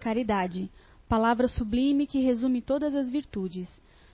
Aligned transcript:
Caridade, 0.00 0.70
palavra 1.06 1.46
sublime 1.46 2.06
que 2.06 2.20
resume 2.20 2.62
todas 2.62 2.94
as 2.94 3.10
virtudes. 3.10 3.68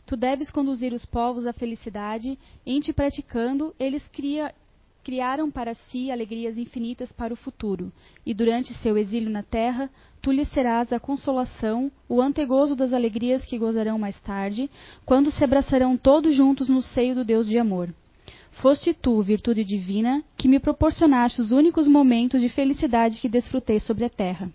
Tu 0.05 0.17
deves 0.17 0.51
conduzir 0.51 0.93
os 0.93 1.07
povos 1.07 1.47
à 1.47 1.53
felicidade, 1.53 2.37
em 2.67 2.81
te 2.81 2.93
praticando, 2.93 3.73
eles 3.79 4.03
cria, 4.09 4.53
criaram 5.05 5.49
para 5.49 5.77
si 5.77 6.11
alegrias 6.11 6.59
infinitas 6.59 7.13
para 7.13 7.33
o 7.33 7.37
futuro, 7.37 7.93
e 8.25 8.35
durante 8.35 8.75
seu 8.75 8.99
exílio 8.99 9.31
na 9.31 9.45
terra, 9.45 9.89
tu 10.21 10.33
lhes 10.33 10.49
serás 10.49 10.93
a 10.93 10.99
consolação, 10.99 11.91
o 12.09 12.21
antegozo 12.21 12.75
das 12.75 12.93
alegrias 12.93 13.45
que 13.45 13.57
gozarão 13.57 13.97
mais 13.97 14.21
tarde, 14.21 14.69
quando 15.05 15.31
se 15.31 15.45
abraçarão 15.45 15.97
todos 15.97 16.35
juntos 16.35 16.69
no 16.69 16.83
seio 16.83 17.15
do 17.15 17.25
Deus 17.25 17.47
de 17.47 17.59
amor. 17.59 17.95
Foste 18.61 18.93
tu, 18.93 19.23
virtude 19.23 19.63
divina, 19.63 20.25
que 20.37 20.49
me 20.49 20.59
proporcionaste 20.59 21.41
os 21.41 21.53
únicos 21.53 21.87
momentos 21.87 22.41
de 22.41 22.49
felicidade 22.49 23.21
que 23.21 23.29
desfrutei 23.29 23.79
sobre 23.79 24.05
a 24.05 24.11
terra. 24.11 24.51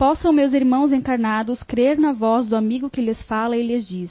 Possam 0.00 0.32
meus 0.32 0.54
irmãos 0.54 0.92
encarnados 0.92 1.62
crer 1.62 1.98
na 1.98 2.14
voz 2.14 2.46
do 2.46 2.56
amigo 2.56 2.88
que 2.88 3.02
lhes 3.02 3.20
fala 3.24 3.54
e 3.54 3.62
lhes 3.62 3.86
diz: 3.86 4.10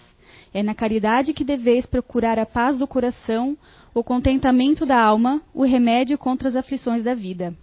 é 0.54 0.62
na 0.62 0.76
caridade 0.76 1.34
que 1.34 1.44
deveis 1.44 1.88
procurar 1.88 2.38
a 2.38 2.46
paz 2.46 2.78
do 2.78 2.86
coração, 2.86 3.58
o 3.92 4.04
contentamento 4.04 4.86
da 4.86 5.02
alma, 5.02 5.42
o 5.52 5.64
remédio 5.64 6.16
contra 6.16 6.48
as 6.48 6.56
aflições 6.56 7.02
da 7.02 7.16
vida. 7.16 7.56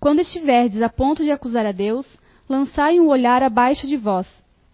Quando 0.00 0.18
estiverdes 0.18 0.82
a 0.82 0.88
ponto 0.88 1.22
de 1.22 1.30
acusar 1.30 1.64
a 1.64 1.70
Deus, 1.70 2.04
lançai 2.48 2.98
um 2.98 3.06
olhar 3.06 3.40
abaixo 3.40 3.86
de 3.86 3.96
vós. 3.96 4.26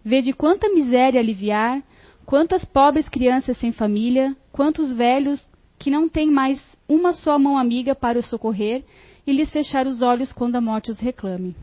Vede 0.03 0.33
quanta 0.33 0.67
miséria 0.67 1.21
aliviar, 1.21 1.83
quantas 2.25 2.65
pobres 2.65 3.07
crianças 3.07 3.57
sem 3.57 3.71
família, 3.71 4.35
quantos 4.51 4.91
velhos 4.91 5.39
que 5.77 5.91
não 5.91 6.09
têm 6.09 6.31
mais 6.31 6.59
uma 6.89 7.13
só 7.13 7.37
mão 7.37 7.59
amiga 7.59 7.93
para 7.93 8.17
os 8.17 8.27
socorrer 8.27 8.83
e 9.27 9.31
lhes 9.31 9.51
fechar 9.51 9.85
os 9.85 10.01
olhos 10.01 10.33
quando 10.33 10.55
a 10.55 10.61
morte 10.61 10.89
os 10.89 10.97
reclame. 10.97 11.53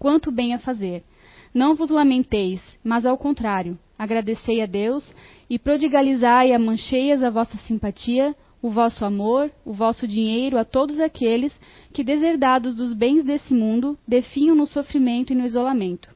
Quanto 0.00 0.32
bem 0.32 0.54
a 0.54 0.58
fazer! 0.58 1.04
Não 1.52 1.74
vos 1.74 1.90
lamenteis, 1.90 2.62
mas 2.82 3.04
ao 3.04 3.18
contrário, 3.18 3.78
agradecei 3.98 4.62
a 4.62 4.66
Deus 4.66 5.06
e 5.48 5.58
prodigalizai 5.58 6.54
a 6.54 6.58
mancheias 6.58 7.22
a 7.22 7.28
vossa 7.28 7.58
simpatia, 7.58 8.34
o 8.62 8.70
vosso 8.70 9.04
amor, 9.04 9.52
o 9.62 9.74
vosso 9.74 10.08
dinheiro 10.08 10.56
a 10.56 10.64
todos 10.64 10.98
aqueles 10.98 11.52
que, 11.92 12.02
deserdados 12.02 12.74
dos 12.74 12.94
bens 12.94 13.22
desse 13.22 13.52
mundo, 13.52 13.98
definham 14.08 14.56
no 14.56 14.64
sofrimento 14.64 15.34
e 15.34 15.36
no 15.36 15.44
isolamento. 15.44 16.08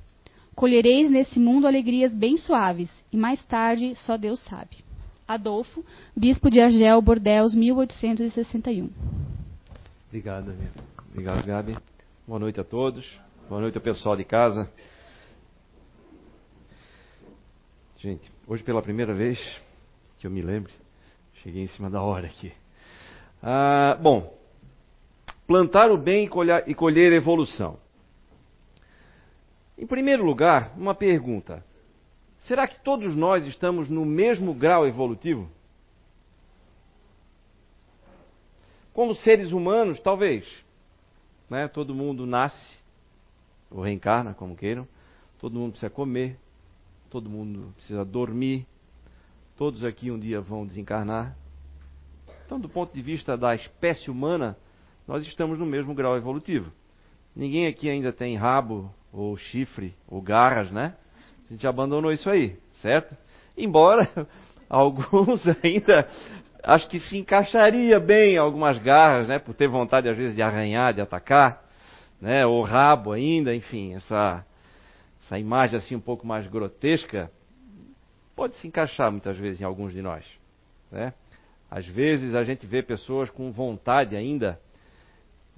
Colhereis 0.55 1.11
nesse 1.11 1.39
mundo 1.39 1.67
alegrias 1.67 2.15
bem 2.15 2.39
suaves, 2.39 2.91
e 3.13 3.19
mais 3.19 3.45
tarde 3.45 3.95
só 3.97 4.17
Deus 4.17 4.41
sabe. 4.45 4.79
Adolfo, 5.29 5.85
Bispo 6.17 6.51
de 6.51 6.59
Argel, 6.59 7.03
Bordeus, 7.03 7.55
1861. 7.55 8.89
Obrigado, 10.09 10.55
Obrigado, 11.11 11.45
Gabi. 11.45 11.77
Boa 12.27 12.39
noite 12.39 12.59
a 12.59 12.65
todos. 12.65 13.05
Boa 13.47 13.61
noite 13.61 13.77
ao 13.77 13.85
pessoal 13.85 14.17
de 14.17 14.25
casa. 14.25 14.73
Gente, 17.99 18.33
hoje 18.47 18.63
pela 18.63 18.81
primeira 18.81 19.13
vez 19.13 19.39
que 20.19 20.27
eu 20.27 20.31
me 20.31 20.41
lembre, 20.41 20.73
cheguei 21.43 21.63
em 21.63 21.67
cima 21.67 21.91
da 21.91 22.01
hora 22.01 22.27
aqui. 22.27 22.55
Ah, 23.43 23.99
bom, 24.01 24.35
plantar 25.47 25.91
o 25.91 25.99
bem 25.99 26.25
e 26.25 26.29
colher, 26.29 26.65
e 26.67 26.75
colher 26.75 27.13
evolução. 27.13 27.79
Em 29.77 29.87
primeiro 29.87 30.25
lugar, 30.25 30.73
uma 30.75 30.95
pergunta: 30.95 31.63
será 32.39 32.67
que 32.67 32.83
todos 32.83 33.15
nós 33.15 33.45
estamos 33.45 33.91
no 33.91 34.07
mesmo 34.07 34.55
grau 34.55 34.87
evolutivo? 34.87 35.51
Como 38.95 39.15
seres 39.15 39.53
humanos, 39.53 40.01
talvez. 40.01 40.65
Né? 41.51 41.69
Todo 41.69 41.95
mundo 41.95 42.25
nasce, 42.25 42.84
ou 43.75 43.83
reencarna, 43.83 44.33
como 44.33 44.57
queiram. 44.57 44.87
Todo 45.41 45.59
mundo 45.59 45.73
precisa 45.73 45.91
comer, 45.91 46.39
todo 47.11 47.29
mundo 47.29 47.75
precisa 47.75 48.05
dormir, 48.05 48.67
todos 49.59 49.85
aqui 49.85 50.11
um 50.11 50.19
dia 50.19 50.41
vão 50.41 50.65
desencarnar. 50.65 51.37
Então, 52.47 52.59
do 52.59 52.69
ponto 52.69 52.95
de 52.95 53.03
vista 53.03 53.37
da 53.37 53.55
espécie 53.55 54.11
humana, 54.11 54.57
nós 55.07 55.27
estamos 55.27 55.59
no 55.59 55.67
mesmo 55.67 55.95
grau 55.95 56.17
evolutivo. 56.17 56.71
Ninguém 57.35 57.67
aqui 57.67 57.91
ainda 57.91 58.13
tem 58.13 58.37
rabo, 58.37 58.91
ou 59.13 59.37
chifre, 59.37 59.95
ou 60.09 60.23
garras, 60.23 60.71
né? 60.71 60.95
A 61.49 61.53
gente 61.53 61.67
abandonou 61.67 62.13
isso 62.13 62.31
aí, 62.31 62.57
certo? 62.81 63.17
Embora 63.57 64.09
alguns 64.71 65.43
ainda 65.63 66.09
acho 66.63 66.89
que 66.89 66.99
se 67.01 67.19
encaixaria 67.19 67.99
bem 68.01 68.39
algumas 68.39 68.79
garras, 68.79 69.29
né? 69.29 69.39
Por 69.39 69.53
ter 69.53 69.69
vontade 69.69 70.09
às 70.09 70.17
vezes 70.17 70.35
de 70.35 70.43
arranhar, 70.43 70.95
de 70.95 71.01
atacar, 71.01 71.64
né? 72.25 72.47
Ou 72.47 72.63
rabo 72.63 73.13
ainda, 73.13 73.55
enfim, 73.55 73.95
essa 73.95 74.45
essa 75.23 75.39
imagem 75.39 75.79
assim 75.79 75.95
um 75.95 76.01
pouco 76.01 76.27
mais 76.27 76.47
grotesca, 76.47 77.31
pode 78.35 78.55
se 78.57 78.67
encaixar 78.67 79.11
muitas 79.11 79.37
vezes 79.37 79.61
em 79.61 79.65
alguns 79.65 79.93
de 79.93 80.01
nós. 80.01 80.25
Né? 80.91 81.13
Às 81.71 81.87
vezes 81.87 82.35
a 82.35 82.43
gente 82.43 82.67
vê 82.67 82.83
pessoas 82.83 83.29
com 83.29 83.53
vontade 83.53 84.17
ainda 84.17 84.59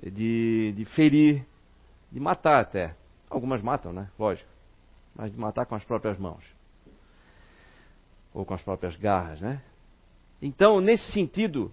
de, 0.03 0.73
de 0.77 0.85
ferir, 0.87 1.45
de 2.11 2.19
matar 2.19 2.61
até. 2.61 2.95
Algumas 3.31 3.63
matam, 3.63 3.93
né? 3.93 4.09
Lógico. 4.19 4.49
Mas 5.15 5.33
de 5.33 5.39
matar 5.39 5.67
com 5.67 5.75
as 5.75 5.85
próprias 5.85 6.19
mãos. 6.19 6.45
Ou 8.35 8.45
com 8.45 8.55
as 8.55 8.63
próprias 8.63 8.97
garras, 8.97 9.41
né? 9.41 9.63
Então, 10.43 10.81
nesse 10.81 11.13
sentido, 11.13 11.73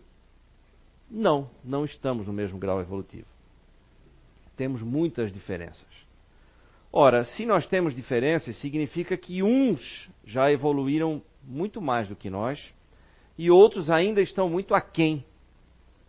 não, 1.09 1.49
não 1.63 1.83
estamos 1.83 2.25
no 2.27 2.33
mesmo 2.33 2.57
grau 2.57 2.79
evolutivo. 2.79 3.32
Temos 4.55 4.81
muitas 4.81 5.31
diferenças. 5.31 5.87
Ora, 6.91 7.23
se 7.23 7.45
nós 7.45 7.65
temos 7.65 7.95
diferenças, 7.95 8.55
significa 8.57 9.17
que 9.17 9.41
uns 9.41 10.09
já 10.25 10.51
evoluíram 10.51 11.21
muito 11.43 11.81
mais 11.81 12.07
do 12.07 12.15
que 12.15 12.29
nós 12.29 12.63
e 13.37 13.49
outros 13.49 13.89
ainda 13.89 14.21
estão 14.21 14.47
muito 14.47 14.75
aquém 14.75 15.25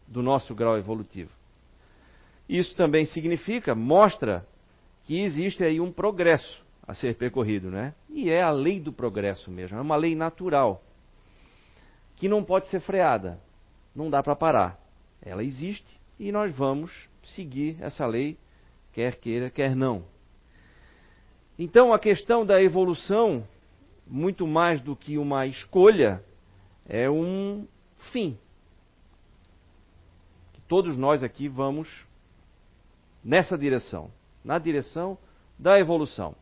do 0.07 0.23
nosso 0.23 0.55
grau 0.55 0.77
evolutivo. 0.77 1.31
Isso 2.47 2.77
também 2.77 3.07
significa, 3.07 3.75
mostra 3.75 4.47
que 5.05 5.21
existe 5.21 5.65
aí 5.65 5.81
um 5.81 5.91
progresso 5.91 6.63
a 6.87 6.93
ser 6.93 7.17
percorrido, 7.17 7.71
né? 7.71 7.95
E 8.11 8.29
é 8.29 8.43
a 8.43 8.51
lei 8.51 8.79
do 8.79 8.93
progresso 8.93 9.51
mesmo, 9.51 9.79
é 9.79 9.81
uma 9.81 9.97
lei 9.97 10.15
natural 10.15 10.83
que 12.17 12.29
não 12.29 12.45
pode 12.45 12.69
ser 12.69 12.81
freada, 12.81 13.41
não 13.95 14.11
dá 14.11 14.23
para 14.23 14.37
parar. 14.37 14.79
Ela 15.23 15.43
existe 15.43 15.99
e 16.19 16.31
nós 16.31 16.55
vamos 16.55 16.93
seguir 17.29 17.77
essa 17.81 18.07
lei, 18.07 18.39
quer 18.93 19.17
queira, 19.17 19.51
quer 19.51 19.75
não. 19.75 20.05
Então 21.59 21.93
a 21.93 21.99
questão 21.99 22.45
da 22.45 22.63
evolução, 22.63 23.47
muito 24.07 24.47
mais 24.47 24.81
do 24.81 24.97
que 24.97 25.19
uma 25.19 25.47
escolha, 25.47 26.23
é 26.87 27.09
um 27.09 27.67
fim. 28.13 28.39
Que 30.53 30.61
todos 30.63 30.97
nós 30.97 31.23
aqui 31.23 31.49
vamos 31.49 31.89
nessa 33.25 33.57
direção, 33.57 34.11
na 34.45 34.59
direção 34.59 35.17
da 35.59 35.79
evolução. 35.79 36.35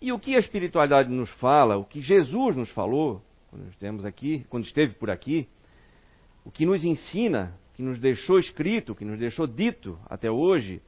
E 0.00 0.12
o 0.12 0.18
que 0.18 0.36
a 0.36 0.38
espiritualidade 0.38 1.10
nos 1.10 1.28
fala, 1.32 1.76
o 1.76 1.84
que 1.84 2.00
Jesus 2.00 2.54
nos 2.54 2.70
falou, 2.70 3.20
quando 3.50 3.68
estamos 3.68 4.04
aqui, 4.04 4.46
quando 4.48 4.64
esteve 4.64 4.94
por 4.94 5.10
aqui, 5.10 5.48
o 6.44 6.50
que 6.50 6.64
nos 6.64 6.84
ensina, 6.84 7.52
que 7.78 7.82
nos 7.84 7.96
deixou 8.00 8.40
escrito, 8.40 8.92
que 8.92 9.04
nos 9.04 9.16
deixou 9.20 9.46
dito 9.46 9.96
até 10.06 10.28
hoje, 10.28 10.82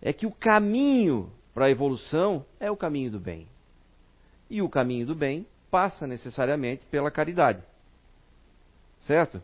é 0.00 0.14
que 0.14 0.26
o 0.26 0.32
caminho 0.32 1.30
para 1.52 1.66
a 1.66 1.70
evolução 1.70 2.46
é 2.58 2.70
o 2.70 2.76
caminho 2.76 3.10
do 3.10 3.20
bem. 3.20 3.46
E 4.48 4.62
o 4.62 4.68
caminho 4.70 5.04
do 5.04 5.14
bem 5.14 5.46
passa 5.70 6.06
necessariamente 6.06 6.86
pela 6.86 7.10
caridade. 7.10 7.62
Certo? 9.00 9.42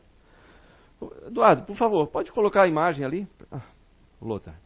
Eduardo, 1.27 1.67
por 1.67 1.77
favor, 1.77 2.07
pode 2.07 2.33
colocar 2.33 2.63
a 2.63 2.69
imagem 2.69 3.05
ali? 3.05 3.29
Ah, 3.53 3.61
Lothar. 4.19 4.59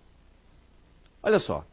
Olha 1.25 1.41
só. 1.41 1.67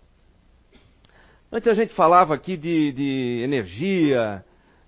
Antes 1.52 1.68
a 1.68 1.74
gente 1.76 1.94
falava 1.94 2.34
aqui 2.34 2.58
de, 2.58 2.92
de 2.92 3.42
energia, 3.44 4.44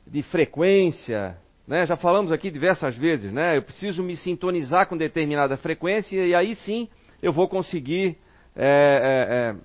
de 0.08 0.24
frequência, 0.24 1.38
né? 1.72 1.86
já 1.86 1.96
falamos 1.96 2.34
aqui 2.34 2.52
diversas 2.52 2.98
vezes, 2.98 3.32
né? 3.32 3.56
Eu 3.56 3.62
preciso 3.62 4.04
me 4.04 4.18
sintonizar 4.18 4.88
com 4.88 4.98
determinada 4.98 5.56
frequência 5.56 6.22
e 6.26 6.36
aí 6.36 6.54
sim 6.54 6.90
eu 7.22 7.32
vou 7.32 7.48
conseguir 7.48 8.18
é, 8.54 8.66
é, 8.66 9.34
é, 9.34 9.56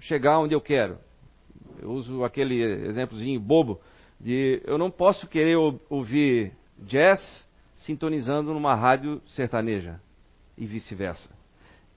chegar 0.00 0.38
onde 0.38 0.54
eu 0.54 0.62
quero. 0.62 0.96
Eu 1.78 1.90
uso 1.90 2.24
aquele 2.24 2.62
exemplozinho 2.86 3.38
bobo 3.38 3.78
de 4.18 4.62
eu 4.64 4.78
não 4.78 4.90
posso 4.90 5.26
querer 5.26 5.56
ouvir 5.90 6.52
jazz 6.78 7.46
sintonizando 7.74 8.54
numa 8.54 8.74
rádio 8.74 9.20
sertaneja 9.26 10.00
e 10.56 10.64
vice-versa. 10.64 11.28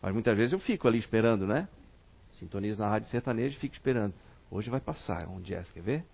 Mas 0.02 0.12
muitas 0.14 0.36
vezes 0.36 0.52
eu 0.52 0.60
fico 0.60 0.86
ali 0.86 0.98
esperando, 0.98 1.48
né? 1.48 1.70
Sintonizo 2.34 2.82
na 2.82 2.90
rádio 2.90 3.08
sertaneja 3.08 3.56
e 3.56 3.60
fico 3.60 3.74
esperando. 3.74 4.14
Hoje 4.52 4.70
vai 4.70 4.82
passar 4.82 5.30
um 5.30 5.40
jazz, 5.40 5.72
quer 5.72 5.82
ver? 5.82 6.06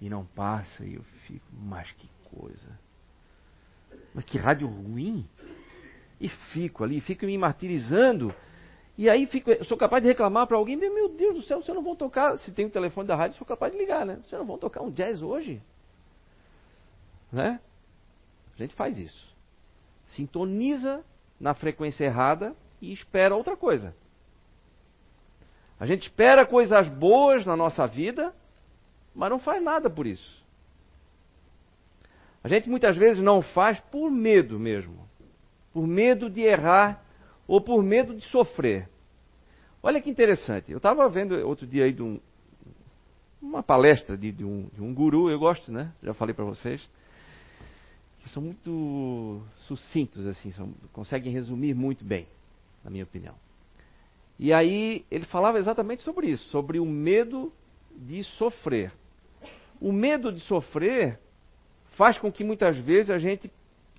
E 0.00 0.08
não 0.08 0.24
passa 0.24 0.84
e 0.84 0.94
eu 0.94 1.02
fico, 1.26 1.46
mas 1.52 1.90
que 1.92 2.08
coisa. 2.24 2.78
Mas 4.14 4.24
que 4.24 4.38
rádio 4.38 4.68
ruim. 4.68 5.26
E 6.20 6.28
fico 6.28 6.84
ali, 6.84 7.00
fico 7.00 7.26
me 7.26 7.36
martirizando 7.36 8.34
E 8.96 9.08
aí 9.10 9.26
fico, 9.26 9.50
sou 9.64 9.76
capaz 9.76 10.02
de 10.02 10.08
reclamar 10.08 10.46
para 10.46 10.56
alguém, 10.56 10.76
meu 10.76 11.08
Deus 11.10 11.34
do 11.34 11.42
céu, 11.42 11.62
vocês 11.62 11.74
não 11.74 11.84
vão 11.84 11.94
tocar, 11.94 12.38
se 12.38 12.50
tem 12.52 12.64
o 12.64 12.70
telefone 12.70 13.06
da 13.06 13.14
rádio, 13.14 13.36
sou 13.36 13.46
capaz 13.46 13.72
de 13.72 13.78
ligar, 13.78 14.06
né? 14.06 14.16
Vocês 14.24 14.38
não 14.38 14.46
vão 14.46 14.56
tocar 14.56 14.82
um 14.82 14.90
jazz 14.90 15.20
hoje? 15.20 15.62
Né? 17.30 17.60
A 18.54 18.62
gente 18.62 18.74
faz 18.74 18.98
isso. 18.98 19.36
Sintoniza 20.06 21.04
na 21.38 21.52
frequência 21.52 22.04
errada 22.04 22.56
e 22.80 22.92
espera 22.92 23.36
outra 23.36 23.54
coisa. 23.56 23.94
A 25.78 25.84
gente 25.84 26.04
espera 26.04 26.46
coisas 26.46 26.88
boas 26.88 27.44
na 27.44 27.54
nossa 27.54 27.86
vida, 27.86 28.34
mas 29.16 29.30
não 29.30 29.38
faz 29.38 29.62
nada 29.62 29.88
por 29.88 30.06
isso. 30.06 30.44
A 32.44 32.48
gente 32.48 32.68
muitas 32.68 32.96
vezes 32.96 33.22
não 33.22 33.42
faz 33.42 33.80
por 33.80 34.10
medo 34.10 34.58
mesmo. 34.60 35.08
Por 35.72 35.86
medo 35.86 36.30
de 36.30 36.42
errar 36.42 37.02
ou 37.48 37.60
por 37.60 37.82
medo 37.82 38.14
de 38.14 38.24
sofrer. 38.28 38.88
Olha 39.82 40.00
que 40.00 40.10
interessante. 40.10 40.70
Eu 40.70 40.76
estava 40.76 41.08
vendo 41.08 41.34
outro 41.46 41.66
dia 41.66 41.84
aí 41.84 41.92
de 41.92 42.02
um, 42.02 42.20
uma 43.40 43.62
palestra 43.62 44.16
de, 44.16 44.30
de, 44.30 44.44
um, 44.44 44.68
de 44.72 44.82
um 44.82 44.94
guru, 44.94 45.30
eu 45.30 45.38
gosto, 45.38 45.72
né? 45.72 45.92
Já 46.02 46.12
falei 46.14 46.34
para 46.34 46.44
vocês. 46.44 46.86
São 48.26 48.42
muito 48.42 49.40
sucintos, 49.58 50.26
assim, 50.26 50.50
são, 50.50 50.74
conseguem 50.92 51.32
resumir 51.32 51.74
muito 51.74 52.04
bem, 52.04 52.26
na 52.82 52.90
minha 52.90 53.04
opinião. 53.04 53.36
E 54.36 54.52
aí 54.52 55.06
ele 55.10 55.24
falava 55.26 55.58
exatamente 55.58 56.02
sobre 56.02 56.26
isso, 56.26 56.48
sobre 56.48 56.80
o 56.80 56.84
medo 56.84 57.52
de 57.96 58.24
sofrer. 58.24 58.92
O 59.80 59.92
medo 59.92 60.32
de 60.32 60.40
sofrer 60.40 61.18
faz 61.96 62.18
com 62.18 62.30
que 62.30 62.44
muitas 62.44 62.76
vezes 62.76 63.10
a 63.10 63.18
gente, 63.18 63.50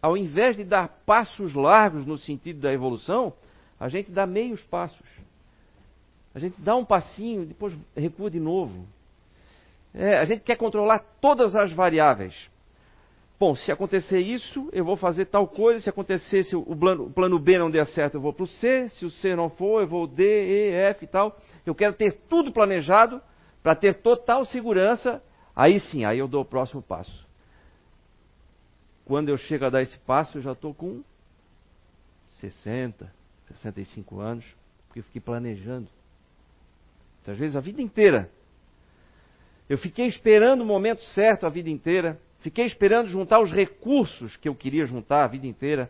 ao 0.01 0.15
invés 0.15 0.56
de 0.56 0.63
dar 0.63 0.88
passos 1.06 1.53
largos 1.53 2.06
no 2.06 2.18
sentido 2.18 2.59
da 2.59 2.74
evolução, 2.74 3.33
a 3.79 3.89
gente 3.89 4.12
dá 4.12 4.25
meios 4.25 4.62
passos. 4.63 5.06
A 6.33 6.39
gente 6.39 6.59
dá 6.62 6.75
um 6.75 6.85
passinho, 6.85 7.45
depois 7.45 7.75
recua 7.95 8.29
de 8.29 8.39
novo. 8.39 8.85
É, 9.94 10.19
a 10.19 10.25
gente 10.25 10.41
quer 10.41 10.56
controlar 10.56 11.00
todas 11.19 11.56
as 11.56 11.71
variáveis. 11.71 12.50
Bom, 13.39 13.56
se 13.56 13.71
acontecer 13.71 14.19
isso, 14.19 14.68
eu 14.71 14.83
vou 14.83 14.95
fazer 14.95 15.25
tal 15.25 15.47
coisa. 15.47 15.80
Se 15.80 15.89
acontecer, 15.89 16.44
se 16.44 16.56
o 16.56 16.75
plano, 16.75 17.06
o 17.06 17.09
plano 17.09 17.39
B 17.39 17.57
não 17.57 17.69
der 17.69 17.85
certo, 17.85 18.15
eu 18.15 18.21
vou 18.21 18.33
para 18.33 18.44
o 18.44 18.47
C. 18.47 18.89
Se 18.89 19.06
o 19.06 19.12
C 19.12 19.35
não 19.35 19.50
for, 19.50 19.81
eu 19.81 19.88
vou 19.88 20.07
D, 20.07 20.23
E, 20.23 20.71
F 20.73 21.06
e 21.06 21.07
tal. 21.07 21.39
Eu 21.65 21.75
quero 21.75 21.94
ter 21.94 22.13
tudo 22.27 22.51
planejado 22.51 23.21
para 23.62 23.75
ter 23.75 23.95
total 23.95 24.44
segurança. 24.45 25.21
Aí 25.57 25.80
sim, 25.80 26.06
aí 26.06 26.19
eu 26.19 26.27
dou 26.27 26.44
o 26.44 26.45
próximo 26.45 26.83
passo. 26.83 27.25
Quando 29.04 29.30
eu 29.30 29.38
chego 29.38 29.65
a 29.65 29.71
dar 29.71 29.81
esse 29.81 29.98
passo, 29.98 30.38
eu 30.38 30.42
já 30.44 30.51
estou 30.51 30.71
com 30.71 31.04
60, 32.39 33.12
65 33.48 34.19
anos, 34.19 34.45
porque 34.86 35.00
eu 35.00 35.04
fiquei 35.04 35.19
planejando. 35.19 35.88
Muitas 37.15 37.39
vezes 37.39 37.56
a 37.56 37.59
vida 37.59 37.81
inteira. 37.81 38.30
Eu 39.68 39.80
fiquei 39.80 40.06
esperando 40.06 40.62
o 40.62 40.65
momento 40.65 41.01
certo 41.06 41.48
a 41.48 41.50
vida 41.50 41.71
inteira. 41.71 42.21
Fiquei 42.42 42.68
esperando 42.68 43.07
juntar 43.07 43.39
os 43.39 43.51
recursos 43.51 44.38
que 44.38 44.48
eu 44.48 44.54
queria 44.54 44.86
juntar 44.86 45.24
a 45.24 45.27
vida 45.27 45.48
inteira. 45.48 45.89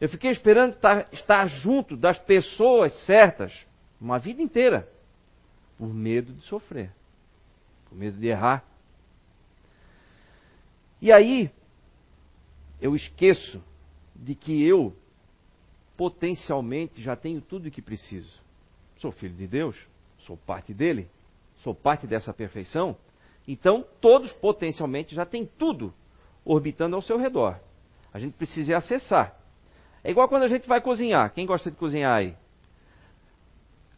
Eu 0.00 0.08
fiquei 0.08 0.30
esperando 0.30 0.76
estar, 0.76 1.12
estar 1.12 1.46
junto 1.46 1.94
das 1.94 2.18
pessoas 2.18 2.94
certas 3.04 3.52
uma 4.00 4.18
vida 4.18 4.40
inteira. 4.40 4.88
Por 5.76 5.92
medo 5.92 6.32
de 6.32 6.40
sofrer. 6.44 6.90
Por 7.88 7.96
medo 7.96 8.18
de 8.18 8.26
errar. 8.26 8.64
E 11.00 11.12
aí, 11.12 11.50
eu 12.80 12.94
esqueço 12.94 13.62
de 14.14 14.34
que 14.34 14.66
eu 14.66 14.94
potencialmente 15.96 17.00
já 17.02 17.16
tenho 17.16 17.40
tudo 17.40 17.66
o 17.66 17.70
que 17.70 17.82
preciso. 17.82 18.40
Sou 18.98 19.12
filho 19.12 19.34
de 19.34 19.46
Deus, 19.46 19.76
sou 20.18 20.36
parte 20.36 20.72
dele, 20.72 21.08
sou 21.62 21.74
parte 21.74 22.06
dessa 22.06 22.32
perfeição. 22.32 22.96
Então, 23.46 23.84
todos 24.00 24.32
potencialmente 24.32 25.14
já 25.14 25.24
têm 25.24 25.46
tudo 25.46 25.92
orbitando 26.44 26.96
ao 26.96 27.02
seu 27.02 27.18
redor. 27.18 27.58
A 28.12 28.18
gente 28.18 28.34
precisa 28.34 28.76
acessar. 28.76 29.36
É 30.02 30.10
igual 30.10 30.28
quando 30.28 30.44
a 30.44 30.48
gente 30.48 30.66
vai 30.66 30.80
cozinhar. 30.80 31.32
Quem 31.32 31.46
gosta 31.46 31.70
de 31.70 31.76
cozinhar 31.76 32.16
aí? 32.16 32.36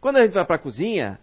Quando 0.00 0.17
a 0.17 0.25
gente 0.25 0.32
vai 0.32 0.44
para 0.44 0.56
a 0.56 0.58
cozinha, 0.58 1.19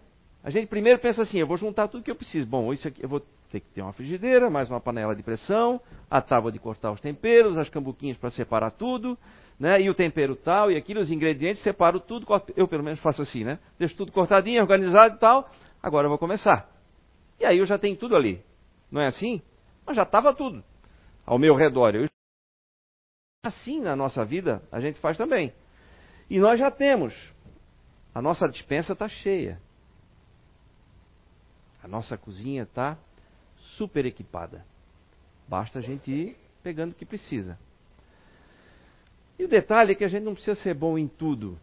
a 0.46 0.50
gente 0.50 0.68
primeiro 0.68 1.00
pensa 1.00 1.22
assim: 1.22 1.38
eu 1.38 1.46
vou 1.46 1.56
juntar 1.56 1.88
tudo 1.88 2.04
que 2.04 2.10
eu 2.10 2.14
preciso. 2.14 2.46
Bom, 2.46 2.72
isso 2.72 2.86
aqui 2.86 3.02
eu 3.02 3.08
vou 3.08 3.18
ter 3.50 3.58
que 3.58 3.66
ter 3.74 3.82
uma 3.82 3.92
frigideira, 3.92 4.48
mais 4.48 4.70
uma 4.70 4.80
panela 4.80 5.12
de 5.12 5.20
pressão, 5.20 5.80
a 6.08 6.22
tábua 6.22 6.52
de 6.52 6.60
cortar 6.60 6.92
os 6.92 7.00
temperos, 7.00 7.58
as 7.58 7.68
cambuquinhas 7.68 8.16
para 8.16 8.30
separar 8.30 8.70
tudo, 8.70 9.18
né? 9.58 9.82
E 9.82 9.90
o 9.90 9.94
tempero 9.94 10.36
tal, 10.36 10.70
e 10.70 10.76
aquilo, 10.76 11.00
os 11.00 11.10
ingredientes, 11.10 11.60
separo 11.64 11.98
tudo. 11.98 12.28
Eu 12.56 12.68
pelo 12.68 12.84
menos 12.84 13.00
faço 13.00 13.22
assim, 13.22 13.42
né? 13.42 13.58
Deixo 13.76 13.96
tudo 13.96 14.12
cortadinho, 14.12 14.62
organizado 14.62 15.16
e 15.16 15.18
tal. 15.18 15.50
Agora 15.82 16.04
eu 16.04 16.10
vou 16.10 16.18
começar. 16.18 16.70
E 17.40 17.44
aí 17.44 17.58
eu 17.58 17.66
já 17.66 17.76
tenho 17.76 17.96
tudo 17.96 18.14
ali. 18.14 18.40
Não 18.88 19.00
é 19.00 19.08
assim? 19.08 19.42
Mas 19.84 19.96
já 19.96 20.04
estava 20.04 20.32
tudo 20.32 20.62
ao 21.26 21.40
meu 21.40 21.56
redor. 21.56 21.96
Eu... 21.96 22.06
Assim 23.44 23.80
na 23.80 23.96
nossa 23.96 24.24
vida 24.24 24.62
a 24.70 24.78
gente 24.78 25.00
faz 25.00 25.18
também. 25.18 25.52
E 26.30 26.38
nós 26.38 26.60
já 26.60 26.70
temos. 26.70 27.14
A 28.14 28.22
nossa 28.22 28.48
dispensa 28.48 28.92
está 28.92 29.08
cheia. 29.08 29.60
A 31.82 31.88
nossa 31.88 32.16
cozinha 32.16 32.62
está 32.62 32.98
super 33.76 34.04
equipada. 34.06 34.64
Basta 35.48 35.78
a 35.78 35.82
gente 35.82 36.10
ir 36.10 36.36
pegando 36.62 36.92
o 36.92 36.94
que 36.94 37.04
precisa. 37.04 37.58
E 39.38 39.44
o 39.44 39.48
detalhe 39.48 39.92
é 39.92 39.94
que 39.94 40.04
a 40.04 40.08
gente 40.08 40.24
não 40.24 40.34
precisa 40.34 40.54
ser 40.60 40.74
bom 40.74 40.98
em 40.98 41.06
tudo. 41.06 41.58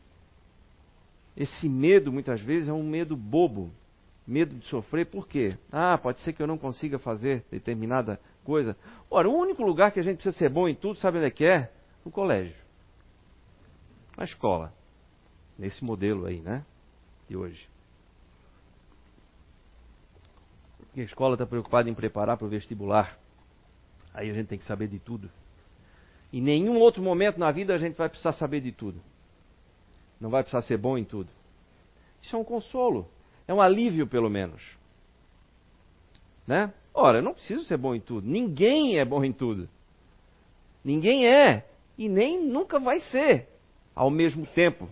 Esse 1.36 1.68
medo, 1.68 2.12
muitas 2.12 2.40
vezes, 2.42 2.70
é 2.70 2.74
um 2.74 2.84
medo 2.84 3.18
bobo. 3.18 3.72
Medo 4.26 4.56
de 4.56 4.66
sofrer, 4.68 5.08
por 5.08 5.28
quê? 5.28 5.58
Ah, 5.72 5.98
pode 5.98 6.20
ser 6.22 6.32
que 6.32 6.42
eu 6.42 6.48
não 6.48 6.58
consiga 6.58 6.98
fazer 6.98 7.44
determinada 7.52 8.20
coisa. 8.46 8.78
Ora, 9.10 9.30
o 9.30 9.36
único 9.36 9.64
lugar 9.64 9.92
que 9.92 10.00
a 10.00 10.04
gente 10.04 10.18
precisa 10.18 10.38
ser 10.38 10.50
bom 10.50 10.68
em 10.68 10.76
tudo, 10.76 10.98
sabe 11.00 11.18
onde 11.18 11.28
é 11.28 11.32
que 11.32 11.44
é? 11.44 11.72
No 12.06 12.12
colégio. 12.12 12.56
Na 14.16 14.24
escola. 14.24 14.74
Nesse 15.58 15.84
modelo 15.84 16.26
aí, 16.26 16.40
né? 16.40 16.64
De 17.28 17.36
hoje. 17.36 17.73
Porque 20.94 21.02
a 21.02 21.06
escola 21.06 21.34
está 21.34 21.44
preocupada 21.44 21.90
em 21.90 21.94
preparar 21.96 22.38
para 22.38 22.46
o 22.46 22.50
vestibular. 22.50 23.18
Aí 24.14 24.30
a 24.30 24.34
gente 24.34 24.46
tem 24.46 24.60
que 24.60 24.66
saber 24.66 24.88
de 24.88 25.00
tudo. 25.00 25.28
Em 26.32 26.40
nenhum 26.40 26.78
outro 26.78 27.02
momento 27.02 27.40
na 27.40 27.50
vida 27.50 27.74
a 27.74 27.80
gente 27.80 27.96
vai 27.96 28.08
precisar 28.08 28.34
saber 28.34 28.62
de 28.62 28.72
tudo. 28.72 29.02
Não 30.22 30.30
vai 30.30 30.44
precisar 30.44 30.62
ser 30.62 30.78
bom 30.78 30.96
em 30.96 31.04
tudo. 31.04 31.32
Isso 32.22 32.36
é 32.36 32.38
um 32.38 32.44
consolo. 32.44 33.08
É 33.48 33.54
um 33.54 33.60
alívio, 33.60 34.06
pelo 34.06 34.30
menos. 34.30 34.62
Né? 36.46 36.72
Ora, 36.94 37.18
eu 37.18 37.24
não 37.24 37.34
preciso 37.34 37.64
ser 37.64 37.78
bom 37.78 37.96
em 37.96 38.00
tudo. 38.00 38.28
Ninguém 38.28 39.00
é 39.00 39.04
bom 39.04 39.24
em 39.24 39.34
tudo. 39.34 39.68
Ninguém 40.84 41.28
é. 41.28 41.66
E 41.98 42.08
nem 42.08 42.40
nunca 42.40 42.80
vai 42.80 43.00
ser. 43.00 43.50
Ao 43.96 44.12
mesmo 44.12 44.46
tempo. 44.46 44.88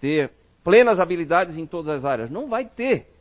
Ter 0.00 0.32
plenas 0.64 0.98
habilidades 0.98 1.56
em 1.56 1.66
todas 1.66 1.98
as 1.98 2.04
áreas. 2.04 2.30
Não 2.30 2.48
vai 2.48 2.64
ter. 2.64 3.15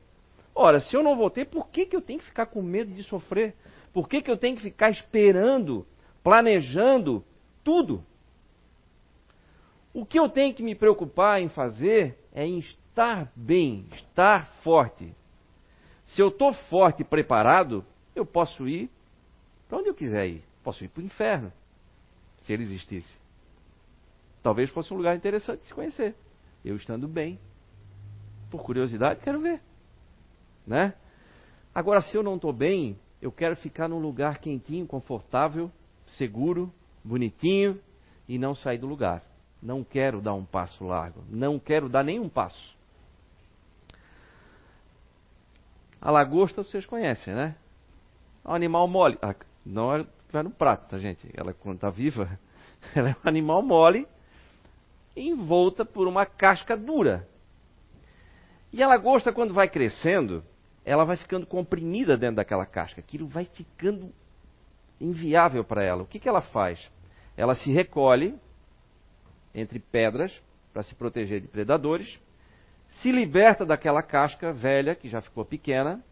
Ora, 0.56 0.80
se 0.80 0.96
eu 0.96 1.04
não 1.04 1.18
vou 1.18 1.30
ter, 1.30 1.46
por 1.46 1.68
que, 1.68 1.86
que 1.86 1.96
eu 1.96 2.02
tenho 2.02 2.20
que 2.20 2.26
ficar 2.26 2.46
com 2.46 2.62
medo 2.62 2.90
de 2.94 3.04
sofrer? 3.04 3.54
Por 3.92 4.08
que, 4.08 4.22
que 4.22 4.32
eu 4.32 4.38
tenho 4.38 4.56
que 4.56 4.62
ficar 4.62 4.90
esperando, 4.90 5.86
planejando 6.24 7.26
tudo? 7.62 8.02
O 9.94 10.06
que 10.06 10.18
eu 10.18 10.30
tenho 10.30 10.54
que 10.54 10.64
me 10.64 10.74
preocupar 10.74 11.42
em 11.42 11.50
fazer 11.50 12.18
é 12.34 12.46
em 12.46 12.60
estar 12.60 13.30
bem, 13.36 13.86
estar 13.92 14.48
forte. 14.64 15.14
Se 16.06 16.22
eu 16.22 16.30
estou 16.30 16.54
forte 16.54 17.02
e 17.02 17.06
preparado, 17.06 17.84
eu 18.16 18.26
posso 18.26 18.68
ir 18.68 18.90
para 19.68 19.80
onde 19.80 19.90
eu 19.90 19.96
quiser 19.96 20.26
ir. 20.28 20.44
Posso 20.64 20.84
ir 20.86 20.88
para 20.88 21.02
o 21.02 21.06
inferno, 21.06 21.52
se 22.42 22.54
ele 22.54 22.64
existisse. 22.64 23.14
Talvez 24.42 24.70
fosse 24.70 24.94
um 24.94 24.98
lugar 24.98 25.16
interessante 25.16 25.62
de 25.62 25.68
se 25.68 25.74
conhecer. 25.74 26.16
Eu 26.64 26.76
estando 26.76 27.08
bem. 27.08 27.40
Por 28.50 28.64
curiosidade, 28.64 29.20
quero 29.22 29.40
ver 29.42 29.62
né? 30.66 30.94
Agora, 31.74 32.02
se 32.02 32.16
eu 32.16 32.24
não 32.24 32.36
estou 32.36 32.54
bem, 32.54 32.98
eu 33.22 33.32
quero 33.32 33.56
ficar 33.56 33.88
num 33.88 34.00
lugar 34.00 34.40
quentinho, 34.40 34.86
confortável, 34.86 35.72
seguro, 36.08 36.72
bonitinho 37.04 37.80
e 38.28 38.38
não 38.38 38.56
sair 38.56 38.78
do 38.78 38.88
lugar. 38.88 39.24
Não 39.62 39.84
quero 39.84 40.22
dar 40.22 40.34
um 40.34 40.46
passo 40.46 40.84
largo, 40.84 41.24
não 41.30 41.60
quero 41.60 41.90
dar 41.90 42.04
nenhum 42.04 42.30
passo. 42.30 42.76
A 46.02 46.12
lagosta 46.12 46.64
vocês 46.64 46.86
conhecem, 46.86 47.34
né? 47.34 47.56
É 48.44 48.50
um 48.50 48.54
animal 48.54 48.88
mole. 48.88 49.18
Ah, 49.22 49.36
não 49.66 49.94
é 49.94 50.06
no 50.44 50.52
prato, 50.52 50.90
tá, 50.90 51.00
gente? 51.00 51.28
Ela, 51.34 51.54
quando 51.54 51.78
está 51.78 51.90
viva, 51.90 52.40
ela 52.96 53.10
é 53.10 53.14
um 53.14 53.28
animal 53.28 53.62
mole 53.64 54.08
envolta 55.16 55.86
por 55.86 56.08
uma 56.08 56.26
casca 56.26 56.76
dura. 56.76 57.28
E 58.72 58.84
a 58.84 58.88
lagosta, 58.88 59.32
quando 59.32 59.54
vai 59.54 59.70
crescendo, 59.70 60.44
ela 60.86 61.04
vai 61.04 61.18
ficando 61.18 61.46
comprimida 61.46 62.16
dentro 62.16 62.38
daquela 62.38 62.66
casca. 62.66 63.02
Aquilo 63.02 63.28
vai 63.28 63.46
ficando 63.46 64.14
inviável 65.02 65.64
para 65.64 65.84
ela. 65.84 66.04
O 66.04 66.08
que, 66.08 66.20
que 66.20 66.30
ela 66.30 66.42
faz? 66.42 66.80
Ela 67.36 67.56
se 67.56 67.72
recolhe 67.72 68.36
entre 69.54 69.80
pedras 69.80 70.32
para 70.72 70.84
se 70.84 70.94
proteger 70.96 71.42
de 71.42 71.48
predadores 71.48 72.20
se 72.90 73.12
liberta 73.12 73.66
daquela 73.66 74.02
casca 74.02 74.54
velha, 74.54 74.96
que 74.96 75.10
já 75.10 75.22
ficou 75.22 75.44
pequena, 75.44 76.04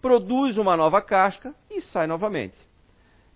produz 0.00 0.56
uma 0.58 0.76
nova 0.76 1.00
casca 1.02 1.54
e 1.70 1.80
sai 1.80 2.06
novamente. 2.06 2.56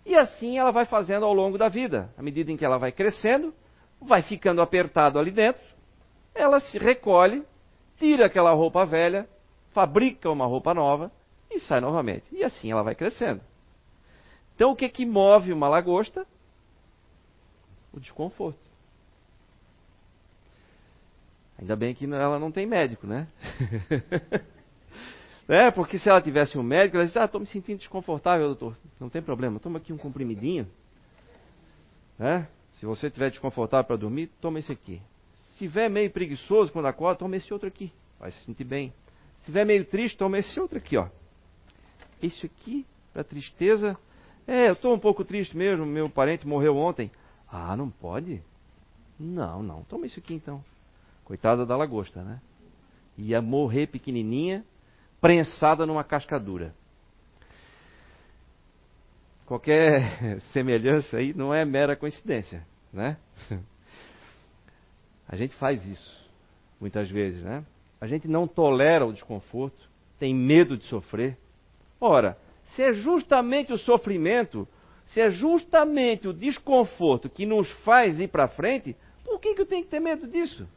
E 0.05 0.15
assim 0.17 0.59
ela 0.59 0.71
vai 0.71 0.85
fazendo 0.85 1.27
ao 1.27 1.33
longo 1.33 1.59
da 1.59 1.69
vida. 1.69 2.11
À 2.17 2.23
medida 2.23 2.51
em 2.51 2.57
que 2.57 2.65
ela 2.65 2.79
vai 2.79 2.93
crescendo, 2.93 3.53
vai 4.01 4.23
ficando 4.23 4.63
apertado 4.63 5.19
ali 5.19 5.31
dentro, 5.31 5.63
ela 6.35 6.61
se 6.61 6.79
recolhe, 6.79 7.45
tira 7.99 8.27
aquela 8.27 8.53
roupa 8.53 8.85
velha, 8.85 9.29
fabrica 9.77 10.31
uma 10.31 10.47
roupa 10.47 10.73
nova 10.73 11.13
e 11.51 11.61
sai 11.61 11.83
novamente. 11.83 12.25
E 12.33 12.43
assim 12.43 12.73
ela 12.73 12.83
vai 12.83 12.95
crescendo. 12.95 13.43
Então 14.55 14.73
o 14.73 14.77
que 14.77 14.89
que 14.89 15.05
move 15.05 15.53
uma 15.53 15.69
lagosta? 15.69 16.27
O 17.93 18.01
desconforto. 18.01 18.59
Ainda 21.59 21.77
bem 21.77 21.95
que 21.95 22.07
ela 22.07 22.39
não 22.39 22.51
tem 22.51 22.65
médico, 22.65 23.07
né? 23.07 23.29
é, 25.47 25.71
porque 25.71 25.99
se 25.99 26.09
ela 26.09 26.23
tivesse 26.23 26.57
um 26.57 26.63
médico, 26.63 26.97
ela 26.97 27.05
diz, 27.05 27.17
ah, 27.19 27.27
estou 27.27 27.41
me 27.41 27.47
sentindo 27.47 27.79
desconfortável, 27.79 28.47
doutor. 28.47 28.79
Não 28.99 29.11
tem 29.11 29.21
problema, 29.21 29.61
toma 29.61 29.77
aqui 29.77 29.93
um 29.93 29.99
comprimidinho. 29.99 30.67
Né? 32.19 32.49
Se 32.75 32.87
você 32.87 33.09
estiver 33.09 33.29
desconfortável 33.29 33.85
para 33.85 33.97
dormir, 33.97 34.31
toma 34.41 34.59
esse 34.59 34.73
aqui. 34.73 35.03
Se 35.35 35.53
estiver 35.53 35.91
meio 35.91 36.11
preguiçoso 36.11 36.73
quando 36.73 36.87
acorda, 36.87 37.19
toma 37.19 37.37
esse 37.37 37.53
outro 37.53 37.69
aqui. 37.69 37.93
Vai 38.19 38.31
se 38.31 38.43
sentir 38.45 38.65
bem. 38.65 38.91
Estiver 39.47 39.65
meio 39.65 39.85
triste, 39.85 40.19
toma 40.19 40.39
esse 40.39 40.59
outro 40.59 40.77
aqui, 40.77 40.97
ó. 40.97 41.09
Esse 42.21 42.47
aqui, 42.47 42.85
para 43.13 43.23
tristeza. 43.23 43.97
É, 44.47 44.69
eu 44.69 44.73
estou 44.73 44.93
um 44.93 44.99
pouco 44.99 45.25
triste 45.25 45.57
mesmo, 45.57 45.87
meu 45.87 46.11
parente 46.11 46.47
morreu 46.47 46.77
ontem. 46.77 47.11
Ah, 47.49 47.77
não 47.77 47.89
pode? 47.89 48.43
Não, 49.19 49.63
não. 49.63 49.85
Toma 49.85 50.07
isso 50.07 50.19
aqui 50.19 50.35
então. 50.35 50.65
Coitada 51.25 51.65
da 51.65 51.77
lagosta, 51.77 52.23
né? 52.23 52.41
Ia 53.17 53.41
morrer 53.41 53.87
pequenininha, 53.87 54.65
prensada 55.21 55.87
numa 55.87 56.03
cascadura 56.03 56.75
qualquer 59.47 60.41
semelhança 60.53 61.17
aí 61.17 61.33
não 61.33 61.55
é 61.55 61.65
mera 61.65 61.97
coincidência, 61.97 62.67
né? 62.93 63.17
A 65.29 65.37
gente 65.37 65.55
faz 65.55 65.85
isso 65.87 66.31
muitas 66.81 67.11
vezes, 67.11 67.43
né? 67.43 67.65
A 68.01 68.07
gente 68.07 68.29
não 68.29 68.47
tolera 68.47 69.07
o 69.07 69.13
desconforto, 69.13 69.89
tem 70.19 70.35
medo 70.35 70.77
de 70.77 70.85
sofrer. 70.85 71.37
Ora, 72.01 72.37
se 72.65 72.83
é 72.83 72.93
justamente 72.93 73.73
o 73.73 73.79
sofrimento, 73.79 74.67
se 75.07 75.21
é 75.21 75.31
justamente 75.31 76.29
o 76.29 76.33
desconforto 76.33 77.29
que 77.29 77.47
nos 77.47 77.71
faz 77.83 78.21
ir 78.21 78.29
para 78.29 78.49
frente, 78.49 78.97
por 79.25 79.41
que, 79.41 79.55
que 79.55 79.61
eu 79.61 79.67
tenho 79.67 79.85
que 79.85 79.91
ter 79.91 80.01
medo 80.01 80.27
disso? 80.27 80.69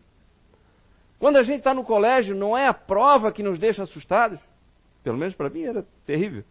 Quando 1.18 1.38
a 1.38 1.44
gente 1.44 1.60
está 1.60 1.74
no 1.74 1.84
colégio, 1.84 2.36
não 2.36 2.58
é 2.58 2.68
a 2.68 2.74
prova 2.74 3.32
que 3.32 3.44
nos 3.44 3.60
deixa 3.60 3.84
assustados? 3.84 4.40
Pelo 5.04 5.18
menos 5.18 5.36
para 5.36 5.50
mim 5.50 5.64
era 5.64 5.86
terrível. 6.06 6.44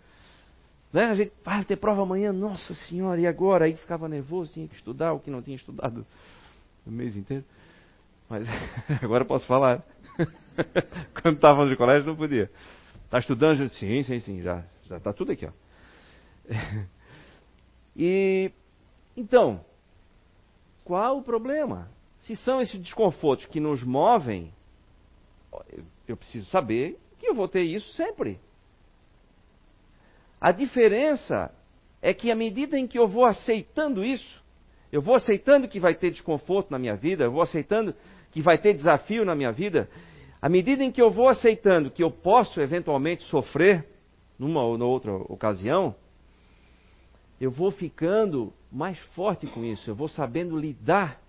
Né? 0.92 1.04
A 1.04 1.14
gente 1.14 1.32
vai 1.44 1.64
ter 1.64 1.76
prova 1.76 2.02
amanhã, 2.02 2.32
nossa 2.32 2.74
senhora, 2.74 3.20
e 3.20 3.26
agora? 3.26 3.64
Aí 3.64 3.74
ficava 3.74 4.08
nervoso, 4.08 4.52
tinha 4.52 4.68
que 4.68 4.74
estudar 4.74 5.12
o 5.12 5.20
que 5.20 5.30
não 5.30 5.40
tinha 5.40 5.56
estudado 5.56 6.06
o 6.86 6.90
mês 6.90 7.16
inteiro. 7.16 7.44
Mas 8.28 8.46
agora 9.02 9.24
posso 9.24 9.46
falar. 9.46 9.82
Quando 11.22 11.36
estava 11.36 11.64
no 11.64 11.76
colégio 11.76 12.06
não 12.06 12.16
podia. 12.16 12.50
Está 13.04 13.18
estudando? 13.18 13.62
Eu 13.62 13.68
sim, 13.68 14.02
sim, 14.02 14.20
sim, 14.20 14.42
já 14.42 14.64
está 14.82 15.12
tudo 15.12 15.32
aqui. 15.32 15.46
Ó. 15.46 15.52
E 18.00 18.52
então, 19.16 19.64
qual 20.84 21.18
o 21.18 21.22
problema? 21.22 21.90
Se 22.20 22.36
são 22.36 22.60
esses 22.60 22.78
desconfortos 22.78 23.46
que 23.46 23.58
nos 23.58 23.82
movem, 23.82 24.52
eu 26.06 26.16
preciso 26.16 26.48
saber 26.50 26.96
que 27.18 27.26
eu 27.26 27.34
vou 27.34 27.48
ter 27.48 27.62
isso 27.62 27.92
sempre. 27.94 28.38
A 30.40 30.52
diferença 30.52 31.52
é 32.00 32.14
que 32.14 32.30
à 32.30 32.36
medida 32.36 32.78
em 32.78 32.86
que 32.86 32.96
eu 32.96 33.08
vou 33.08 33.24
aceitando 33.24 34.04
isso, 34.04 34.40
eu 34.92 35.02
vou 35.02 35.16
aceitando 35.16 35.66
que 35.66 35.80
vai 35.80 35.94
ter 35.94 36.12
desconforto 36.12 36.70
na 36.70 36.78
minha 36.78 36.94
vida, 36.94 37.24
eu 37.24 37.32
vou 37.32 37.42
aceitando 37.42 37.92
que 38.30 38.40
vai 38.40 38.58
ter 38.58 38.74
desafio 38.74 39.24
na 39.24 39.34
minha 39.34 39.50
vida, 39.50 39.88
à 40.40 40.48
medida 40.48 40.84
em 40.84 40.90
que 40.90 41.02
eu 41.02 41.10
vou 41.10 41.28
aceitando 41.28 41.90
que 41.90 42.02
eu 42.02 42.10
posso 42.10 42.60
eventualmente 42.60 43.24
sofrer 43.24 43.86
numa 44.38 44.62
ou 44.62 44.80
outra 44.80 45.12
ocasião, 45.12 45.94
eu 47.40 47.50
vou 47.50 47.70
ficando 47.70 48.52
mais 48.70 48.98
forte 49.14 49.46
com 49.46 49.64
isso, 49.64 49.90
eu 49.90 49.94
vou 49.94 50.08
sabendo 50.08 50.56
lidar 50.56 51.20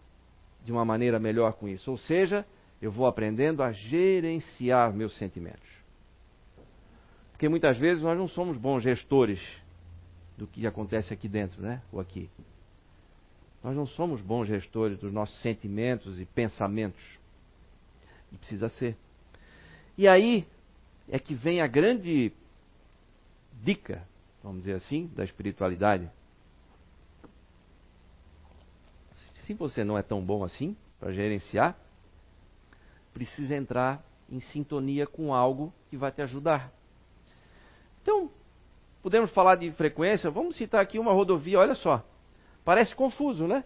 de 0.64 0.72
uma 0.72 0.84
maneira 0.84 1.20
melhor 1.20 1.54
com 1.54 1.68
isso. 1.68 1.90
Ou 1.90 1.98
seja, 1.98 2.46
eu 2.82 2.92
vou 2.92 3.08
aprendendo 3.08 3.64
a 3.64 3.72
gerenciar 3.72 4.94
meus 4.94 5.18
sentimentos. 5.18 5.68
Porque 7.32 7.48
muitas 7.48 7.78
vezes 7.78 8.04
nós 8.04 8.18
não 8.18 8.28
somos 8.28 8.58
bons 8.58 8.84
gestores 8.84 9.42
do 10.38 10.46
que 10.48 10.66
acontece 10.68 11.14
aqui 11.14 11.28
dentro, 11.28 11.62
né? 11.62 11.82
Ou 11.92 12.00
aqui. 12.00 12.30
Nós 13.64 13.76
não 13.76 13.86
somos 13.86 14.22
bons 14.22 14.46
gestores 14.46 14.98
dos 15.00 15.12
nossos 15.12 15.42
sentimentos 15.42 16.20
e 16.20 16.26
pensamentos. 16.26 17.02
E 18.32 18.38
precisa 18.38 18.70
ser. 18.70 18.96
E 19.98 20.08
aí 20.08 20.48
é 21.10 21.20
que 21.20 21.34
vem 21.34 21.62
a 21.62 21.68
grande 21.68 22.32
dica, 23.62 24.04
vamos 24.44 24.60
dizer 24.60 24.76
assim, 24.76 25.08
da 25.16 25.24
espiritualidade. 25.24 26.10
Se 29.46 29.54
você 29.54 29.84
não 29.84 29.98
é 29.98 30.04
tão 30.04 30.22
bom 30.22 30.44
assim 30.44 30.76
para 31.00 31.12
gerenciar, 31.12 31.76
precisa 33.14 33.56
entrar 33.56 34.04
em 34.30 34.40
sintonia 34.40 35.08
com 35.08 35.34
algo 35.34 35.74
que 35.90 35.98
vai 35.98 36.12
te 36.12 36.22
ajudar. 36.22 36.72
Então, 38.02 38.32
podemos 39.02 39.32
falar 39.32 39.56
de 39.56 39.72
frequência, 39.72 40.30
vamos 40.30 40.56
citar 40.56 40.82
aqui 40.82 41.00
uma 41.00 41.12
rodovia, 41.12 41.60
olha 41.60 41.76
só. 41.76 42.06
Parece 42.64 42.96
confuso, 42.96 43.48
né? 43.48 43.64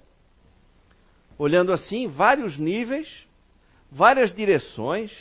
Olhando 1.38 1.74
assim, 1.74 2.08
vários 2.08 2.58
níveis, 2.58 3.28
várias 3.94 4.34
direções. 4.34 5.12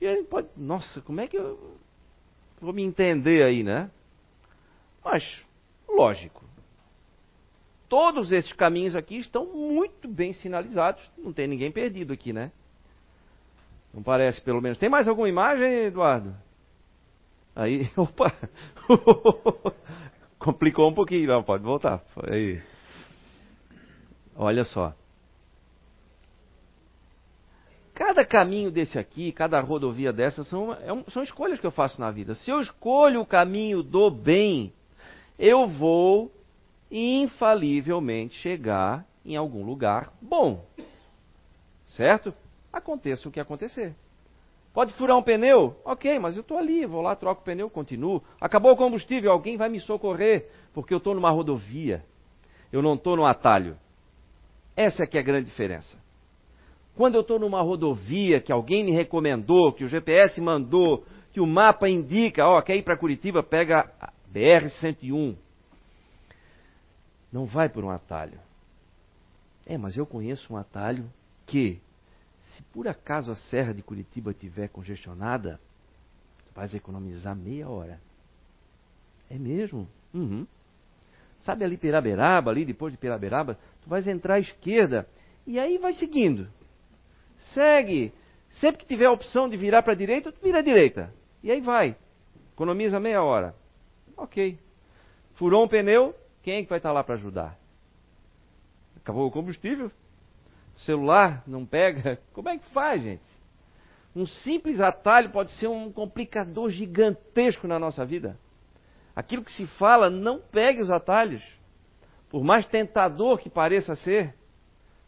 E 0.00 0.06
a 0.06 0.14
gente 0.14 0.28
pode, 0.28 0.48
nossa, 0.56 1.00
como 1.00 1.20
é 1.20 1.26
que 1.26 1.36
eu 1.36 1.76
vou 2.60 2.72
me 2.72 2.82
entender 2.82 3.42
aí, 3.42 3.62
né? 3.62 3.90
Mas, 5.04 5.44
lógico. 5.88 6.44
Todos 7.88 8.30
esses 8.30 8.52
caminhos 8.52 8.94
aqui 8.94 9.16
estão 9.16 9.46
muito 9.46 10.06
bem 10.06 10.32
sinalizados. 10.32 11.02
Não 11.16 11.32
tem 11.32 11.46
ninguém 11.46 11.72
perdido 11.72 12.12
aqui, 12.12 12.32
né? 12.32 12.52
Não 13.92 14.02
parece, 14.02 14.40
pelo 14.42 14.60
menos. 14.60 14.78
Tem 14.78 14.88
mais 14.88 15.08
alguma 15.08 15.28
imagem, 15.28 15.86
Eduardo? 15.86 16.34
Aí, 17.56 17.90
opa, 17.96 18.30
complicou 20.38 20.88
um 20.88 20.94
pouquinho, 20.94 21.26
não, 21.26 21.42
pode 21.42 21.64
voltar. 21.64 22.04
Aí. 22.30 22.62
Olha 24.36 24.64
só. 24.64 24.94
Cada 27.98 28.24
caminho 28.24 28.70
desse 28.70 28.96
aqui, 28.96 29.32
cada 29.32 29.60
rodovia 29.60 30.12
dessa, 30.12 30.44
são, 30.44 30.72
é 30.72 30.86
são 31.10 31.20
escolhas 31.20 31.58
que 31.58 31.66
eu 31.66 31.72
faço 31.72 32.00
na 32.00 32.12
vida. 32.12 32.32
Se 32.36 32.48
eu 32.48 32.60
escolho 32.60 33.20
o 33.20 33.26
caminho 33.26 33.82
do 33.82 34.08
bem, 34.08 34.72
eu 35.36 35.66
vou 35.66 36.30
infalivelmente 36.92 38.36
chegar 38.36 39.04
em 39.26 39.34
algum 39.34 39.64
lugar 39.64 40.12
bom. 40.22 40.64
Certo? 41.88 42.32
Aconteça 42.72 43.28
o 43.28 43.32
que 43.32 43.40
acontecer. 43.40 43.96
Pode 44.72 44.94
furar 44.94 45.16
um 45.16 45.22
pneu? 45.22 45.74
Ok, 45.84 46.20
mas 46.20 46.36
eu 46.36 46.42
estou 46.42 46.56
ali, 46.56 46.86
vou 46.86 47.02
lá, 47.02 47.16
troco 47.16 47.40
o 47.40 47.44
pneu, 47.44 47.68
continuo. 47.68 48.22
Acabou 48.40 48.70
o 48.70 48.76
combustível, 48.76 49.32
alguém 49.32 49.56
vai 49.56 49.68
me 49.68 49.80
socorrer, 49.80 50.48
porque 50.72 50.94
eu 50.94 50.98
estou 50.98 51.16
numa 51.16 51.32
rodovia. 51.32 52.04
Eu 52.70 52.80
não 52.80 52.94
estou 52.94 53.16
no 53.16 53.26
atalho. 53.26 53.76
Essa 54.76 55.02
é 55.02 55.06
que 55.08 55.18
é 55.18 55.20
a 55.20 55.24
grande 55.24 55.46
diferença. 55.46 55.98
Quando 56.98 57.14
eu 57.14 57.20
estou 57.20 57.38
numa 57.38 57.62
rodovia 57.62 58.40
que 58.40 58.50
alguém 58.50 58.82
me 58.82 58.90
recomendou, 58.90 59.72
que 59.72 59.84
o 59.84 59.88
GPS 59.88 60.40
mandou, 60.40 61.06
que 61.32 61.40
o 61.40 61.46
mapa 61.46 61.88
indica, 61.88 62.44
ó, 62.44 62.60
quer 62.60 62.74
ir 62.74 62.82
para 62.82 62.96
Curitiba, 62.96 63.40
pega 63.40 63.88
a 64.00 64.12
BR-101. 64.34 65.36
Não 67.32 67.46
vai 67.46 67.68
por 67.68 67.84
um 67.84 67.90
atalho. 67.90 68.40
É, 69.64 69.78
mas 69.78 69.96
eu 69.96 70.04
conheço 70.04 70.52
um 70.52 70.56
atalho 70.56 71.08
que 71.46 71.80
se 72.46 72.64
por 72.64 72.88
acaso 72.88 73.30
a 73.30 73.36
serra 73.36 73.72
de 73.72 73.80
Curitiba 73.80 74.32
estiver 74.32 74.68
congestionada, 74.68 75.60
tu 76.48 76.52
vais 76.52 76.74
economizar 76.74 77.36
meia 77.36 77.68
hora. 77.68 78.00
É 79.30 79.38
mesmo? 79.38 79.88
Uhum. 80.12 80.44
Sabe 81.42 81.64
ali 81.64 81.76
Piraberaba, 81.76 82.50
ali 82.50 82.64
depois 82.64 82.92
de 82.92 82.98
Piraberaba, 82.98 83.56
tu 83.82 83.88
vais 83.88 84.08
entrar 84.08 84.34
à 84.34 84.40
esquerda 84.40 85.08
e 85.46 85.60
aí 85.60 85.78
vai 85.78 85.92
seguindo. 85.92 86.57
Segue. 87.38 88.12
Sempre 88.48 88.80
que 88.80 88.86
tiver 88.86 89.06
a 89.06 89.12
opção 89.12 89.48
de 89.48 89.56
virar 89.56 89.82
para 89.82 89.92
a 89.92 89.96
direita, 89.96 90.32
vira 90.42 90.58
à 90.58 90.62
direita. 90.62 91.12
E 91.42 91.50
aí 91.50 91.60
vai. 91.60 91.96
Economiza 92.52 93.00
meia 93.00 93.22
hora. 93.22 93.54
Ok. 94.16 94.58
Furou 95.34 95.64
um 95.64 95.68
pneu, 95.68 96.14
quem 96.42 96.56
é 96.56 96.62
que 96.62 96.68
vai 96.68 96.78
estar 96.78 96.92
lá 96.92 97.04
para 97.04 97.14
ajudar? 97.14 97.56
Acabou 98.96 99.26
o 99.26 99.30
combustível? 99.30 99.90
celular 100.78 101.42
não 101.46 101.66
pega. 101.66 102.18
Como 102.32 102.48
é 102.48 102.58
que 102.58 102.64
faz, 102.70 103.02
gente? 103.02 103.22
Um 104.14 104.26
simples 104.26 104.80
atalho 104.80 105.30
pode 105.30 105.50
ser 105.52 105.68
um 105.68 105.92
complicador 105.92 106.70
gigantesco 106.70 107.66
na 107.66 107.78
nossa 107.78 108.04
vida. 108.04 108.38
Aquilo 109.14 109.44
que 109.44 109.52
se 109.52 109.66
fala, 109.66 110.08
não 110.08 110.40
pegue 110.40 110.80
os 110.80 110.90
atalhos. 110.90 111.42
Por 112.30 112.44
mais 112.44 112.66
tentador 112.66 113.38
que 113.38 113.50
pareça 113.50 113.94
ser, 113.96 114.34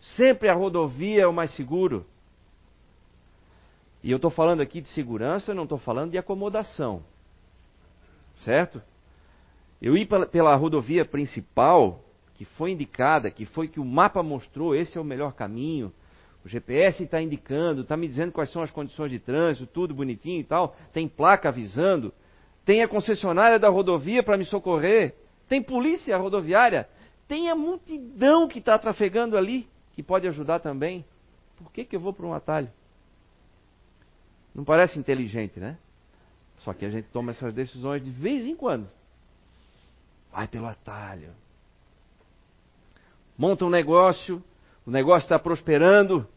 sempre 0.01 0.49
a 0.49 0.55
rodovia 0.55 1.23
é 1.23 1.27
o 1.27 1.33
mais 1.33 1.55
seguro. 1.55 2.07
E 4.03 4.11
eu 4.11 4.17
estou 4.17 4.31
falando 4.31 4.61
aqui 4.61 4.81
de 4.81 4.89
segurança, 4.89 5.55
não 5.55 5.65
estou 5.65 5.79
falando 5.79 6.13
de 6.13 6.19
acomodação. 6.19 7.03
Certo? 8.37 8.83
Eu 9.81 9.97
ir 9.97 10.09
pela 10.31 10.55
rodovia 10.57 11.05
principal, 11.05 12.01
que 12.35 12.45
foi 12.45 12.71
indicada, 12.71 13.31
que 13.31 13.45
foi 13.45 13.69
que 13.69 13.81
o 13.81 13.85
mapa 13.85 14.23
mostrou, 14.23 14.75
esse 14.75 14.97
é 14.97 15.01
o 15.01 15.05
melhor 15.05 15.35
caminho. 15.35 15.93
O 16.45 16.49
GPS 16.49 17.03
está 17.03 17.21
indicando, 17.21 17.83
está 17.83 17.97
me 17.97 18.09
dizendo 18.09 18.33
quais 18.33 18.51
são 18.51 18.63
as 18.63 18.71
condições 18.71 19.11
de 19.11 19.19
trânsito, 19.19 19.67
tudo 19.67 19.95
bonitinho 19.95 20.41
e 20.41 20.45
tal. 20.45 20.75
Tem 20.93 21.07
placa 21.07 21.51
avisando. 21.51 22.13
Tem 22.65 22.83
a 22.83 22.89
concessionária 22.89 23.59
da 23.59 23.69
rodovia 23.69 24.23
para 24.23 24.39
me 24.39 24.45
socorrer. 24.47 25.15
Tem 25.49 25.63
polícia 25.63 26.17
rodoviária. 26.17 26.89
Tem 27.29 27.51
a 27.51 27.55
multidão 27.55 28.49
que 28.49 28.59
está 28.59 28.79
trafegando 28.79 29.37
ali, 29.37 29.69
que 29.93 30.03
pode 30.03 30.27
ajudar 30.27 30.61
também. 30.61 31.05
Por 31.57 31.71
que, 31.71 31.85
que 31.85 31.95
eu 31.95 32.01
vou 32.01 32.13
para 32.13 32.27
um 32.27 32.33
atalho? 32.33 32.71
Não 34.55 34.65
parece 34.65 34.99
inteligente, 34.99 35.59
né? 35.59 35.79
Só 36.59 36.73
que 36.75 36.85
a 36.85 36.91
gente 36.91 37.09
toma 37.09 37.31
essas 37.31 37.55
decisões 37.55 38.05
de 38.05 38.11
vez 38.11 38.45
em 38.45 38.55
quando. 38.55 38.89
Vai 40.33 40.47
pelo 40.47 40.67
atalho 40.67 41.33
monta 43.41 43.65
um 43.65 43.71
negócio, 43.71 44.45
o 44.85 44.91
negócio 44.91 45.25
está 45.25 45.39
prosperando, 45.39 46.29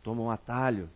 toma 0.00 0.22
um 0.22 0.30
atalho. 0.30 0.88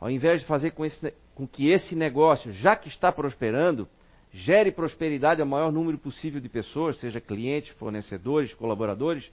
Ao 0.00 0.10
invés 0.10 0.40
de 0.40 0.46
fazer 0.46 0.70
com, 0.70 0.82
esse, 0.82 1.12
com 1.34 1.46
que 1.46 1.68
esse 1.68 1.94
negócio, 1.94 2.50
já 2.50 2.74
que 2.74 2.88
está 2.88 3.12
prosperando, 3.12 3.86
gere 4.32 4.72
prosperidade 4.72 5.42
ao 5.42 5.46
maior 5.46 5.70
número 5.70 5.98
possível 5.98 6.40
de 6.40 6.48
pessoas, 6.48 6.98
seja 6.98 7.20
clientes, 7.20 7.72
fornecedores, 7.72 8.54
colaboradores, 8.54 9.30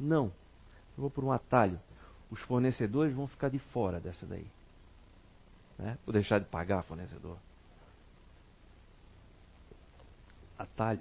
não. 0.00 0.32
Eu 0.96 1.02
vou 1.02 1.10
por 1.10 1.22
um 1.22 1.32
atalho. 1.32 1.78
Os 2.30 2.40
fornecedores 2.40 3.12
vão 3.12 3.26
ficar 3.26 3.50
de 3.50 3.58
fora 3.58 4.00
dessa 4.00 4.24
daí. 4.24 4.46
Né? 5.78 5.98
Vou 6.04 6.12
deixar 6.12 6.38
de 6.38 6.46
pagar 6.46 6.82
fornecedor. 6.82 7.38
Atalho. 10.58 11.00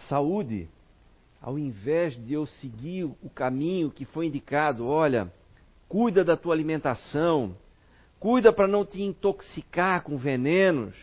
Saúde, 0.00 0.68
ao 1.40 1.58
invés 1.58 2.14
de 2.14 2.34
eu 2.34 2.46
seguir 2.46 3.04
o 3.04 3.30
caminho 3.30 3.90
que 3.90 4.04
foi 4.04 4.26
indicado, 4.26 4.86
olha, 4.86 5.32
cuida 5.88 6.22
da 6.22 6.36
tua 6.36 6.54
alimentação, 6.54 7.56
cuida 8.20 8.52
para 8.52 8.68
não 8.68 8.84
te 8.84 9.02
intoxicar 9.02 10.02
com 10.02 10.18
venenos, 10.18 10.94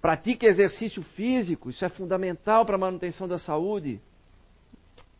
pratique 0.00 0.46
exercício 0.46 1.02
físico, 1.02 1.68
isso 1.68 1.84
é 1.84 1.88
fundamental 1.88 2.64
para 2.64 2.76
a 2.76 2.78
manutenção 2.78 3.28
da 3.28 3.38
saúde. 3.38 4.00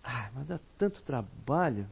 Ah, 0.03 0.31
mas 0.35 0.47
dá 0.47 0.61
tanto 0.79 1.03
trabalho. 1.03 1.87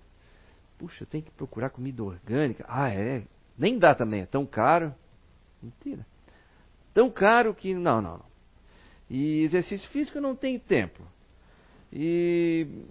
Puxa, 0.79 1.07
tenho 1.07 1.25
que 1.25 1.31
procurar 1.31 1.71
comida 1.71 2.03
orgânica. 2.03 2.65
Ah, 2.69 2.91
é? 2.91 3.25
Nem 3.57 3.79
dá 3.79 3.95
também, 3.95 4.23
é 4.23 4.27
tão 4.27 4.45
caro. 4.45 4.95
Mentira. 5.63 6.07
Tão 6.93 7.11
caro 7.11 7.55
que. 7.55 7.75
Não, 7.75 8.01
não, 8.03 8.19
não. 8.19 8.27
E 9.09 9.43
exercício 9.43 9.89
físico 9.91 10.21
não 10.21 10.35
tenho 10.35 10.59
tempo. 10.61 11.03
E 11.93 12.87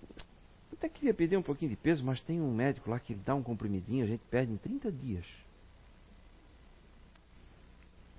até 0.72 0.88
queria 0.88 1.14
perder 1.14 1.38
um 1.38 1.42
pouquinho 1.42 1.72
de 1.72 1.78
peso, 1.78 2.04
mas 2.04 2.22
tem 2.22 2.42
um 2.42 2.54
médico 2.54 2.90
lá 2.90 3.00
que 3.00 3.16
dá 3.16 3.34
um 3.34 3.44
comprimidinho, 3.44 4.04
a 4.04 4.08
gente 4.08 4.24
perde 4.30 4.52
em 4.52 4.58
30 4.58 4.92
dias. 4.92 5.26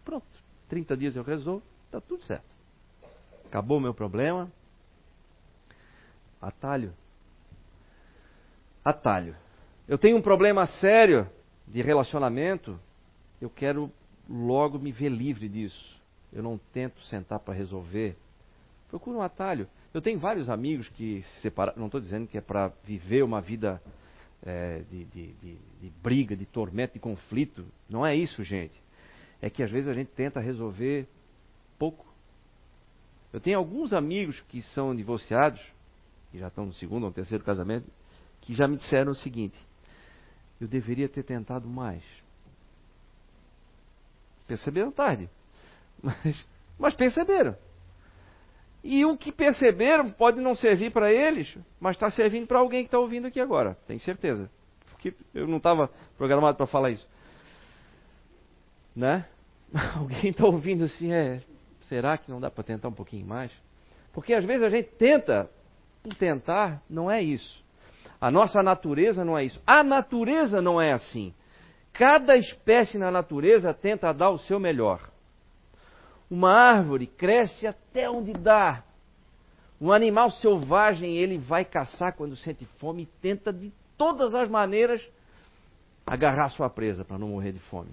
Pronto, 0.04 0.26
30 0.68 0.96
dias 0.96 1.16
eu 1.16 1.22
resolvo, 1.22 1.62
está 1.86 2.00
tudo 2.00 2.22
certo. 2.24 2.56
Acabou 3.46 3.78
o 3.78 3.80
meu 3.80 3.94
problema. 3.94 4.50
Atalho. 6.40 6.92
Atalho. 8.84 9.36
Eu 9.88 9.98
tenho 9.98 10.16
um 10.16 10.22
problema 10.22 10.66
sério 10.66 11.28
de 11.66 11.82
relacionamento, 11.82 12.78
eu 13.40 13.50
quero 13.50 13.90
logo 14.28 14.78
me 14.78 14.92
ver 14.92 15.10
livre 15.10 15.48
disso 15.48 15.94
eu 16.34 16.42
não 16.42 16.58
tento 16.72 17.00
sentar 17.04 17.38
para 17.38 17.54
resolver. 17.54 18.16
Procura 18.88 19.18
um 19.18 19.22
atalho. 19.22 19.68
Eu 19.94 20.02
tenho 20.02 20.18
vários 20.18 20.50
amigos 20.50 20.88
que 20.88 21.22
se 21.22 21.40
separaram, 21.40 21.78
não 21.78 21.86
estou 21.86 22.00
dizendo 22.00 22.26
que 22.26 22.36
é 22.36 22.40
para 22.40 22.72
viver 22.82 23.22
uma 23.22 23.40
vida 23.40 23.80
é, 24.44 24.82
de, 24.90 25.04
de, 25.04 25.32
de, 25.34 25.58
de 25.80 25.90
briga, 26.02 26.36
de 26.36 26.44
tormento, 26.44 26.94
de 26.94 26.98
conflito. 26.98 27.64
Não 27.88 28.04
é 28.04 28.16
isso, 28.16 28.42
gente. 28.42 28.74
É 29.40 29.48
que 29.48 29.62
às 29.62 29.70
vezes 29.70 29.88
a 29.88 29.94
gente 29.94 30.08
tenta 30.08 30.40
resolver 30.40 31.06
pouco. 31.78 32.04
Eu 33.32 33.40
tenho 33.40 33.56
alguns 33.56 33.92
amigos 33.92 34.40
que 34.48 34.60
são 34.60 34.94
divorciados, 34.94 35.60
que 36.32 36.38
já 36.38 36.48
estão 36.48 36.66
no 36.66 36.72
segundo 36.72 37.04
ou 37.04 37.12
terceiro 37.12 37.44
casamento, 37.44 37.86
que 38.40 38.54
já 38.54 38.66
me 38.66 38.76
disseram 38.76 39.12
o 39.12 39.14
seguinte: 39.14 39.56
eu 40.60 40.68
deveria 40.68 41.08
ter 41.08 41.22
tentado 41.22 41.68
mais. 41.68 42.02
Perceberam 44.46 44.90
tarde. 44.90 45.28
Mas, 46.02 46.46
mas 46.78 46.94
perceberam. 46.94 47.56
E 48.82 49.04
o 49.06 49.16
que 49.16 49.32
perceberam 49.32 50.10
pode 50.10 50.40
não 50.40 50.54
servir 50.54 50.92
para 50.92 51.10
eles, 51.10 51.56
mas 51.80 51.96
está 51.96 52.10
servindo 52.10 52.46
para 52.46 52.58
alguém 52.58 52.82
que 52.82 52.88
está 52.88 52.98
ouvindo 52.98 53.26
aqui 53.26 53.40
agora, 53.40 53.78
tenho 53.86 53.98
certeza. 54.00 54.50
Porque 54.90 55.14
eu 55.32 55.46
não 55.48 55.56
estava 55.56 55.88
programado 56.18 56.58
para 56.58 56.66
falar 56.66 56.90
isso. 56.90 57.08
Né? 58.94 59.24
Alguém 59.96 60.30
está 60.30 60.44
ouvindo 60.44 60.84
assim, 60.84 61.12
é, 61.12 61.40
será 61.82 62.18
que 62.18 62.30
não 62.30 62.38
dá 62.38 62.50
para 62.50 62.62
tentar 62.62 62.88
um 62.88 62.92
pouquinho 62.92 63.26
mais? 63.26 63.50
Porque 64.12 64.34
às 64.34 64.44
vezes 64.44 64.62
a 64.62 64.68
gente 64.68 64.90
tenta, 64.90 65.50
tentar, 66.18 66.82
não 66.88 67.10
é 67.10 67.22
isso. 67.22 67.63
A 68.24 68.30
nossa 68.30 68.62
natureza 68.62 69.22
não 69.22 69.36
é 69.36 69.44
isso. 69.44 69.60
A 69.66 69.84
natureza 69.84 70.62
não 70.62 70.80
é 70.80 70.92
assim. 70.92 71.34
Cada 71.92 72.34
espécie 72.38 72.96
na 72.96 73.10
natureza 73.10 73.74
tenta 73.74 74.14
dar 74.14 74.30
o 74.30 74.38
seu 74.38 74.58
melhor. 74.58 75.10
Uma 76.30 76.50
árvore 76.50 77.06
cresce 77.06 77.66
até 77.66 78.08
onde 78.08 78.32
dá. 78.32 78.82
Um 79.78 79.92
animal 79.92 80.30
selvagem, 80.30 81.18
ele 81.18 81.36
vai 81.36 81.66
caçar 81.66 82.16
quando 82.16 82.34
sente 82.34 82.64
fome 82.78 83.02
e 83.02 83.20
tenta 83.20 83.52
de 83.52 83.70
todas 83.94 84.34
as 84.34 84.48
maneiras 84.48 85.06
agarrar 86.06 86.48
sua 86.48 86.70
presa 86.70 87.04
para 87.04 87.18
não 87.18 87.28
morrer 87.28 87.52
de 87.52 87.60
fome. 87.60 87.90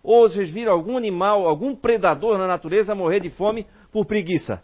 Ou 0.00 0.28
vocês 0.28 0.48
viram 0.48 0.74
algum 0.74 0.96
animal, 0.96 1.44
algum 1.44 1.74
predador 1.74 2.38
na 2.38 2.46
natureza 2.46 2.94
morrer 2.94 3.18
de 3.18 3.30
fome 3.30 3.66
por 3.90 4.06
preguiça? 4.06 4.62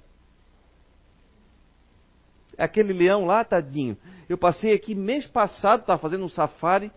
Aquele 2.58 2.92
leão 2.92 3.24
lá, 3.24 3.44
tadinho. 3.44 3.96
Eu 4.28 4.38
passei 4.38 4.72
aqui 4.74 4.94
mês 4.94 5.26
passado, 5.26 5.80
estava 5.80 5.98
fazendo 6.00 6.24
um 6.24 6.28
safari, 6.28 6.90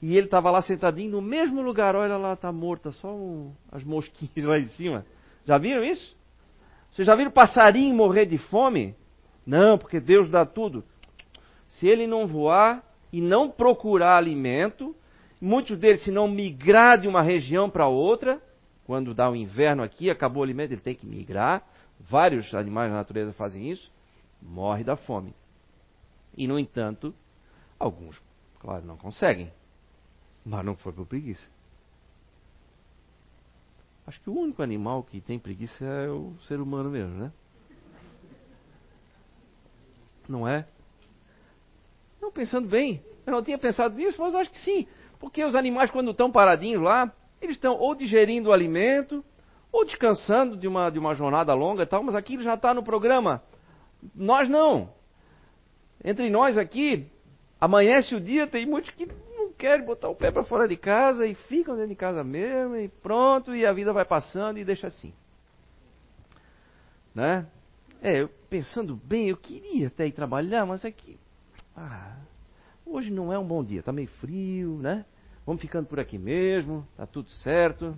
e 0.00 0.16
ele 0.16 0.26
estava 0.26 0.50
lá 0.50 0.60
sentadinho 0.62 1.12
no 1.12 1.22
mesmo 1.22 1.62
lugar. 1.62 1.94
Olha 1.94 2.16
lá, 2.16 2.32
está 2.32 2.50
morta, 2.50 2.90
só 2.92 3.14
um, 3.14 3.52
as 3.70 3.84
mosquinhas 3.84 4.32
lá 4.48 4.58
em 4.58 4.66
cima. 4.66 5.06
Já 5.44 5.58
viram 5.58 5.84
isso? 5.84 6.16
Vocês 6.90 7.06
já 7.06 7.14
viram 7.14 7.30
passarinho 7.30 7.94
morrer 7.94 8.26
de 8.26 8.36
fome? 8.36 8.94
Não, 9.46 9.78
porque 9.78 10.00
Deus 10.00 10.28
dá 10.28 10.44
tudo. 10.44 10.84
Se 11.66 11.86
ele 11.86 12.06
não 12.06 12.26
voar 12.26 12.82
e 13.12 13.20
não 13.20 13.50
procurar 13.50 14.16
alimento, 14.16 14.94
muitos 15.40 15.78
deles, 15.78 16.02
se 16.04 16.10
não 16.10 16.28
migrar 16.28 17.00
de 17.00 17.08
uma 17.08 17.22
região 17.22 17.70
para 17.70 17.88
outra, 17.88 18.40
quando 18.84 19.14
dá 19.14 19.30
o 19.30 19.36
inverno 19.36 19.82
aqui, 19.82 20.10
acabou 20.10 20.42
o 20.42 20.44
alimento, 20.44 20.72
ele 20.72 20.80
tem 20.80 20.94
que 20.94 21.06
migrar. 21.06 21.62
Vários 21.98 22.52
animais 22.54 22.90
da 22.90 22.98
natureza 22.98 23.32
fazem 23.32 23.70
isso, 23.70 23.90
morre 24.42 24.84
da 24.84 24.96
fome. 24.96 25.34
E, 26.36 26.46
no 26.46 26.58
entanto, 26.58 27.14
alguns, 27.78 28.20
claro, 28.58 28.84
não 28.84 28.96
conseguem. 28.96 29.52
Mas 30.44 30.64
não 30.64 30.76
foi 30.76 30.92
por 30.92 31.06
preguiça. 31.06 31.46
Acho 34.06 34.20
que 34.20 34.30
o 34.30 34.36
único 34.36 34.62
animal 34.62 35.02
que 35.04 35.20
tem 35.20 35.38
preguiça 35.38 35.84
é 35.84 36.08
o 36.08 36.34
ser 36.44 36.60
humano 36.60 36.90
mesmo, 36.90 37.14
né? 37.14 37.32
Não 40.28 40.48
é? 40.48 40.66
Não, 42.20 42.32
pensando 42.32 42.68
bem, 42.68 43.02
eu 43.26 43.32
não 43.32 43.42
tinha 43.42 43.58
pensado 43.58 43.94
nisso, 43.96 44.20
mas 44.20 44.34
acho 44.34 44.50
que 44.50 44.58
sim. 44.58 44.86
Porque 45.18 45.44
os 45.44 45.54
animais, 45.54 45.90
quando 45.90 46.10
estão 46.10 46.32
paradinhos 46.32 46.82
lá, 46.82 47.12
eles 47.40 47.56
estão 47.56 47.76
ou 47.76 47.94
digerindo 47.94 48.50
o 48.50 48.52
alimento, 48.52 49.24
ou 49.70 49.84
descansando 49.84 50.56
de 50.56 50.66
uma, 50.68 50.90
de 50.90 50.98
uma 50.98 51.14
jornada 51.14 51.54
longa 51.54 51.84
e 51.84 51.86
tal, 51.86 52.02
mas 52.02 52.14
aquilo 52.14 52.42
já 52.42 52.54
está 52.54 52.74
no 52.74 52.82
programa. 52.82 53.42
Nós 54.14 54.48
não. 54.48 54.92
Entre 56.04 56.28
nós 56.30 56.58
aqui, 56.58 57.06
amanhece 57.60 58.14
o 58.14 58.20
dia, 58.20 58.46
tem 58.46 58.66
muitos 58.66 58.90
que 58.90 59.06
querem 59.56 59.86
botar 59.86 60.08
o 60.08 60.16
pé 60.16 60.30
para 60.30 60.42
fora 60.42 60.66
de 60.66 60.76
casa 60.76 61.26
e 61.26 61.34
ficam 61.34 61.74
dentro 61.76 61.90
de 61.90 61.96
casa 61.96 62.24
mesmo 62.24 62.76
e 62.76 62.88
pronto, 62.88 63.54
e 63.54 63.64
a 63.64 63.72
vida 63.72 63.92
vai 63.92 64.04
passando 64.04 64.58
e 64.58 64.64
deixa 64.64 64.88
assim. 64.88 65.12
Né? 67.14 67.46
É, 68.02 68.22
eu, 68.22 68.28
pensando 68.50 68.96
bem, 68.96 69.28
eu 69.28 69.36
queria 69.36 69.86
até 69.86 70.06
ir 70.06 70.12
trabalhar, 70.12 70.66
mas 70.66 70.84
é 70.84 70.90
que. 70.90 71.16
Ah, 71.76 72.16
hoje 72.84 73.12
não 73.12 73.32
é 73.32 73.38
um 73.38 73.46
bom 73.46 73.62
dia, 73.62 73.78
está 73.78 73.92
meio 73.92 74.08
frio, 74.20 74.78
né? 74.78 75.04
Vamos 75.46 75.62
ficando 75.62 75.86
por 75.86 76.00
aqui 76.00 76.18
mesmo, 76.18 76.86
tá 76.96 77.06
tudo 77.06 77.30
certo. 77.30 77.96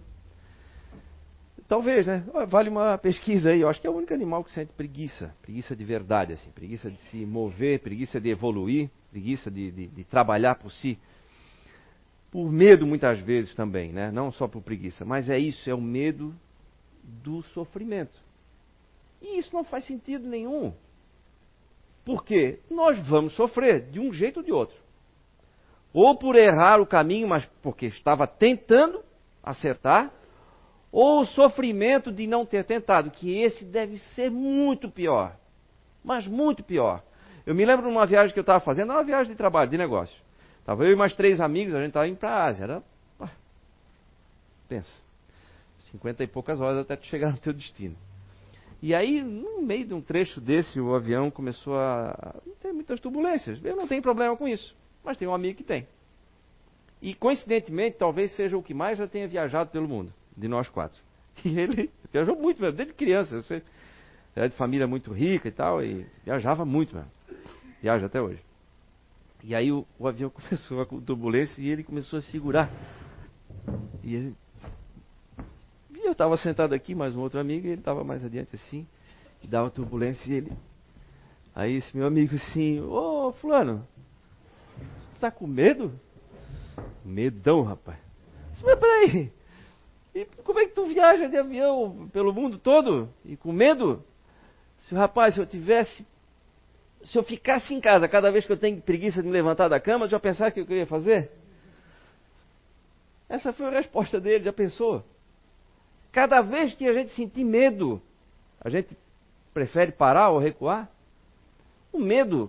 Talvez, 1.75 2.07
né? 2.07 2.25
Vale 2.47 2.71
uma 2.71 2.97
pesquisa 2.97 3.51
aí. 3.51 3.63
Eu 3.63 3.69
acho 3.69 3.81
que 3.81 3.87
é 3.89 3.91
o 3.91 3.97
único 3.97 4.15
animal 4.15 4.45
que 4.45 4.53
sente 4.53 4.73
preguiça. 4.75 5.35
Preguiça 5.43 5.75
de 5.75 5.83
verdade, 5.83 6.33
assim. 6.33 6.49
Preguiça 6.53 6.89
de 6.89 6.97
se 7.09 7.27
mover, 7.27 7.81
preguiça 7.81 8.21
de 8.21 8.31
evoluir, 8.31 8.89
preguiça 9.11 9.51
de, 9.51 9.73
de, 9.73 9.89
de 9.89 10.05
trabalhar 10.05 10.55
por 10.55 10.71
si. 10.71 10.97
Por 12.31 12.49
medo, 12.49 12.87
muitas 12.87 13.19
vezes 13.19 13.57
também, 13.57 13.93
né? 13.93 14.13
Não 14.13 14.31
só 14.31 14.47
por 14.47 14.63
preguiça. 14.63 15.05
Mas 15.05 15.29
é 15.29 15.37
isso, 15.37 15.69
é 15.69 15.75
o 15.75 15.81
medo 15.81 16.33
do 17.03 17.43
sofrimento. 17.43 18.17
E 19.21 19.37
isso 19.41 19.53
não 19.53 19.65
faz 19.65 19.85
sentido 19.85 20.29
nenhum. 20.29 20.73
Porque 22.05 22.61
nós 22.71 23.01
vamos 23.09 23.35
sofrer 23.35 23.91
de 23.91 23.99
um 23.99 24.13
jeito 24.13 24.37
ou 24.37 24.43
de 24.45 24.53
outro. 24.53 24.77
Ou 25.93 26.17
por 26.17 26.37
errar 26.37 26.81
o 26.81 26.87
caminho, 26.87 27.27
mas 27.27 27.45
porque 27.61 27.87
estava 27.87 28.29
tentando 28.29 29.03
acertar, 29.43 30.13
ou 30.95 31.23
o 31.23 31.27
sofrimento 31.27 32.13
de 32.13 32.25
não 32.25 32.47
ter 32.47 32.65
tentado, 32.65 33.11
que 33.11 33.37
esse 33.37 33.65
deve 33.65 33.99
ser 34.15 34.31
muito 34.31 34.89
pior. 34.89 35.37
Mas 36.05 36.25
muito 36.25 36.63
pior. 36.63 37.03
Eu 37.45 37.53
me 37.53 37.65
lembro 37.65 37.87
de 37.87 37.91
uma 37.91 38.07
viagem 38.07 38.33
que 38.33 38.39
eu 38.39 38.43
estava 38.43 38.61
fazendo, 38.61 38.93
era 38.93 39.01
uma 39.01 39.05
viagem 39.05 39.33
de 39.33 39.37
trabalho, 39.37 39.69
de 39.69 39.77
negócio. 39.77 40.17
Estava 40.61 40.85
eu 40.85 40.93
e 40.93 40.97
mais 40.97 41.13
três 41.13 41.41
amigos, 41.41 41.75
a 41.75 41.81
gente 41.81 41.89
estava 41.89 42.07
indo 42.07 42.17
para 42.17 42.31
a 42.31 42.45
Ásia. 42.45 42.63
Era, 42.63 42.83
pensa, 44.69 45.03
cinquenta 45.91 46.23
e 46.23 46.29
poucas 46.29 46.61
horas 46.61 46.79
até 46.79 46.97
chegar 47.03 47.33
no 47.33 47.39
teu 47.39 47.53
destino. 47.53 47.97
E 48.81 48.95
aí, 48.95 49.21
no 49.21 49.63
meio 49.63 49.87
de 49.87 49.95
um 49.95 50.01
trecho 50.01 50.41
desse, 50.41 50.81
o 50.81 50.95
avião 50.95 51.29
começou 51.29 51.77
a 51.77 52.37
ter 52.63 52.73
muitas 52.73 53.01
turbulências. 53.01 53.59
Eu 53.65 53.75
não 53.75 53.89
tenho 53.89 54.01
problema 54.01 54.37
com 54.37 54.47
isso, 54.47 54.77
mas 55.03 55.17
tem 55.17 55.27
um 55.27 55.35
amigo 55.35 55.59
que 55.59 55.65
tem. 55.65 55.89
E 57.03 57.15
coincidentemente, 57.15 57.97
talvez 57.99 58.31
seja 58.37 58.57
o 58.57 58.63
que 58.63 58.73
mais 58.73 58.97
já 58.97 59.09
tenha 59.09 59.27
viajado 59.27 59.71
pelo 59.71 59.89
mundo 59.89 60.15
de 60.37 60.49
nós 60.49 60.69
quatro. 60.69 61.01
E 61.45 61.59
ele 61.59 61.91
viajou 62.13 62.37
muito 62.37 62.61
mesmo, 62.61 62.77
desde 62.77 62.95
criança. 62.95 63.43
Você 63.43 63.61
era 64.37 64.49
de 64.49 64.57
família 64.57 64.87
muito 64.87 65.13
rica 65.13 65.49
e 65.49 65.51
tal, 65.51 65.83
e 65.83 66.07
viajava 66.25 66.65
muito 66.65 66.95
mesmo. 66.95 67.11
Viaja 67.83 68.07
até 68.07 68.21
hoje. 68.21 68.41
E 69.43 69.55
aí 69.55 69.71
o, 69.71 69.87
o 69.99 70.09
avião 70.09 70.31
começou 70.31 70.81
a 70.81 70.87
turbulência 70.87 71.61
e 71.61 71.69
ele 71.69 71.85
começou 71.85 72.19
a 72.19 72.23
segurar. 72.23 72.71
E, 74.03 74.15
ele, 74.15 74.37
e 75.95 76.07
eu 76.07 76.13
estava 76.13 76.37
sentado 76.37 76.73
aqui, 76.73 76.95
mais 76.95 77.15
um 77.15 77.21
outro 77.21 77.39
amigo, 77.39 77.67
e 77.67 77.71
ele 77.71 77.81
estava 77.81 78.03
mais 78.03 78.25
adiante 78.25 78.55
assim, 78.55 78.87
e 79.43 79.47
dava 79.47 79.71
turbulência 79.71 80.31
e 80.31 80.35
ele. 80.35 80.53
Aí 81.55 81.77
esse 81.77 81.97
meu 81.97 82.07
amigo 82.07 82.35
assim, 82.35 82.81
ô 82.81 83.33
fulano, 83.41 83.87
você 84.77 85.15
está 85.15 85.31
com 85.31 85.47
medo? 85.47 85.93
Medão, 87.05 87.63
rapaz. 87.63 87.99
Mas 88.63 88.79
peraí, 88.79 89.33
e 90.15 90.25
como 90.45 90.61
é 90.61 90.67
que 90.67 90.75
tu 90.75 90.87
viaja 90.87 91.29
de 91.29 91.37
avião 91.37 92.09
pelo 92.13 92.33
mundo 92.33 92.57
todo 92.57 93.09
e 93.25 93.37
com 93.37 93.51
medo? 93.51 94.05
Se 94.79 94.95
rapaz, 94.95 95.35
se 95.35 95.41
eu 95.41 95.47
tivesse, 95.47 96.07
se 97.03 97.19
eu 97.19 97.25
ficasse 97.25 97.75
em 97.75 97.81
casa 97.81 98.07
cada 98.07 98.31
vez 98.31 98.47
que 98.47 98.53
eu 98.53 98.57
tenho 98.57 98.81
preguiça 98.81 99.21
de 99.21 99.27
me 99.27 99.33
levantar 99.33 99.67
da 99.67 99.81
cama, 99.81 100.07
já 100.07 100.21
pensar 100.21 100.51
o 100.51 100.53
que 100.53 100.61
eu 100.61 100.77
ia 100.77 100.87
fazer? 100.87 101.33
Essa 103.29 103.53
foi 103.53 103.67
a 103.67 103.71
resposta 103.71 104.21
dele, 104.21 104.45
já 104.45 104.53
pensou? 104.53 105.05
Cada 106.13 106.41
vez 106.43 106.75
que 106.75 106.87
a 106.87 106.93
gente 106.93 107.11
sentir 107.11 107.43
medo, 107.43 108.01
a 108.61 108.71
gente 108.71 108.97
prefere 109.53 109.91
parar 109.91 110.31
ou 110.31 110.39
recuar? 110.39 110.89
O 111.93 111.99
medo. 111.99 112.49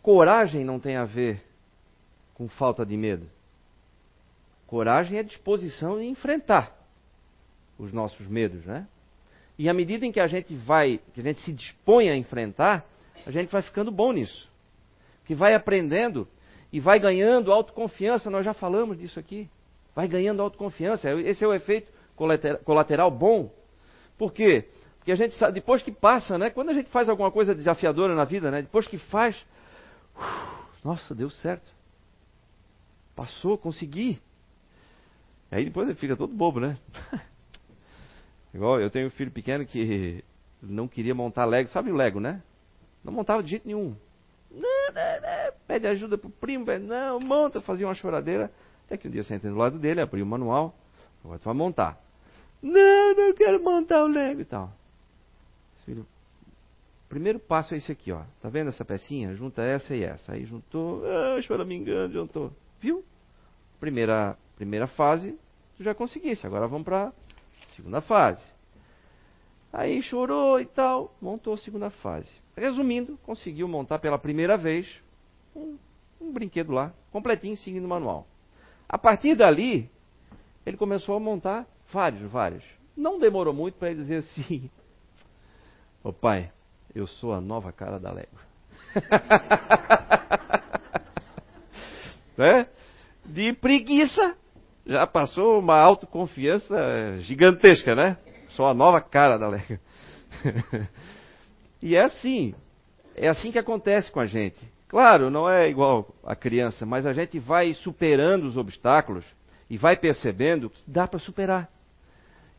Coragem 0.00 0.64
não 0.64 0.78
tem 0.78 0.96
a 0.96 1.04
ver 1.04 1.42
com 2.34 2.48
falta 2.48 2.86
de 2.86 2.96
medo. 2.96 3.37
Coragem 4.68 5.18
é 5.18 5.22
disposição 5.22 5.98
de 5.98 6.04
enfrentar 6.04 6.76
os 7.78 7.90
nossos 7.90 8.26
medos, 8.26 8.66
né? 8.66 8.86
E 9.58 9.66
à 9.66 9.72
medida 9.72 10.04
em 10.04 10.12
que 10.12 10.20
a 10.20 10.26
gente 10.26 10.54
vai, 10.54 11.00
que 11.14 11.20
a 11.20 11.22
gente 11.22 11.40
se 11.40 11.54
dispõe 11.54 12.10
a 12.10 12.16
enfrentar, 12.16 12.84
a 13.26 13.30
gente 13.30 13.50
vai 13.50 13.62
ficando 13.62 13.90
bom 13.90 14.12
nisso. 14.12 14.46
Que 15.24 15.34
vai 15.34 15.54
aprendendo 15.54 16.28
e 16.70 16.78
vai 16.80 17.00
ganhando 17.00 17.50
autoconfiança, 17.50 18.30
nós 18.30 18.44
já 18.44 18.52
falamos 18.52 18.98
disso 18.98 19.18
aqui. 19.18 19.48
Vai 19.94 20.06
ganhando 20.06 20.42
autoconfiança. 20.42 21.10
Esse 21.20 21.42
é 21.42 21.48
o 21.48 21.54
efeito 21.54 21.90
colateral 22.64 23.10
bom. 23.10 23.50
Por 24.18 24.34
quê? 24.34 24.68
Porque 24.98 25.12
a 25.12 25.16
gente 25.16 25.34
sabe, 25.36 25.54
depois 25.54 25.82
que 25.82 25.90
passa, 25.90 26.36
né? 26.36 26.50
Quando 26.50 26.68
a 26.68 26.74
gente 26.74 26.90
faz 26.90 27.08
alguma 27.08 27.30
coisa 27.30 27.54
desafiadora 27.54 28.14
na 28.14 28.24
vida, 28.24 28.50
né? 28.50 28.60
Depois 28.60 28.86
que 28.86 28.98
faz, 28.98 29.34
nossa, 30.84 31.14
deu 31.14 31.30
certo. 31.30 31.72
Passou, 33.16 33.56
consegui. 33.56 34.20
Aí 35.50 35.64
depois 35.64 35.88
ele 35.88 35.96
fica 35.96 36.16
todo 36.16 36.34
bobo, 36.34 36.60
né? 36.60 36.78
Igual 38.52 38.80
eu 38.80 38.90
tenho 38.90 39.06
um 39.06 39.10
filho 39.10 39.30
pequeno 39.30 39.64
que 39.64 40.22
não 40.62 40.88
queria 40.88 41.14
montar 41.14 41.44
Lego. 41.44 41.68
Sabe 41.68 41.90
o 41.90 41.96
Lego, 41.96 42.20
né? 42.20 42.42
Não 43.02 43.12
montava 43.12 43.42
de 43.42 43.50
jeito 43.50 43.66
nenhum. 43.66 43.94
Não, 44.50 44.92
não, 44.92 45.20
não. 45.20 45.52
Pede 45.66 45.86
ajuda 45.86 46.16
pro 46.16 46.30
primo, 46.30 46.64
pede, 46.64 46.84
não, 46.84 47.20
monta, 47.20 47.60
fazia 47.60 47.86
uma 47.86 47.94
choradeira. 47.94 48.50
Até 48.86 48.96
que 48.96 49.06
um 49.08 49.10
dia 49.10 49.22
sentei 49.22 49.50
do 49.50 49.56
lado 49.56 49.78
dele, 49.78 50.00
abri 50.00 50.22
o 50.22 50.26
manual, 50.26 50.74
agora 51.22 51.38
tu 51.38 51.44
vai 51.44 51.54
montar. 51.54 52.02
Não, 52.62 53.14
não 53.14 53.34
quero 53.34 53.62
montar 53.62 54.02
o 54.02 54.06
Lego 54.06 54.40
e 54.40 54.44
tal. 54.44 54.72
Filho, 55.84 56.06
primeiro 57.08 57.38
passo 57.38 57.74
é 57.74 57.76
esse 57.76 57.92
aqui, 57.92 58.10
ó. 58.10 58.22
Tá 58.40 58.48
vendo 58.48 58.68
essa 58.68 58.84
pecinha? 58.84 59.34
Junta 59.34 59.62
essa 59.62 59.94
e 59.94 60.02
essa. 60.02 60.32
Aí 60.32 60.44
juntou, 60.44 61.02
ah, 61.06 61.40
choramingando, 61.42 62.14
juntou. 62.14 62.52
Viu? 62.80 63.04
Primeira 63.78 64.36
Primeira 64.58 64.88
fase, 64.88 65.38
tu 65.76 65.84
já 65.84 65.94
conseguisse. 65.94 66.44
Agora 66.44 66.66
vamos 66.66 66.84
para 66.84 67.12
segunda 67.76 68.00
fase. 68.00 68.42
Aí 69.72 70.02
chorou 70.02 70.60
e 70.60 70.66
tal, 70.66 71.14
montou 71.22 71.54
a 71.54 71.58
segunda 71.58 71.90
fase. 71.90 72.28
Resumindo, 72.56 73.16
conseguiu 73.22 73.68
montar 73.68 74.00
pela 74.00 74.18
primeira 74.18 74.56
vez 74.56 75.00
um, 75.54 75.78
um 76.20 76.32
brinquedo 76.32 76.72
lá, 76.72 76.92
completinho, 77.12 77.56
seguindo 77.56 77.84
o 77.84 77.88
manual. 77.88 78.26
A 78.88 78.98
partir 78.98 79.36
dali, 79.36 79.88
ele 80.66 80.76
começou 80.76 81.14
a 81.14 81.20
montar 81.20 81.64
vários, 81.92 82.28
vários. 82.28 82.64
Não 82.96 83.20
demorou 83.20 83.54
muito 83.54 83.78
para 83.78 83.92
ele 83.92 84.00
dizer 84.00 84.16
assim: 84.16 84.68
Ô 86.02 86.12
pai, 86.12 86.50
eu 86.92 87.06
sou 87.06 87.32
a 87.32 87.40
nova 87.40 87.70
cara 87.70 88.00
da 88.00 88.10
Lego. 88.10 88.36
né? 92.36 92.66
De 93.24 93.52
preguiça, 93.52 94.36
já 94.88 95.06
passou 95.06 95.58
uma 95.58 95.78
autoconfiança 95.78 97.18
gigantesca, 97.18 97.94
né? 97.94 98.16
Sou 98.48 98.66
a 98.66 98.72
nova 98.72 99.02
cara 99.02 99.36
da 99.38 99.46
Lega. 99.46 99.78
e 101.82 101.94
é 101.94 102.02
assim. 102.02 102.54
É 103.14 103.28
assim 103.28 103.52
que 103.52 103.58
acontece 103.58 104.10
com 104.10 104.18
a 104.18 104.26
gente. 104.26 104.58
Claro, 104.88 105.28
não 105.28 105.48
é 105.48 105.68
igual 105.68 106.14
a 106.24 106.34
criança, 106.34 106.86
mas 106.86 107.04
a 107.04 107.12
gente 107.12 107.38
vai 107.38 107.74
superando 107.74 108.44
os 108.44 108.56
obstáculos 108.56 109.24
e 109.68 109.76
vai 109.76 109.94
percebendo 109.94 110.70
que 110.70 110.80
dá 110.86 111.06
para 111.06 111.18
superar. 111.18 111.68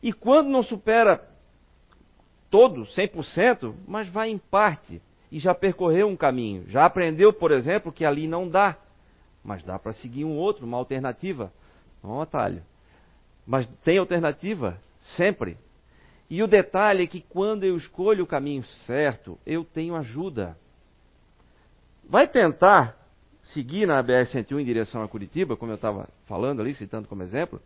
E 0.00 0.12
quando 0.12 0.48
não 0.48 0.62
supera 0.62 1.20
todo, 2.48 2.82
100%, 2.82 3.74
mas 3.88 4.08
vai 4.08 4.30
em 4.30 4.38
parte 4.38 5.02
e 5.32 5.40
já 5.40 5.52
percorreu 5.52 6.06
um 6.06 6.16
caminho, 6.16 6.64
já 6.68 6.84
aprendeu, 6.84 7.32
por 7.32 7.50
exemplo, 7.50 7.90
que 7.90 8.04
ali 8.04 8.28
não 8.28 8.48
dá, 8.48 8.76
mas 9.42 9.64
dá 9.64 9.78
para 9.78 9.92
seguir 9.92 10.24
um 10.24 10.36
outro, 10.36 10.64
uma 10.64 10.76
alternativa. 10.76 11.52
É 12.02 12.06
um 12.06 12.20
atalho. 12.20 12.62
Mas 13.46 13.66
tem 13.84 13.98
alternativa, 13.98 14.78
sempre. 15.16 15.56
E 16.28 16.42
o 16.42 16.46
detalhe 16.46 17.04
é 17.04 17.06
que 17.06 17.20
quando 17.20 17.64
eu 17.64 17.76
escolho 17.76 18.24
o 18.24 18.26
caminho 18.26 18.64
certo, 18.86 19.38
eu 19.44 19.64
tenho 19.64 19.96
ajuda. 19.96 20.56
Vai 22.08 22.28
tentar 22.28 22.96
seguir 23.42 23.86
na 23.86 24.02
BR-101 24.02 24.60
em 24.60 24.64
direção 24.64 25.02
a 25.02 25.08
Curitiba, 25.08 25.56
como 25.56 25.72
eu 25.72 25.76
estava 25.76 26.08
falando 26.26 26.60
ali, 26.60 26.74
citando 26.74 27.08
como 27.08 27.22
exemplo, 27.22 27.60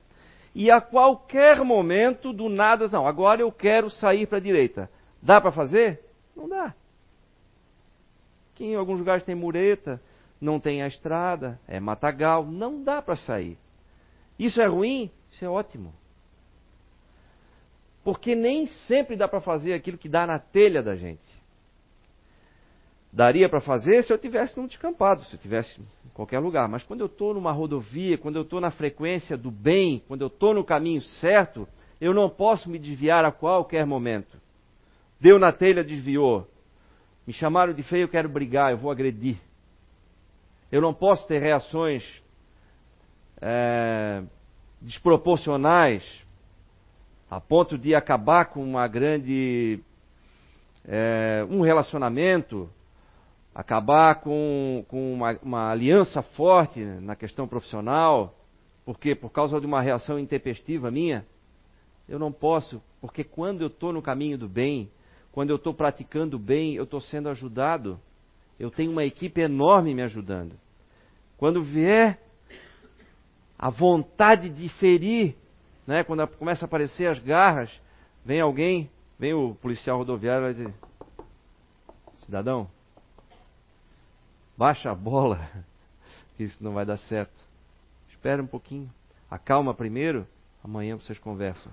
e 0.54 0.70
a 0.70 0.80
qualquer 0.80 1.62
momento, 1.64 2.32
do 2.32 2.48
nada, 2.48 2.86
não, 2.88 3.06
agora 3.06 3.40
eu 3.40 3.50
quero 3.50 3.90
sair 3.90 4.26
para 4.26 4.38
a 4.38 4.40
direita. 4.40 4.88
Dá 5.20 5.40
para 5.40 5.50
fazer? 5.50 6.00
Não 6.36 6.48
dá. 6.48 6.72
Que 8.54 8.64
em 8.64 8.76
alguns 8.76 9.00
lugares 9.00 9.24
tem 9.24 9.34
mureta, 9.34 10.00
não 10.40 10.60
tem 10.60 10.82
a 10.82 10.86
estrada, 10.86 11.58
é 11.66 11.80
matagal, 11.80 12.46
não 12.46 12.82
dá 12.82 13.02
para 13.02 13.16
sair. 13.16 13.58
Isso 14.38 14.60
é 14.60 14.66
ruim? 14.66 15.10
Isso 15.32 15.44
é 15.44 15.48
ótimo. 15.48 15.94
Porque 18.02 18.34
nem 18.34 18.66
sempre 18.86 19.16
dá 19.16 19.26
para 19.26 19.40
fazer 19.40 19.72
aquilo 19.72 19.96
que 19.96 20.08
dá 20.08 20.26
na 20.26 20.38
telha 20.38 20.82
da 20.82 20.94
gente. 20.94 21.22
Daria 23.12 23.48
para 23.48 23.60
fazer 23.60 24.02
se 24.02 24.12
eu 24.12 24.18
tivesse 24.18 24.58
num 24.58 24.66
descampado, 24.66 25.22
se 25.22 25.34
eu 25.34 25.38
tivesse 25.38 25.80
em 25.80 26.08
qualquer 26.12 26.40
lugar. 26.40 26.68
Mas 26.68 26.82
quando 26.82 27.00
eu 27.00 27.06
estou 27.06 27.32
numa 27.32 27.52
rodovia, 27.52 28.18
quando 28.18 28.36
eu 28.36 28.42
estou 28.42 28.60
na 28.60 28.72
frequência 28.72 29.36
do 29.36 29.50
bem, 29.50 30.02
quando 30.08 30.22
eu 30.22 30.26
estou 30.26 30.52
no 30.52 30.64
caminho 30.64 31.00
certo, 31.00 31.66
eu 32.00 32.12
não 32.12 32.28
posso 32.28 32.68
me 32.68 32.78
desviar 32.78 33.24
a 33.24 33.30
qualquer 33.30 33.86
momento. 33.86 34.36
Deu 35.20 35.38
na 35.38 35.52
telha, 35.52 35.84
desviou. 35.84 36.46
Me 37.26 37.32
chamaram 37.32 37.72
de 37.72 37.82
feio, 37.84 38.02
eu 38.02 38.08
quero 38.08 38.28
brigar, 38.28 38.72
eu 38.72 38.78
vou 38.78 38.90
agredir. 38.90 39.38
Eu 40.70 40.82
não 40.82 40.92
posso 40.92 41.26
ter 41.28 41.40
reações 41.40 42.02
é, 43.46 44.22
desproporcionais 44.80 46.02
a 47.30 47.38
ponto 47.38 47.76
de 47.76 47.94
acabar 47.94 48.46
com 48.46 48.64
uma 48.64 48.88
grande 48.88 49.80
é, 50.86 51.46
um 51.50 51.60
relacionamento, 51.60 52.70
acabar 53.54 54.20
com, 54.20 54.84
com 54.88 55.12
uma, 55.12 55.38
uma, 55.42 55.70
aliança 55.70 56.22
forte 56.22 56.82
na 56.82 57.14
questão 57.14 57.46
profissional, 57.46 58.34
porque 58.84 59.14
por 59.14 59.30
causa 59.30 59.60
de 59.60 59.66
uma 59.66 59.82
reação 59.82 60.18
intempestiva 60.18 60.90
minha, 60.90 61.26
eu 62.08 62.18
não 62.18 62.32
posso, 62.32 62.82
porque 63.00 63.24
quando 63.24 63.60
eu 63.60 63.68
estou 63.68 63.92
no 63.92 64.00
caminho 64.00 64.38
do 64.38 64.48
bem, 64.48 64.90
quando 65.32 65.50
eu 65.50 65.56
estou 65.56 65.74
praticando 65.74 66.38
bem, 66.38 66.74
eu 66.76 66.84
estou 66.84 67.00
sendo 67.00 67.28
ajudado. 67.28 68.00
Eu 68.58 68.70
tenho 68.70 68.92
uma 68.92 69.04
equipe 69.04 69.40
enorme 69.40 69.92
me 69.92 70.02
ajudando. 70.02 70.54
Quando 71.36 71.62
vier 71.62 72.20
a 73.58 73.70
vontade 73.70 74.48
de 74.48 74.68
ferir, 74.68 75.36
né, 75.86 76.02
quando 76.04 76.26
começa 76.28 76.64
a 76.64 76.66
aparecer 76.66 77.06
as 77.06 77.18
garras, 77.18 77.70
vem 78.24 78.40
alguém, 78.40 78.90
vem 79.18 79.34
o 79.34 79.54
policial 79.54 79.98
rodoviário 79.98 80.42
e 80.42 80.44
vai 80.44 80.52
dizer: 80.52 80.74
Cidadão, 82.16 82.68
baixa 84.56 84.90
a 84.90 84.94
bola, 84.94 85.38
que 86.36 86.44
isso 86.44 86.62
não 86.62 86.72
vai 86.72 86.84
dar 86.84 86.96
certo. 86.96 87.34
Espera 88.10 88.42
um 88.42 88.46
pouquinho, 88.46 88.90
acalma 89.30 89.74
primeiro, 89.74 90.26
amanhã 90.62 90.96
vocês 90.96 91.18
conversam. 91.18 91.70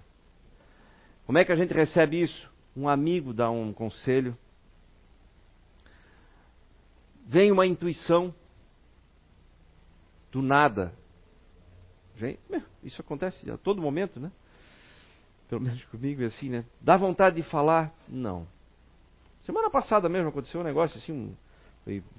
Como 1.25 1.37
é 1.37 1.45
que 1.45 1.51
a 1.51 1.55
gente 1.55 1.73
recebe 1.73 2.21
isso? 2.21 2.51
Um 2.75 2.89
amigo 2.89 3.33
dá 3.33 3.49
um 3.49 3.71
conselho. 3.73 4.37
Vem 7.25 7.51
uma 7.51 7.65
intuição 7.65 8.33
do 10.31 10.41
nada. 10.41 10.93
Isso 12.83 13.01
acontece 13.01 13.49
a 13.49 13.57
todo 13.57 13.81
momento, 13.81 14.19
né? 14.19 14.31
Pelo 15.49 15.61
menos 15.61 15.83
comigo 15.85 16.21
é 16.23 16.25
assim, 16.25 16.49
né? 16.49 16.65
Dá 16.79 16.95
vontade 16.97 17.35
de 17.35 17.43
falar? 17.43 17.93
Não. 18.07 18.47
Semana 19.41 19.69
passada 19.69 20.07
mesmo 20.07 20.29
aconteceu 20.29 20.61
um 20.61 20.63
negócio 20.63 20.97
assim, 20.97 21.11
um, 21.11 21.35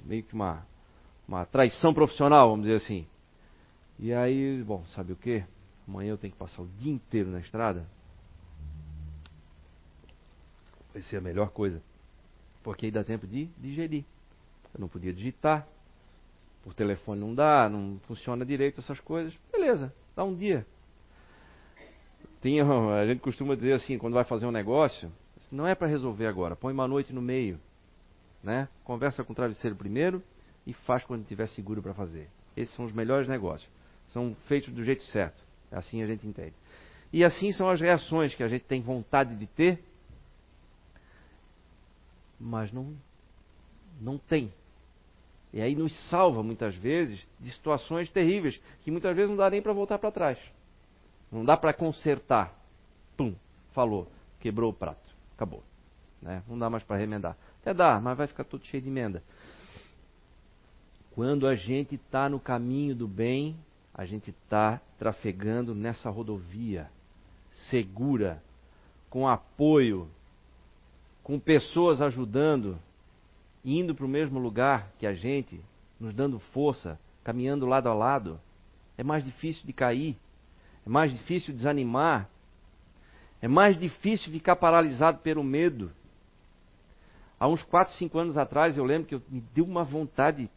meio 0.05 0.23
que 0.23 0.35
uma, 0.35 0.67
uma 1.27 1.47
traição 1.47 1.95
profissional, 1.95 2.51
vamos 2.51 2.67
dizer 2.67 2.77
assim. 2.77 3.07
E 3.99 4.13
aí, 4.13 4.63
bom, 4.63 4.85
sabe 4.87 5.13
o 5.13 5.17
que? 5.17 5.45
Amanhã 5.87 6.11
eu 6.11 6.19
tenho 6.19 6.33
que 6.33 6.39
passar 6.39 6.63
o 6.63 6.69
dia 6.79 6.93
inteiro 6.93 7.31
na 7.31 7.41
estrada. 7.41 7.87
Vai 10.93 11.03
ser 11.03 11.17
a 11.17 11.21
melhor 11.21 11.51
coisa. 11.51 11.83
Porque 12.63 12.87
aí 12.87 12.93
dá 12.93 13.03
tempo 13.03 13.27
de 13.27 13.47
digerir. 13.59 14.05
Eu 14.75 14.81
não 14.81 14.89
podia 14.89 15.13
digitar. 15.13 15.67
Por 16.63 16.75
telefone 16.75 17.21
não 17.21 17.35
dá, 17.35 17.69
não 17.69 17.99
funciona 18.07 18.45
direito 18.45 18.81
essas 18.81 19.01
coisas. 19.01 19.35
Beleza, 19.51 19.93
dá 20.15 20.25
um 20.25 20.35
dia. 20.35 20.67
Tinha, 22.41 22.65
a 22.65 23.07
gente 23.07 23.21
costuma 23.21 23.55
dizer 23.55 23.73
assim, 23.73 23.99
quando 23.99 24.15
vai 24.15 24.25
fazer 24.25 24.47
um 24.47 24.51
negócio, 24.51 25.13
não 25.51 25.67
é 25.67 25.75
para 25.75 25.87
resolver 25.87 26.27
agora, 26.27 26.57
põe 26.57 26.73
uma 26.73 26.89
noite 26.89 27.13
no 27.13 27.23
meio. 27.23 27.59
Né? 28.43 28.69
Conversa 28.85 29.23
com 29.23 29.33
o 29.33 29.37
travesseiro 29.37 29.77
primeiro 29.77 30.23
e 30.67 30.73
faz 30.73 31.05
quando 31.05 31.23
estiver 31.23 31.47
seguro 31.49 31.83
para 31.83 31.95
fazer. 31.95 32.29
Esses 32.57 32.75
são 32.75 32.85
os 32.85 32.93
melhores 32.93 33.29
negócios. 33.29 33.71
São 34.09 34.35
feitos 34.47 34.73
do 34.73 34.83
jeito 34.83 35.03
certo. 35.05 35.43
Assim 35.71 36.03
a 36.03 36.07
gente 36.07 36.27
entende. 36.27 36.55
E 37.13 37.25
assim 37.25 37.53
são 37.53 37.69
as 37.69 37.81
reações 37.81 38.35
que 38.35 38.43
a 38.43 38.49
gente 38.49 38.65
tem 38.65 38.81
vontade 38.81 39.37
de 39.37 39.47
ter 39.47 39.83
mas 42.43 42.73
não, 42.73 42.95
não 44.01 44.19
tem. 44.19 44.53
E 45.53 45.61
aí 45.61 45.75
nos 45.75 45.95
salva 46.09 46.43
muitas 46.43 46.75
vezes 46.75 47.21
de 47.39 47.51
situações 47.51 48.11
terríveis 48.11 48.61
que 48.83 48.91
muitas 48.91 49.15
vezes 49.15 49.31
não 49.31 49.37
dá 49.37 49.51
nem 49.51 49.61
para 49.61 49.73
voltar 49.73 49.99
para 49.99 50.11
trás. 50.11 50.39
Não 51.31 51.45
dá 51.45 51.57
para 51.57 51.73
consertar. 51.73 52.55
Pum, 53.17 53.35
falou, 53.73 54.11
quebrou 54.41 54.71
o 54.71 54.75
prato, 54.75 55.09
acabou. 55.35 55.63
Né? 56.21 56.43
Não 56.49 56.59
dá 56.59 56.71
mais 56.71 56.83
para 56.83 56.97
remendar. 56.97 57.37
Até 57.61 57.75
dá, 57.75 58.01
mas 58.01 58.17
vai 58.17 58.27
ficar 58.27 58.45
tudo 58.45 58.65
cheio 58.67 58.83
de 58.83 58.89
emenda. 58.89 59.23
Quando 61.15 61.47
a 61.47 61.55
gente 61.55 61.97
está 61.97 62.29
no 62.29 62.41
caminho 62.41 62.95
do 62.95 63.07
bem, 63.07 63.57
a 63.95 64.07
gente 64.07 64.31
está 64.31 64.81
trafegando 64.99 65.75
nessa 65.75 66.09
rodovia 66.09 66.89
segura, 67.51 68.43
com 69.11 69.29
apoio 69.29 70.09
com 71.23 71.39
pessoas 71.39 72.03
ajudando, 72.03 72.79
indo 73.65 73.95
para 73.95 74.05
o 74.05 74.09
mesmo 74.09 74.39
lugar 74.39 74.91
que 74.99 75.07
a 75.07 75.15
gente, 75.15 75.61
nos 75.99 76.13
dando 76.13 76.39
força, 76.39 76.99
caminhando 77.23 77.67
lado 77.67 77.89
a 77.89 77.95
lado, 77.95 78.41
é 78.97 79.05
mais 79.05 79.25
difícil 79.25 79.65
de 79.65 79.73
cair, 79.73 80.17
é 80.85 80.89
mais 80.89 81.13
difícil 81.13 81.55
desanimar, 81.55 82.29
é 83.41 83.49
mais 83.49 83.79
difícil 83.79 84.33
ficar 84.33 84.57
paralisado 84.57 85.19
pelo 85.19 85.43
medo. 85.43 85.91
Há 87.39 87.49
uns 87.49 87.63
4, 87.63 87.95
5 87.95 88.19
anos 88.19 88.37
atrás, 88.37 88.77
eu 88.77 88.85
lembro 88.85 89.09
que 89.09 89.15
eu, 89.15 89.23
me 89.29 89.41
deu 89.55 89.65
uma 89.65 89.85
vontade 89.85 90.49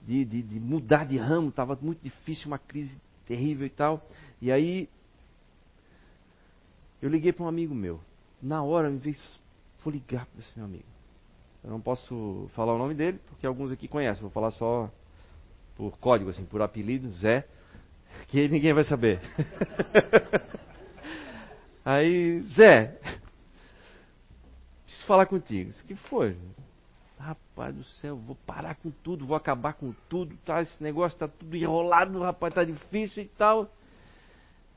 de, 0.00 0.24
de, 0.24 0.42
de 0.42 0.60
mudar 0.60 1.06
de 1.06 1.16
ramo, 1.18 1.48
estava 1.48 1.78
muito 1.80 2.02
difícil, 2.02 2.48
uma 2.48 2.58
crise 2.58 2.98
terrível 3.26 3.66
e 3.66 3.70
tal. 3.70 4.02
E 4.40 4.50
aí, 4.50 4.88
eu 7.00 7.08
liguei 7.08 7.32
para 7.32 7.44
um 7.44 7.48
amigo 7.48 7.74
meu. 7.74 8.00
Na 8.40 8.62
hora 8.62 8.90
me 8.90 8.98
veio 8.98 9.16
Vou 9.84 9.92
ligar 9.92 10.26
para 10.26 10.40
esse 10.40 10.52
meu 10.56 10.64
amigo. 10.64 10.84
Eu 11.64 11.70
não 11.70 11.80
posso 11.80 12.48
falar 12.54 12.74
o 12.74 12.78
nome 12.78 12.94
dele, 12.94 13.20
porque 13.28 13.46
alguns 13.46 13.70
aqui 13.70 13.86
conhecem. 13.86 14.22
Vou 14.22 14.30
falar 14.30 14.50
só 14.52 14.90
por 15.76 15.96
código, 15.98 16.30
assim, 16.30 16.44
por 16.44 16.60
apelido, 16.60 17.10
Zé, 17.12 17.46
que 18.28 18.48
ninguém 18.48 18.72
vai 18.72 18.84
saber. 18.84 19.20
Aí, 21.84 22.40
Zé, 22.54 22.98
preciso 24.84 25.06
falar 25.06 25.26
contigo. 25.26 25.70
O 25.70 25.86
que 25.86 25.94
foi? 25.94 26.36
Rapaz 27.18 27.74
do 27.74 27.84
céu, 27.84 28.16
vou 28.16 28.36
parar 28.46 28.74
com 28.74 28.90
tudo, 28.90 29.24
vou 29.24 29.36
acabar 29.36 29.74
com 29.74 29.92
tudo, 30.08 30.36
tá? 30.44 30.60
Esse 30.60 30.82
negócio 30.82 31.16
tá 31.16 31.28
tudo 31.28 31.56
enrolado, 31.56 32.20
rapaz, 32.20 32.54
tá 32.54 32.64
difícil 32.64 33.22
e 33.22 33.28
tal. 33.28 33.70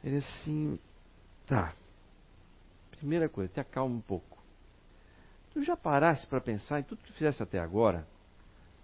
Ele 0.03 0.17
assim, 0.17 0.77
tá. 1.47 1.73
Primeira 2.91 3.27
coisa, 3.27 3.51
te 3.51 3.59
acalma 3.59 3.95
um 3.95 4.01
pouco. 4.01 4.34
Tu 5.55 5.63
já 5.63 5.77
paraste 5.77 6.27
para 6.27 6.41
pensar 6.41 6.81
em 6.81 6.83
tudo 6.83 7.01
que 7.01 7.07
tu 7.07 7.13
fizesse 7.13 7.41
até 7.41 7.59
agora? 7.59 8.05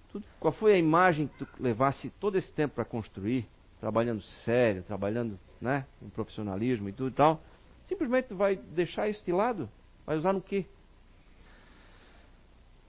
Tudo, 0.09 0.25
qual 0.39 0.53
foi 0.53 0.73
a 0.73 0.77
imagem 0.77 1.27
que 1.27 1.43
tu 1.43 1.47
levasse 1.59 2.09
todo 2.11 2.37
esse 2.37 2.49
tempo 2.53 2.75
para 2.75 2.85
construir, 2.85 3.45
trabalhando 3.81 4.21
sério, 4.21 4.81
trabalhando 4.81 5.37
né, 5.59 5.85
com 5.99 6.09
profissionalismo 6.09 6.87
e 6.87 6.93
tudo 6.93 7.09
e 7.09 7.13
tal? 7.13 7.41
Simplesmente 7.87 8.29
tu 8.29 8.37
vai 8.37 8.55
deixar 8.55 9.09
isso 9.09 9.21
de 9.25 9.33
lado? 9.33 9.69
Vai 10.05 10.15
usar 10.15 10.31
no 10.31 10.41
quê? 10.41 10.65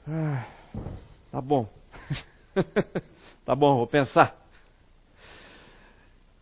Ah, 0.07 0.47
tá 1.33 1.41
bom. 1.41 1.69
tá 3.45 3.57
bom, 3.57 3.79
vou 3.79 3.87
pensar. 3.89 4.41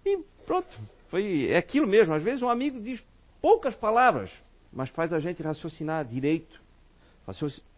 E 0.04 0.18
pronto, 0.44 0.78
foi 1.08 1.48
é 1.48 1.56
aquilo 1.56 1.86
mesmo. 1.86 2.12
Às 2.12 2.22
vezes 2.22 2.42
um 2.42 2.50
amigo 2.50 2.78
diz 2.78 3.02
poucas 3.40 3.74
palavras, 3.74 4.30
mas 4.70 4.90
faz 4.90 5.10
a 5.10 5.20
gente 5.20 5.42
raciocinar 5.42 6.04
direito 6.04 6.60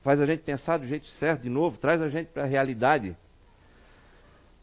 faz 0.02 0.20
a 0.20 0.26
gente 0.26 0.42
pensar 0.42 0.78
do 0.78 0.86
jeito 0.86 1.06
certo 1.18 1.42
de 1.42 1.50
novo, 1.50 1.78
traz 1.78 2.00
a 2.00 2.08
gente 2.08 2.28
para 2.28 2.44
a 2.44 2.46
realidade. 2.46 3.16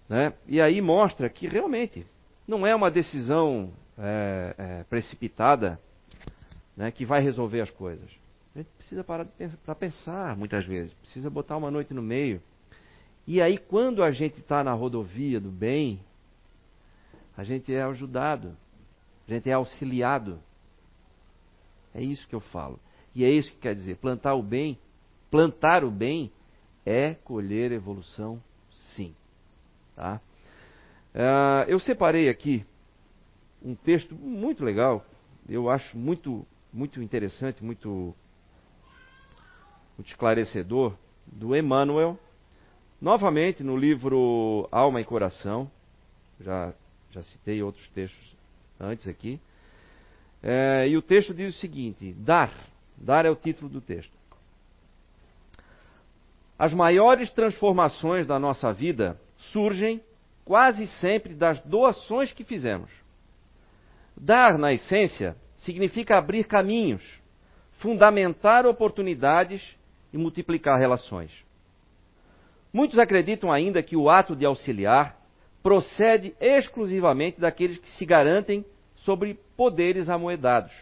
Né? 0.08 0.34
E 0.48 0.60
aí 0.60 0.82
mostra 0.82 1.30
que 1.30 1.48
realmente 1.48 2.06
não 2.48 2.66
é 2.66 2.74
uma 2.74 2.90
decisão 2.90 3.72
é, 3.98 4.56
é, 4.58 4.84
precipitada 4.86 5.80
né, 6.76 6.92
que 6.92 7.06
vai 7.06 7.22
resolver 7.22 7.62
as 7.62 7.70
coisas. 7.70 8.10
A 8.56 8.60
gente 8.60 8.70
precisa 8.78 9.04
parar 9.04 9.28
para 9.64 9.76
pensar 9.76 10.36
muitas 10.36 10.66
vezes, 10.66 10.94
precisa 10.94 11.30
botar 11.30 11.58
uma 11.58 11.70
noite 11.70 11.94
no 11.94 12.02
meio. 12.02 12.42
E 13.28 13.42
aí, 13.42 13.60
quando 13.60 14.02
a 14.02 14.10
gente 14.10 14.40
está 14.40 14.64
na 14.64 14.74
rodovia 14.74 15.40
do 15.40 15.52
bem, 15.52 16.00
a 17.38 17.44
gente 17.44 17.72
é 17.74 17.84
ajudado, 17.84 18.58
a 19.28 19.32
gente 19.32 19.50
é 19.50 19.54
auxiliado. 19.54 20.40
É 21.94 22.02
isso 22.02 22.28
que 22.28 22.34
eu 22.34 22.40
falo. 22.40 22.80
E 23.20 23.26
é 23.26 23.30
isso 23.30 23.52
que 23.52 23.58
quer 23.58 23.76
dizer: 23.76 23.98
plantar 23.98 24.34
o 24.34 24.42
bem, 24.42 24.80
plantar 25.30 25.84
o 25.84 25.92
bem 25.92 26.32
é 26.86 27.14
colher 27.16 27.70
evolução, 27.70 28.42
sim. 28.96 29.14
Tá? 29.94 30.22
Uh, 31.14 31.68
eu 31.68 31.78
separei 31.82 32.30
aqui 32.30 32.66
um 33.62 33.76
texto 33.76 34.16
muito 34.16 34.64
legal, 34.64 35.06
eu 35.50 35.70
acho 35.70 35.98
muito, 35.98 36.48
muito 36.72 37.04
interessante, 37.04 37.62
muito, 37.62 38.16
muito 39.98 40.08
esclarecedor, 40.08 40.96
do 41.28 41.54
Emmanuel, 41.54 42.18
novamente 43.02 43.64
no 43.64 43.76
livro 43.76 44.66
Alma 44.72 45.02
e 45.02 45.04
Coração, 45.04 45.70
já, 46.40 46.74
já 47.12 47.22
citei 47.22 47.62
outros 47.62 47.86
textos 47.90 48.38
antes 48.80 49.10
aqui, 49.10 49.42
é, 50.42 50.88
e 50.88 50.96
o 50.96 51.02
texto 51.02 51.34
diz 51.34 51.54
o 51.54 51.60
seguinte: 51.60 52.14
dar 52.14 52.50
Dar 53.00 53.26
é 53.26 53.30
o 53.30 53.36
título 53.36 53.70
do 53.70 53.80
texto. 53.80 54.12
As 56.58 56.74
maiores 56.74 57.30
transformações 57.30 58.28
da 58.28 58.38
nossa 58.38 58.74
vida 58.74 59.20
surgem 59.54 60.02
quase 60.44 60.86
sempre 61.00 61.34
das 61.34 61.60
doações 61.62 62.34
que 62.34 62.44
fizemos. 62.44 62.92
Dar, 64.18 64.58
na 64.58 64.74
essência, 64.74 65.38
significa 65.56 66.18
abrir 66.18 66.44
caminhos, 66.46 67.02
fundamentar 67.78 68.66
oportunidades 68.66 69.78
e 70.12 70.18
multiplicar 70.18 70.78
relações. 70.78 71.32
Muitos 72.74 73.00
acreditam 73.00 73.52
ainda 73.52 73.82
que 73.82 73.96
o 73.96 74.10
ato 74.10 74.36
de 74.36 74.46
auxiliar 74.46 75.18
procede 75.64 76.36
exclusivamente 76.42 77.40
daqueles 77.40 77.78
que 77.78 77.90
se 77.90 78.06
garantem 78.06 78.66
sobre 78.98 79.40
poderes 79.56 80.10
amoedados. 80.10 80.74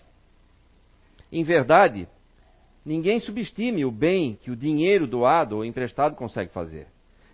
Em 1.32 1.44
verdade, 1.44 2.08
ninguém 2.86 3.20
subestime 3.20 3.86
o 3.86 3.92
bem 3.92 4.36
que 4.36 4.52
o 4.52 4.56
dinheiro 4.56 5.08
doado 5.08 5.58
ou 5.58 5.66
emprestado 5.66 6.16
consegue 6.16 6.52
fazer. 6.52 6.88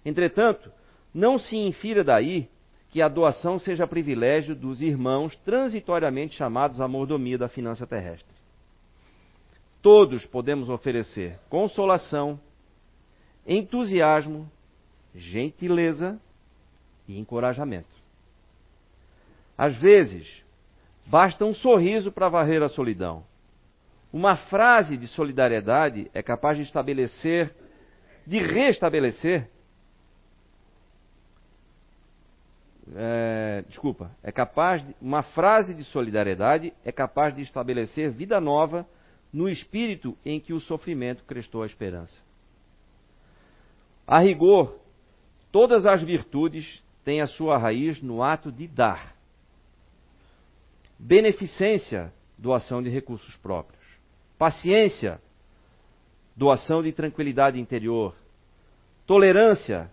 Entretanto, 0.05 0.71
não 1.13 1.37
se 1.37 1.55
infira 1.55 2.03
daí 2.03 2.49
que 2.89 3.01
a 3.01 3.07
doação 3.07 3.57
seja 3.57 3.87
privilégio 3.87 4.55
dos 4.55 4.81
irmãos 4.81 5.35
transitoriamente 5.37 6.35
chamados 6.35 6.79
à 6.79 6.87
mordomia 6.87 7.37
da 7.37 7.49
finança 7.49 7.87
terrestre. 7.87 8.33
Todos 9.81 10.25
podemos 10.25 10.69
oferecer 10.69 11.39
consolação, 11.49 12.39
entusiasmo, 13.45 14.49
gentileza 15.15 16.19
e 17.07 17.19
encorajamento. 17.19 17.89
Às 19.57 19.75
vezes, 19.75 20.43
basta 21.05 21.45
um 21.45 21.53
sorriso 21.53 22.11
para 22.11 22.29
varrer 22.29 22.63
a 22.63 22.69
solidão. 22.69 23.23
Uma 24.13 24.35
frase 24.35 24.95
de 24.95 25.07
solidariedade 25.07 26.07
é 26.13 26.21
capaz 26.21 26.55
de 26.55 26.63
estabelecer, 26.63 27.51
de 28.27 28.37
restabelecer, 28.37 29.49
é, 32.95 33.63
desculpa, 33.67 34.11
é 34.21 34.31
capaz 34.31 34.85
de, 34.85 34.95
uma 35.01 35.23
frase 35.23 35.73
de 35.73 35.83
solidariedade 35.85 36.71
é 36.85 36.91
capaz 36.91 37.33
de 37.33 37.41
estabelecer 37.41 38.11
vida 38.11 38.39
nova 38.39 38.87
no 39.31 39.49
espírito 39.49 40.15
em 40.23 40.39
que 40.39 40.53
o 40.53 40.59
sofrimento 40.59 41.23
crestou 41.23 41.63
a 41.63 41.65
esperança. 41.65 42.21
A 44.05 44.19
rigor, 44.19 44.77
todas 45.51 45.87
as 45.87 46.03
virtudes 46.03 46.83
têm 47.03 47.19
a 47.19 47.25
sua 47.25 47.57
raiz 47.57 47.99
no 47.99 48.21
ato 48.21 48.51
de 48.51 48.67
dar. 48.67 49.15
Beneficência, 50.99 52.13
doação 52.37 52.83
de 52.83 52.89
recursos 52.89 53.35
próprios. 53.37 53.82
Paciência, 54.37 55.21
doação 56.35 56.81
de 56.81 56.91
tranquilidade 56.91 57.59
interior. 57.59 58.15
Tolerância, 59.05 59.91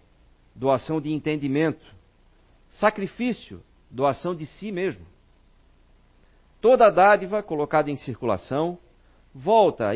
doação 0.54 1.00
de 1.00 1.12
entendimento. 1.12 1.84
Sacrifício, 2.70 3.62
doação 3.90 4.34
de 4.34 4.46
si 4.46 4.70
mesmo. 4.70 5.04
Toda 6.60 6.90
dádiva 6.90 7.42
colocada 7.42 7.90
em 7.90 7.96
circulação 7.96 8.78
volta 9.34 9.92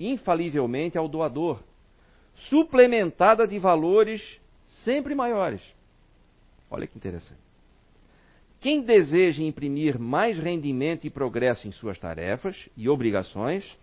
infalivelmente 0.00 0.98
ao 0.98 1.06
doador, 1.06 1.62
suplementada 2.34 3.46
de 3.46 3.58
valores 3.58 4.40
sempre 4.64 5.14
maiores. 5.14 5.62
Olha 6.70 6.86
que 6.86 6.96
interessante. 6.96 7.47
Quem 8.60 8.82
deseja 8.82 9.42
imprimir 9.42 9.98
mais 9.98 10.38
rendimento 10.38 11.06
e 11.06 11.10
progresso 11.10 11.68
em 11.68 11.72
suas 11.72 11.96
tarefas 11.98 12.68
e 12.76 12.88
obrigações, 12.88 13.76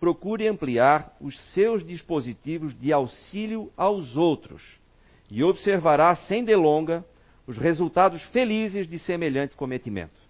procure 0.00 0.48
ampliar 0.48 1.16
os 1.20 1.38
seus 1.52 1.86
dispositivos 1.86 2.76
de 2.76 2.92
auxílio 2.92 3.70
aos 3.76 4.16
outros 4.16 4.60
e 5.30 5.44
observará 5.44 6.14
sem 6.16 6.44
delonga 6.44 7.04
os 7.46 7.56
resultados 7.56 8.20
felizes 8.24 8.88
de 8.88 8.98
semelhante 8.98 9.54
cometimento. 9.54 10.20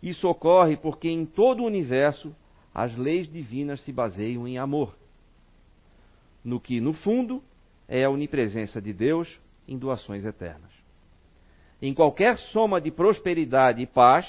Isso 0.00 0.28
ocorre 0.28 0.76
porque 0.76 1.08
em 1.08 1.26
todo 1.26 1.64
o 1.64 1.66
universo 1.66 2.32
as 2.72 2.96
leis 2.96 3.28
divinas 3.28 3.80
se 3.80 3.92
baseiam 3.92 4.46
em 4.46 4.56
amor, 4.56 4.96
no 6.44 6.60
que, 6.60 6.80
no 6.80 6.92
fundo, 6.92 7.42
é 7.88 8.04
a 8.04 8.10
onipresença 8.10 8.80
de 8.80 8.92
Deus 8.92 9.40
em 9.66 9.76
doações 9.76 10.24
eternas. 10.24 10.77
Em 11.80 11.94
qualquer 11.94 12.36
soma 12.36 12.80
de 12.80 12.90
prosperidade 12.90 13.80
e 13.80 13.86
paz, 13.86 14.26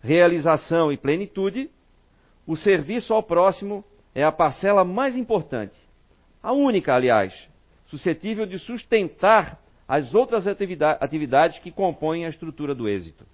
realização 0.00 0.92
e 0.92 0.96
plenitude, 0.96 1.70
o 2.46 2.56
serviço 2.56 3.12
ao 3.12 3.22
próximo 3.22 3.84
é 4.14 4.22
a 4.22 4.32
parcela 4.32 4.84
mais 4.84 5.16
importante, 5.16 5.76
a 6.42 6.52
única, 6.52 6.94
aliás, 6.94 7.48
suscetível 7.86 8.46
de 8.46 8.58
sustentar 8.58 9.60
as 9.86 10.14
outras 10.14 10.46
atividades 10.46 11.58
que 11.58 11.72
compõem 11.72 12.24
a 12.24 12.28
estrutura 12.28 12.74
do 12.74 12.88
êxito. 12.88 13.26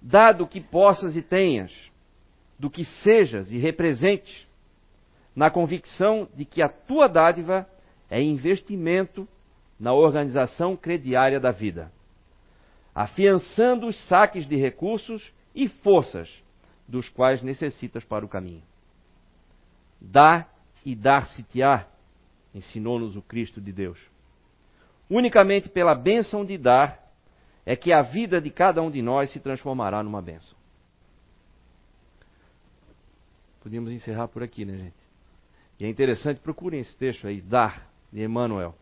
Dado 0.00 0.46
que 0.46 0.60
possas 0.60 1.14
e 1.16 1.22
tenhas, 1.22 1.72
do 2.58 2.70
que 2.70 2.84
sejas 2.84 3.52
e 3.52 3.58
representes, 3.58 4.46
na 5.36 5.50
convicção 5.50 6.28
de 6.34 6.44
que 6.44 6.62
a 6.62 6.68
tua 6.68 7.08
dádiva 7.08 7.68
é 8.10 8.22
investimento 8.22 9.28
na 9.82 9.92
organização 9.92 10.76
crediária 10.76 11.40
da 11.40 11.50
vida, 11.50 11.90
afiançando 12.94 13.88
os 13.88 14.00
saques 14.06 14.46
de 14.46 14.54
recursos 14.54 15.32
e 15.52 15.68
forças 15.68 16.30
dos 16.86 17.08
quais 17.08 17.42
necessitas 17.42 18.04
para 18.04 18.24
o 18.24 18.28
caminho. 18.28 18.62
Dá 20.00 20.46
e 20.84 20.94
dar-se-te-á, 20.94 21.88
ensinou-nos 22.54 23.16
o 23.16 23.22
Cristo 23.22 23.60
de 23.60 23.72
Deus. 23.72 23.98
Unicamente 25.10 25.68
pela 25.68 25.96
bênção 25.96 26.44
de 26.44 26.56
dar 26.56 27.02
é 27.66 27.74
que 27.74 27.92
a 27.92 28.02
vida 28.02 28.40
de 28.40 28.50
cada 28.50 28.80
um 28.80 28.90
de 28.90 29.02
nós 29.02 29.32
se 29.32 29.40
transformará 29.40 30.00
numa 30.00 30.22
bênção. 30.22 30.56
Podíamos 33.60 33.90
encerrar 33.90 34.28
por 34.28 34.44
aqui, 34.44 34.64
né, 34.64 34.76
gente? 34.76 35.02
E 35.80 35.84
é 35.84 35.88
interessante, 35.88 36.38
procurem 36.38 36.78
esse 36.78 36.94
texto 36.96 37.26
aí, 37.26 37.40
Dar, 37.40 37.90
de 38.12 38.22
Emmanuel, 38.22 38.76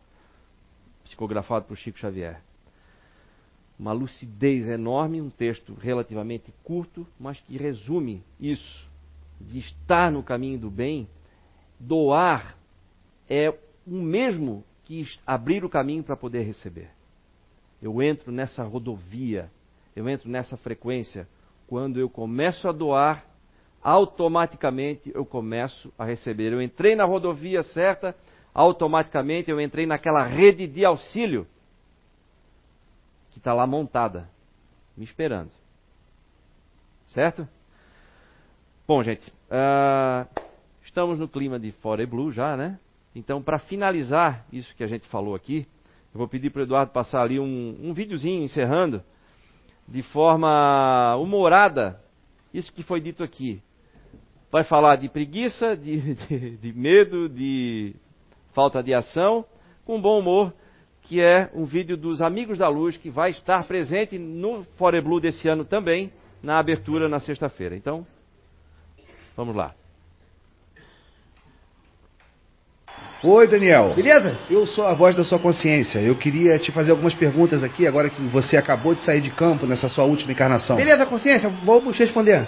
psicografado 1.11 1.65
por 1.65 1.77
Chico 1.77 1.99
Xavier. 1.99 2.41
Uma 3.77 3.91
lucidez 3.91 4.67
enorme, 4.67 5.21
um 5.21 5.29
texto 5.29 5.73
relativamente 5.73 6.53
curto, 6.63 7.05
mas 7.19 7.39
que 7.41 7.57
resume 7.57 8.23
isso, 8.39 8.89
de 9.39 9.59
estar 9.59 10.11
no 10.11 10.23
caminho 10.23 10.59
do 10.59 10.69
bem. 10.69 11.07
Doar 11.79 12.55
é 13.29 13.49
o 13.85 13.91
mesmo 13.91 14.63
que 14.85 15.05
abrir 15.25 15.65
o 15.65 15.69
caminho 15.69 16.03
para 16.03 16.15
poder 16.15 16.43
receber. 16.43 16.89
Eu 17.81 18.01
entro 18.01 18.31
nessa 18.31 18.63
rodovia, 18.63 19.49
eu 19.95 20.07
entro 20.07 20.29
nessa 20.29 20.55
frequência. 20.55 21.27
Quando 21.67 21.99
eu 21.99 22.09
começo 22.09 22.67
a 22.67 22.71
doar, 22.71 23.25
automaticamente 23.81 25.11
eu 25.15 25.25
começo 25.25 25.91
a 25.97 26.05
receber. 26.05 26.53
Eu 26.53 26.61
entrei 26.61 26.95
na 26.95 27.03
rodovia 27.03 27.63
certa, 27.63 28.15
automaticamente 28.53 29.49
eu 29.49 29.59
entrei 29.59 29.85
naquela 29.85 30.23
rede 30.23 30.67
de 30.67 30.83
auxílio 30.85 31.47
que 33.31 33.37
está 33.37 33.53
lá 33.53 33.65
montada, 33.65 34.29
me 34.95 35.05
esperando. 35.05 35.51
Certo? 37.07 37.47
Bom, 38.87 39.01
gente, 39.03 39.27
uh, 39.29 40.27
estamos 40.83 41.17
no 41.17 41.27
clima 41.27 41.59
de 41.59 41.71
Fore 41.73 42.05
Blue 42.05 42.31
já, 42.31 42.57
né? 42.57 42.77
Então, 43.15 43.41
para 43.41 43.59
finalizar 43.59 44.45
isso 44.51 44.75
que 44.75 44.83
a 44.83 44.87
gente 44.87 45.07
falou 45.07 45.35
aqui, 45.35 45.67
eu 46.13 46.17
vou 46.17 46.27
pedir 46.27 46.49
para 46.49 46.61
o 46.61 46.63
Eduardo 46.63 46.91
passar 46.91 47.21
ali 47.21 47.39
um, 47.39 47.77
um 47.81 47.93
videozinho 47.93 48.43
encerrando, 48.43 49.01
de 49.87 50.01
forma 50.03 51.15
humorada, 51.17 52.01
isso 52.53 52.71
que 52.73 52.83
foi 52.83 52.99
dito 52.99 53.23
aqui 53.23 53.61
vai 54.51 54.65
falar 54.65 54.97
de 54.97 55.07
preguiça, 55.07 55.75
de, 55.75 56.13
de, 56.27 56.57
de 56.57 56.73
medo, 56.73 57.29
de 57.29 57.95
falta 58.53 58.81
de 58.81 58.93
ação, 58.93 59.45
com 59.85 60.01
bom 60.01 60.19
humor, 60.19 60.53
que 61.03 61.19
é 61.19 61.49
um 61.53 61.65
vídeo 61.65 61.97
dos 61.97 62.21
Amigos 62.21 62.57
da 62.57 62.67
Luz, 62.67 62.97
que 62.97 63.09
vai 63.09 63.31
estar 63.31 63.63
presente 63.63 64.17
no 64.17 64.63
Fore 64.77 65.01
Blue 65.01 65.19
desse 65.19 65.47
ano 65.49 65.65
também, 65.65 66.11
na 66.41 66.59
abertura 66.59 67.09
na 67.09 67.19
sexta-feira. 67.19 67.75
Então, 67.75 68.05
vamos 69.35 69.55
lá. 69.55 69.73
Oi, 73.23 73.47
Daniel. 73.47 73.93
Beleza? 73.95 74.37
Eu 74.49 74.65
sou 74.65 74.85
a 74.85 74.93
voz 74.95 75.15
da 75.15 75.23
sua 75.23 75.37
consciência. 75.37 75.99
Eu 75.99 76.15
queria 76.15 76.57
te 76.57 76.71
fazer 76.71 76.91
algumas 76.91 77.13
perguntas 77.13 77.63
aqui, 77.63 77.85
agora 77.85 78.09
que 78.09 78.21
você 78.27 78.57
acabou 78.57 78.95
de 78.95 79.03
sair 79.03 79.21
de 79.21 79.29
campo 79.29 79.67
nessa 79.67 79.87
sua 79.89 80.05
última 80.05 80.31
encarnação. 80.31 80.75
Beleza, 80.75 81.05
consciência, 81.05 81.47
vamos 81.63 81.97
responder 81.97 82.47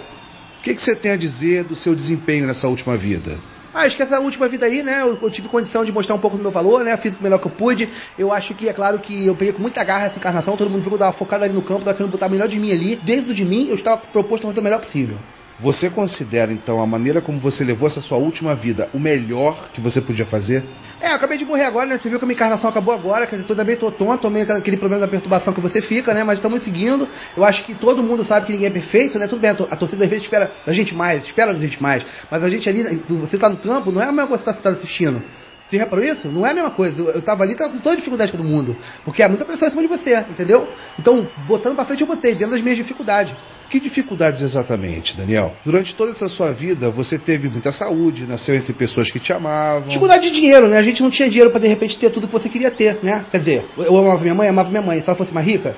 que, 0.64 0.74
que 0.74 0.82
você 0.82 0.96
tem 0.96 1.12
a 1.12 1.16
dizer 1.16 1.64
do 1.64 1.76
seu 1.76 1.94
desempenho 1.94 2.46
nessa 2.46 2.66
última 2.66 2.96
vida? 2.96 3.38
Acho 3.74 3.96
que 3.96 4.02
essa 4.04 4.20
última 4.20 4.46
vida 4.46 4.66
aí, 4.66 4.84
né, 4.84 5.02
eu, 5.02 5.18
eu, 5.20 5.30
tive 5.30 5.48
condição 5.48 5.84
de 5.84 5.90
mostrar 5.90 6.14
um 6.14 6.20
pouco 6.20 6.36
do 6.36 6.42
meu 6.42 6.52
valor, 6.52 6.84
né, 6.84 6.96
fiz 6.96 7.12
o 7.18 7.22
melhor 7.22 7.40
que 7.40 7.48
eu 7.48 7.50
pude. 7.50 7.90
Eu 8.16 8.32
acho 8.32 8.54
que, 8.54 8.68
é 8.68 8.72
claro 8.72 9.00
que 9.00 9.26
eu 9.26 9.34
peguei 9.34 9.52
com 9.52 9.60
muita 9.60 9.82
garra 9.82 10.06
essa 10.06 10.16
encarnação, 10.16 10.56
todo 10.56 10.70
mundo 10.70 10.96
tava 10.96 11.12
focado 11.16 11.42
ali 11.42 11.52
no 11.52 11.62
campo, 11.62 11.84
tava 11.84 11.96
querendo 11.96 12.12
botar 12.12 12.28
o 12.28 12.30
melhor 12.30 12.46
de 12.46 12.58
mim 12.58 12.70
ali. 12.70 12.94
Dentro 12.96 13.34
de 13.34 13.44
mim, 13.44 13.66
eu 13.68 13.74
estava 13.74 14.00
proposto 14.12 14.44
a 14.44 14.50
fazer 14.50 14.60
o 14.60 14.62
melhor 14.62 14.80
possível. 14.80 15.18
Você 15.60 15.88
considera, 15.88 16.52
então, 16.52 16.80
a 16.80 16.86
maneira 16.86 17.20
como 17.20 17.38
você 17.38 17.62
levou 17.62 17.86
essa 17.86 18.00
sua 18.00 18.18
última 18.18 18.56
vida 18.56 18.88
o 18.92 18.98
melhor 18.98 19.68
que 19.72 19.80
você 19.80 20.00
podia 20.00 20.26
fazer? 20.26 20.64
É, 21.00 21.10
eu 21.10 21.14
acabei 21.14 21.38
de 21.38 21.44
morrer 21.44 21.64
agora, 21.64 21.86
né? 21.86 21.96
Você 21.98 22.08
viu 22.08 22.18
que 22.18 22.24
a 22.24 22.26
minha 22.26 22.34
encarnação 22.34 22.68
acabou 22.68 22.92
agora, 22.92 23.24
quer 23.26 23.36
dizer, 23.36 23.46
tô 23.46 23.54
também 23.54 23.76
tô 23.76 23.90
tonto, 23.92 24.22
tomei 24.22 24.42
aquele 24.42 24.76
problema 24.76 25.02
da 25.06 25.08
perturbação 25.10 25.52
que 25.52 25.60
você 25.60 25.80
fica, 25.80 26.12
né? 26.12 26.24
Mas 26.24 26.38
estamos 26.38 26.62
seguindo. 26.64 27.06
Eu 27.36 27.44
acho 27.44 27.64
que 27.64 27.74
todo 27.74 28.02
mundo 28.02 28.24
sabe 28.24 28.46
que 28.46 28.52
ninguém 28.52 28.66
é 28.66 28.70
perfeito, 28.70 29.16
né? 29.16 29.28
Tudo 29.28 29.40
bem, 29.40 29.50
a, 29.50 29.54
to- 29.54 29.68
a 29.70 29.76
torcida 29.76 30.02
às 30.04 30.10
vezes 30.10 30.24
espera 30.24 30.50
da 30.66 30.72
gente 30.72 30.92
mais, 30.92 31.24
espera 31.24 31.52
da 31.54 31.60
gente 31.60 31.80
mais. 31.80 32.04
Mas 32.28 32.42
a 32.42 32.48
gente 32.50 32.68
ali, 32.68 32.82
você 33.08 33.38
tá 33.38 33.48
no 33.48 33.56
campo, 33.58 33.92
não 33.92 34.00
é 34.02 34.06
a 34.06 34.12
mesma 34.12 34.26
coisa 34.26 34.42
que 34.42 34.50
você 34.50 34.60
tá 34.60 34.70
assistindo. 34.70 35.22
Você 35.68 35.78
reparou 35.78 36.04
isso? 36.04 36.28
Não 36.28 36.46
é 36.46 36.50
a 36.50 36.54
mesma 36.54 36.70
coisa. 36.70 37.00
Eu, 37.00 37.08
eu 37.08 37.22
tava 37.22 37.42
ali 37.42 37.54
tava 37.54 37.72
com 37.72 37.78
toda 37.78 37.94
a 37.94 37.96
dificuldade 37.96 38.30
todo 38.30 38.44
mundo. 38.44 38.76
Porque 39.04 39.22
há 39.22 39.28
muita 39.28 39.44
pressão 39.44 39.68
em 39.68 39.70
cima 39.70 39.82
de 39.82 39.88
você, 39.88 40.14
entendeu? 40.30 40.68
Então, 40.98 41.26
botando 41.46 41.74
pra 41.74 41.86
frente, 41.86 42.02
eu 42.02 42.06
botei, 42.06 42.34
dentro 42.34 42.50
das 42.50 42.62
minhas 42.62 42.76
dificuldades. 42.76 43.34
Que 43.70 43.80
dificuldades 43.80 44.42
exatamente, 44.42 45.16
Daniel? 45.16 45.56
Durante 45.64 45.96
toda 45.96 46.12
essa 46.12 46.28
sua 46.28 46.52
vida, 46.52 46.90
você 46.90 47.18
teve 47.18 47.48
muita 47.48 47.72
saúde, 47.72 48.26
nasceu 48.26 48.54
entre 48.54 48.74
pessoas 48.74 49.10
que 49.10 49.18
te 49.18 49.32
amavam. 49.32 49.88
Dificuldade 49.88 50.28
de 50.28 50.34
dinheiro, 50.34 50.68
né? 50.68 50.76
A 50.76 50.82
gente 50.82 51.02
não 51.02 51.10
tinha 51.10 51.28
dinheiro 51.28 51.50
pra 51.50 51.58
de 51.58 51.66
repente 51.66 51.98
ter 51.98 52.10
tudo 52.10 52.26
que 52.26 52.32
você 52.32 52.48
queria 52.48 52.70
ter, 52.70 52.98
né? 53.02 53.24
Quer 53.30 53.38
dizer, 53.38 53.64
eu 53.78 53.96
amava 53.96 54.20
minha 54.20 54.34
mãe, 54.34 54.48
amava 54.48 54.68
minha 54.68 54.82
mãe. 54.82 55.00
Se 55.00 55.08
ela 55.08 55.16
fosse 55.16 55.32
mais 55.32 55.46
rica, 55.46 55.74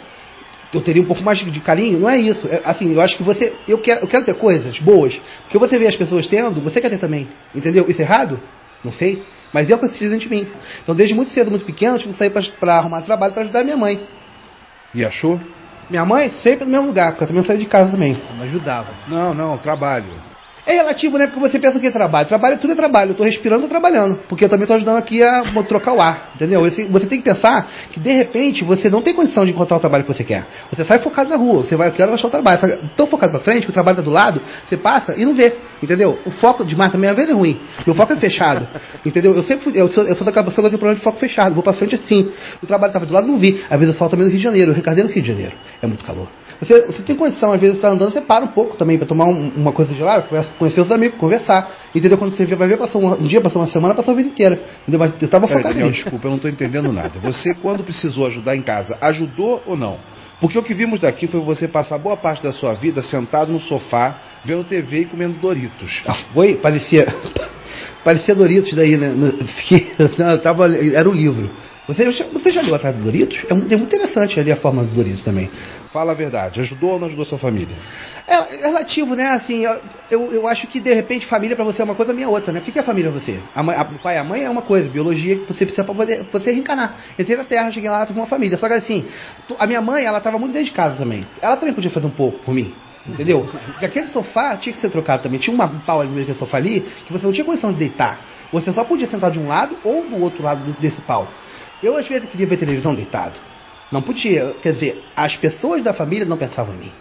eu 0.75 0.81
teria 0.81 1.01
um 1.01 1.07
pouco 1.07 1.23
mais 1.23 1.39
de 1.39 1.61
carinho. 1.61 2.01
Não 2.01 2.11
é 2.11 2.19
isso. 2.19 2.47
É, 2.49 2.61
assim, 2.65 2.93
eu 2.93 3.01
acho 3.01 3.17
que 3.17 3.23
você. 3.23 3.55
Eu 3.69 3.79
quero, 3.79 4.01
eu 4.01 4.09
quero 4.09 4.25
ter 4.25 4.35
coisas 4.35 4.79
boas. 4.81 5.19
Porque 5.43 5.59
você 5.59 5.79
vê 5.79 5.87
as 5.87 5.97
pessoas 5.97 6.27
tendo, 6.27 6.61
você 6.61 6.81
quer 6.81 6.91
ter 6.91 6.99
também. 6.99 7.29
Entendeu? 7.55 7.87
Isso 7.89 8.03
é 8.03 8.05
errado? 8.05 8.41
Não 8.85 8.93
sei. 8.93 9.23
Mas 9.53 9.69
eu 9.71 9.79
preciso 9.79 10.11
dentro 10.11 10.29
de 10.29 10.35
mim. 10.35 10.47
Então, 10.83 10.95
desde 10.95 11.15
muito 11.15 11.33
cedo, 11.33 11.51
muito 11.51 11.65
pequeno, 11.65 11.97
eu 11.97 11.99
tive 11.99 12.13
que 12.13 12.19
sair 12.19 12.31
pra 12.31 12.79
arrumar 12.79 13.03
trabalho 13.03 13.33
pra 13.33 13.43
ajudar 13.43 13.65
minha 13.65 13.77
mãe. 13.77 14.01
E 14.95 15.05
achou? 15.05 15.41
Minha 15.89 16.05
mãe 16.05 16.31
sempre 16.43 16.65
no 16.65 16.71
mesmo 16.71 16.87
lugar, 16.89 17.13
porque 17.13 17.25
eu 17.25 17.29
também 17.29 17.45
saí 17.45 17.59
de 17.59 17.67
casa 17.67 17.91
também. 17.93 18.17
Não 18.37 18.45
ajudava. 18.45 18.93
Não, 19.09 19.35
não, 19.35 19.59
trabalho. 19.59 20.36
É 20.67 20.75
relativo, 20.75 21.17
né? 21.17 21.29
Porque 21.29 21.39
você 21.39 21.61
pensa 21.61 21.79
que 21.79 21.87
é 21.87 21.91
trabalho. 21.93 22.27
Trabalho, 22.27 22.59
tudo 22.59 22.73
é 22.73 22.77
trabalho. 22.77 23.13
Eu 23.13 23.15
tô 23.15 23.23
respirando, 23.23 23.63
tô 23.63 23.69
trabalhando. 23.69 24.19
Porque 24.29 24.45
eu 24.45 24.49
também 24.49 24.67
tô 24.67 24.75
ajudando 24.75 24.97
aqui 24.97 25.23
a 25.23 25.45
trocar 25.63 25.93
o 25.93 26.01
ar. 26.01 26.33
Entendeu? 26.35 26.61
Você 26.61 27.07
tem 27.07 27.21
que 27.21 27.31
pensar 27.31 27.71
que, 27.93 28.01
de 28.01 28.11
repente, 28.11 28.65
você 28.65 28.91
não 28.91 29.01
tem 29.01 29.15
condição 29.15 29.45
de 29.45 29.53
encontrar 29.53 29.77
o 29.77 29.81
trabalho 29.81 30.03
que 30.03 30.13
você 30.13 30.25
quer. 30.25 30.45
Você 30.73 30.85
sai 30.85 30.99
focado 30.99 31.31
na 31.31 31.37
rua. 31.37 31.63
Você 31.63 31.77
vai, 31.77 31.89
eu 31.89 31.93
quero 31.93 32.13
achar 32.13 32.27
o 32.27 32.31
trabalho. 32.31 32.61
Sai 32.61 32.91
tão 32.97 33.07
focado 33.07 33.31
pra 33.31 33.41
frente 33.41 33.63
que 33.63 33.71
o 33.71 33.73
trabalho 33.73 33.99
tá 33.99 34.03
do 34.03 34.11
lado, 34.11 34.43
você 34.69 34.77
passa 34.77 35.15
e 35.17 35.25
não 35.25 35.35
vê. 35.35 35.55
Entendeu? 35.81 36.19
O 36.27 36.33
foco 36.33 36.65
demais 36.65 36.91
também, 36.91 37.09
às 37.09 37.15
vezes, 37.15 37.31
é 37.31 37.35
ruim. 37.35 37.61
Meu 37.87 37.95
foco 37.95 38.13
é 38.15 38.17
fechado. 38.17 38.67
Entendeu? 39.07 39.37
Eu 39.37 39.45
sempre 39.45 39.71
eu 39.73 39.89
sou, 39.93 40.03
eu 40.03 40.17
sou 40.17 40.25
daquela 40.25 40.47
pessoa 40.47 40.65
que 40.65 40.71
tem 40.71 40.79
problema 40.79 40.99
de 40.99 41.05
foco 41.05 41.19
fechado. 41.19 41.55
Vou 41.55 41.63
pra 41.63 41.75
frente 41.75 41.95
assim. 41.95 42.33
O 42.61 42.67
trabalho 42.67 42.93
tava 42.93 43.07
do 43.07 43.15
lado, 43.15 43.29
não 43.29 43.39
vi. 43.39 43.65
Às 43.71 43.79
vezes 43.79 43.95
eu 43.95 43.99
falo 43.99 44.11
também 44.11 44.27
no 44.27 44.33
Rio 44.33 44.39
de 44.39 44.45
Janeiro. 44.45 44.73
Eu 44.73 44.75
recardei 44.75 45.05
no 45.05 45.11
Rio 45.11 45.23
de 45.23 45.29
Janeiro. 45.29 45.55
É 45.81 45.87
muito 45.87 46.05
calor. 46.05 46.27
Você, 46.61 46.87
você 46.87 47.03
tem 47.03 47.17
condição, 47.17 47.53
às 47.53 47.61
vezes, 47.61 47.77
você 47.77 47.83
tá 47.83 47.89
andando, 47.91 48.13
você 48.13 48.21
para 48.21 48.45
um 48.45 48.49
pouco 48.49 48.77
também 48.77 48.97
pra 48.99 49.07
tomar 49.07 49.27
um- 49.27 49.53
uma 49.57 49.73
coisa 49.73 49.95
de 49.95 50.03
lá, 50.03 50.23
conhecer 50.59 50.81
os 50.81 50.91
amigos, 50.91 51.19
conversar. 51.19 51.71
Entendeu? 51.95 52.17
Quando 52.19 52.37
você 52.37 52.45
vê, 52.47 52.55
vai 52.57 52.69
ver, 52.69 52.77
passou 52.79 53.03
um, 53.03 53.13
um 53.15 53.27
dia, 53.27 53.41
passou 53.41 53.61
uma 53.63 53.69
semana, 53.71 53.95
passou 53.95 54.13
a 54.13 54.17
vida 54.17 54.29
inteira. 54.29 54.61
Entendeu? 54.83 55.01
Mas 55.01 55.13
eu 55.21 55.29
tava 55.29 55.47
Peraí, 55.47 55.63
focado 55.63 55.75
Daniel, 55.75 55.91
nisso. 55.91 56.03
desculpa, 56.03 56.27
eu 56.27 56.31
não 56.31 56.37
estou 56.37 56.51
entendendo 56.51 56.93
nada. 56.93 57.19
Você, 57.21 57.55
quando 57.55 57.85
precisou 57.85 58.27
ajudar 58.27 58.57
em 58.57 58.63
casa, 58.63 58.97
ajudou 59.01 59.63
ou 59.67 59.77
não? 59.77 59.99
Porque 60.41 60.59
o 60.59 60.63
que 60.63 60.75
vimos 60.75 61.01
daqui 61.01 61.27
foi 61.27 61.41
você 61.41 61.67
passar 61.67 61.97
boa 61.99 62.17
parte 62.17 62.43
da 62.43 62.53
sua 62.53 62.75
vida 62.75 63.01
sentado 63.03 63.51
no 63.51 63.59
sofá, 63.61 64.19
vendo 64.45 64.65
TV 64.65 65.01
e 65.01 65.05
comendo 65.07 65.39
Doritos. 65.39 66.03
Ah, 66.07 66.15
Foi? 66.35 66.55
Parecia. 66.57 67.07
Parecia 68.05 68.35
Doritos 68.35 68.73
daí, 68.75 68.97
né? 68.97 69.13
Que- 69.67 69.87
não, 70.19 70.39
tava, 70.39 70.67
era 70.77 71.09
um 71.09 71.13
livro. 71.13 71.51
Você, 71.87 72.05
você 72.11 72.51
já 72.51 72.63
leu 72.63 72.75
atrás 72.75 72.97
do 72.97 73.05
Doritos? 73.05 73.47
É 73.49 73.55
muito, 73.55 73.73
é 73.73 73.77
muito 73.77 73.95
interessante 73.95 74.41
ali 74.41 74.51
a 74.51 74.57
forma 74.57 74.83
do 74.83 74.93
Doritos 74.93 75.23
também. 75.23 75.53
Fala 75.93 76.11
a 76.11 76.15
verdade, 76.17 76.59
ajudou 76.61 76.95
ou 76.95 76.99
não 76.99 77.07
ajudou 77.07 77.25
sua 77.25 77.39
família? 77.39 77.77
É, 78.27 78.35
é 78.35 78.67
relativo, 78.67 79.15
né? 79.15 79.29
Assim, 79.29 79.65
eu, 80.11 80.33
eu, 80.33 80.49
acho 80.49 80.67
que 80.67 80.81
de 80.81 80.93
repente 80.93 81.27
família 81.27 81.55
pra 81.55 81.65
você 81.65 81.81
é 81.81 81.85
uma 81.85 81.95
coisa, 81.95 82.11
a 82.11 82.15
minha 82.15 82.27
é 82.27 82.29
outra, 82.29 82.53
né? 82.53 82.59
O 82.59 82.63
que 82.63 82.77
é 82.77 82.83
família 82.83 83.13
pra 83.13 83.21
você? 83.21 83.41
A 83.55 83.63
mãe, 83.63 83.77
a- 83.77 83.83
o 83.83 84.01
pai 84.01 84.17
e 84.17 84.19
a 84.19 84.25
mãe 84.25 84.43
é 84.43 84.51
uma 84.51 84.63
coisa, 84.63 84.89
biologia 84.89 85.37
que 85.37 85.47
você 85.47 85.65
precisa 85.65 85.85
pra 85.85 85.95
poder 85.95 86.25
você 86.33 86.51
reencarnar. 86.51 86.97
Entrei 87.17 87.37
na 87.37 87.45
Terra, 87.45 87.71
cheguei 87.71 87.89
lá, 87.89 88.05
tive 88.05 88.19
uma 88.19 88.27
família. 88.27 88.59
Só 88.59 88.67
que 88.67 88.75
assim, 88.75 89.07
a 89.57 89.67
minha 89.69 89.81
mãe, 89.81 90.05
ela 90.05 90.21
tava 90.21 90.41
muito 90.41 90.55
dentro 90.55 90.67
de 90.67 90.73
casa 90.75 90.97
também. 90.97 91.25
Ela 91.41 91.57
também 91.57 91.73
podia 91.73 91.91
fazer 91.91 92.09
um 92.09 92.11
pouco 92.11 92.41
por 92.41 92.53
mim. 92.53 92.75
Entendeu? 93.07 93.49
Porque 93.65 93.85
aquele 93.85 94.09
sofá 94.09 94.57
tinha 94.57 94.73
que 94.75 94.81
ser 94.81 94.91
trocado 94.91 95.23
também. 95.23 95.39
Tinha 95.39 95.55
uma 95.55 95.67
um 95.67 95.79
pau 95.79 96.01
ali 96.01 96.11
naquele 96.11 96.37
sofá 96.37 96.57
ali 96.57 96.81
que 97.07 97.13
você 97.13 97.25
não 97.25 97.33
tinha 97.33 97.45
condição 97.45 97.73
de 97.73 97.79
deitar. 97.79 98.27
Você 98.51 98.73
só 98.73 98.83
podia 98.83 99.07
sentar 99.07 99.31
de 99.31 99.39
um 99.39 99.47
lado 99.47 99.79
ou 99.85 100.09
do 100.09 100.21
outro 100.21 100.43
lado 100.43 100.73
desse 100.81 101.01
pau. 101.03 101.33
Eu 101.83 101.97
às 101.97 102.07
vezes 102.09 102.29
queria 102.31 102.47
ver 102.47 102.57
televisão 102.57 102.95
deitado. 102.95 103.39
Não 103.91 104.03
podia. 104.03 104.57
Quer 104.63 104.73
dizer, 104.73 105.05
as 105.15 105.37
pessoas 105.37 105.83
da 105.83 105.95
família 105.95 106.25
não 106.25 106.37
pensavam 106.37 106.75
em 106.75 106.79
mim. 106.79 106.93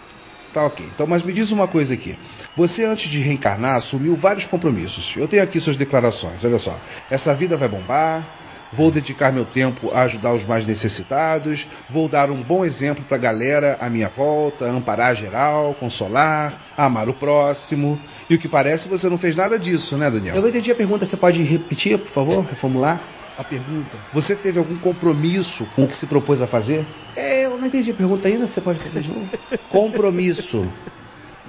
Tá 0.54 0.66
ok. 0.66 0.86
Então, 0.94 1.06
mas 1.06 1.24
me 1.24 1.34
diz 1.34 1.52
uma 1.52 1.68
coisa 1.68 1.94
aqui. 1.94 2.18
Você, 2.56 2.86
antes 2.86 3.10
de 3.10 3.20
reencarnar, 3.20 3.76
assumiu 3.76 4.16
vários 4.16 4.46
compromissos. 4.46 5.14
Eu 5.18 5.28
tenho 5.28 5.44
aqui 5.44 5.60
suas 5.60 5.76
declarações. 5.76 6.46
Olha 6.46 6.60
só. 6.60 6.80
Essa 7.10 7.34
vida 7.34 7.58
vai 7.58 7.68
bombar. 7.68 8.24
Vou 8.72 8.92
dedicar 8.92 9.32
meu 9.32 9.46
tempo 9.46 9.92
a 9.92 10.04
ajudar 10.04 10.34
os 10.34 10.46
mais 10.46 10.66
necessitados. 10.66 11.66
Vou 11.90 12.08
dar 12.08 12.30
um 12.32 12.42
bom 12.42 12.66
exemplo 12.66 13.04
para 13.06 13.18
a 13.18 13.20
galera 13.20 13.78
à 13.80 13.90
minha 13.90 14.10
volta, 14.10 14.66
amparar 14.66 15.16
geral, 15.16 15.76
consolar, 15.76 16.62
amar 16.78 17.08
o 17.10 17.14
próximo. 17.14 18.00
E 18.30 18.36
o 18.36 18.40
que 18.40 18.48
parece, 18.48 18.90
você 18.90 19.10
não 19.10 19.18
fez 19.18 19.36
nada 19.36 19.60
disso, 19.60 19.98
né, 19.98 20.10
Daniel? 20.10 20.36
Eu 20.36 20.42
não 20.42 20.50
entendi 20.50 20.72
a 20.72 20.76
pergunta, 20.76 21.06
você 21.06 21.16
pode 21.16 21.42
repetir, 21.44 21.98
por 22.00 22.12
favor, 22.12 22.44
reformular? 22.44 23.02
A 23.38 23.44
pergunta. 23.44 23.98
Você 24.14 24.36
teve 24.36 24.58
algum 24.60 24.78
compromisso 24.78 25.66
com 25.76 25.84
o 25.84 25.88
que 25.88 25.96
se 25.96 26.08
propôs 26.08 26.42
a 26.42 26.48
fazer? 26.48 26.86
É, 27.16 27.46
eu 27.46 27.58
não 27.58 27.68
entendi 27.68 27.92
a 27.92 27.94
pergunta 27.94 28.28
ainda, 28.28 28.48
você 28.48 28.62
pode 28.62 28.80
fazer 28.80 29.02
de 29.02 29.10
novo? 29.10 29.30
Compromisso. 29.70 30.66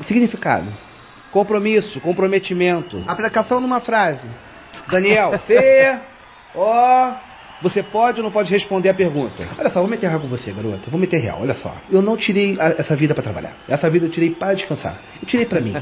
Significado. 0.02 0.72
Compromisso, 1.30 2.00
comprometimento. 2.00 3.02
Aplicação 3.06 3.60
numa 3.60 3.80
frase. 3.80 4.26
Daniel, 4.90 5.38
Fê, 5.46 5.98
ó. 6.54 7.14
Você 7.62 7.82
pode 7.82 8.18
ou 8.18 8.24
não 8.24 8.30
pode 8.30 8.50
responder 8.50 8.90
a 8.90 8.94
pergunta? 8.94 9.42
Olha 9.58 9.70
só, 9.70 9.80
vou 9.80 9.88
meter 9.88 10.08
real 10.08 10.20
com 10.20 10.28
você, 10.28 10.52
garota. 10.52 10.90
Vou 10.90 11.00
meter 11.00 11.18
real, 11.20 11.38
olha 11.40 11.54
só. 11.54 11.74
Eu 11.90 12.02
não 12.02 12.16
tirei 12.16 12.56
a- 12.60 12.74
essa 12.78 12.94
vida 12.94 13.14
pra 13.14 13.22
trabalhar. 13.22 13.56
Essa 13.66 13.88
vida 13.88 14.06
eu 14.06 14.10
tirei 14.10 14.30
para 14.30 14.52
descansar. 14.54 15.00
Eu 15.22 15.26
tirei 15.26 15.46
pra 15.46 15.60
mim. 15.60 15.74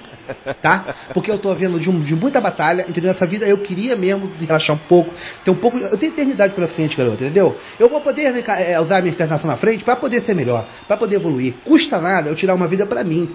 Tá? 0.62 0.94
Porque 1.12 1.30
eu 1.30 1.38
tô 1.38 1.52
vendo 1.54 1.80
de, 1.80 1.90
um- 1.90 2.00
de 2.00 2.14
muita 2.14 2.40
batalha, 2.40 2.86
entendeu? 2.88 3.10
Essa 3.10 3.26
vida 3.26 3.44
eu 3.46 3.58
queria 3.58 3.96
mesmo 3.96 4.30
relaxar 4.40 4.76
um 4.76 4.78
pouco. 4.78 5.12
Ter 5.44 5.50
um 5.50 5.56
pouco. 5.56 5.76
Eu 5.78 5.98
tenho 5.98 6.12
eternidade 6.12 6.54
pela 6.54 6.68
frente, 6.68 6.96
garota, 6.96 7.24
entendeu? 7.24 7.56
Eu 7.78 7.88
vou 7.88 8.00
poder 8.00 8.32
né, 8.32 8.44
é, 8.46 8.80
usar 8.80 8.98
a 8.98 9.00
minha 9.02 9.12
encarnação 9.12 9.50
na 9.50 9.56
frente 9.56 9.82
pra 9.82 9.96
poder 9.96 10.22
ser 10.22 10.34
melhor, 10.34 10.66
pra 10.86 10.96
poder 10.96 11.16
evoluir. 11.16 11.54
Custa 11.64 12.00
nada 12.00 12.28
eu 12.30 12.36
tirar 12.36 12.54
uma 12.54 12.68
vida 12.68 12.86
pra 12.86 13.02
mim. 13.02 13.28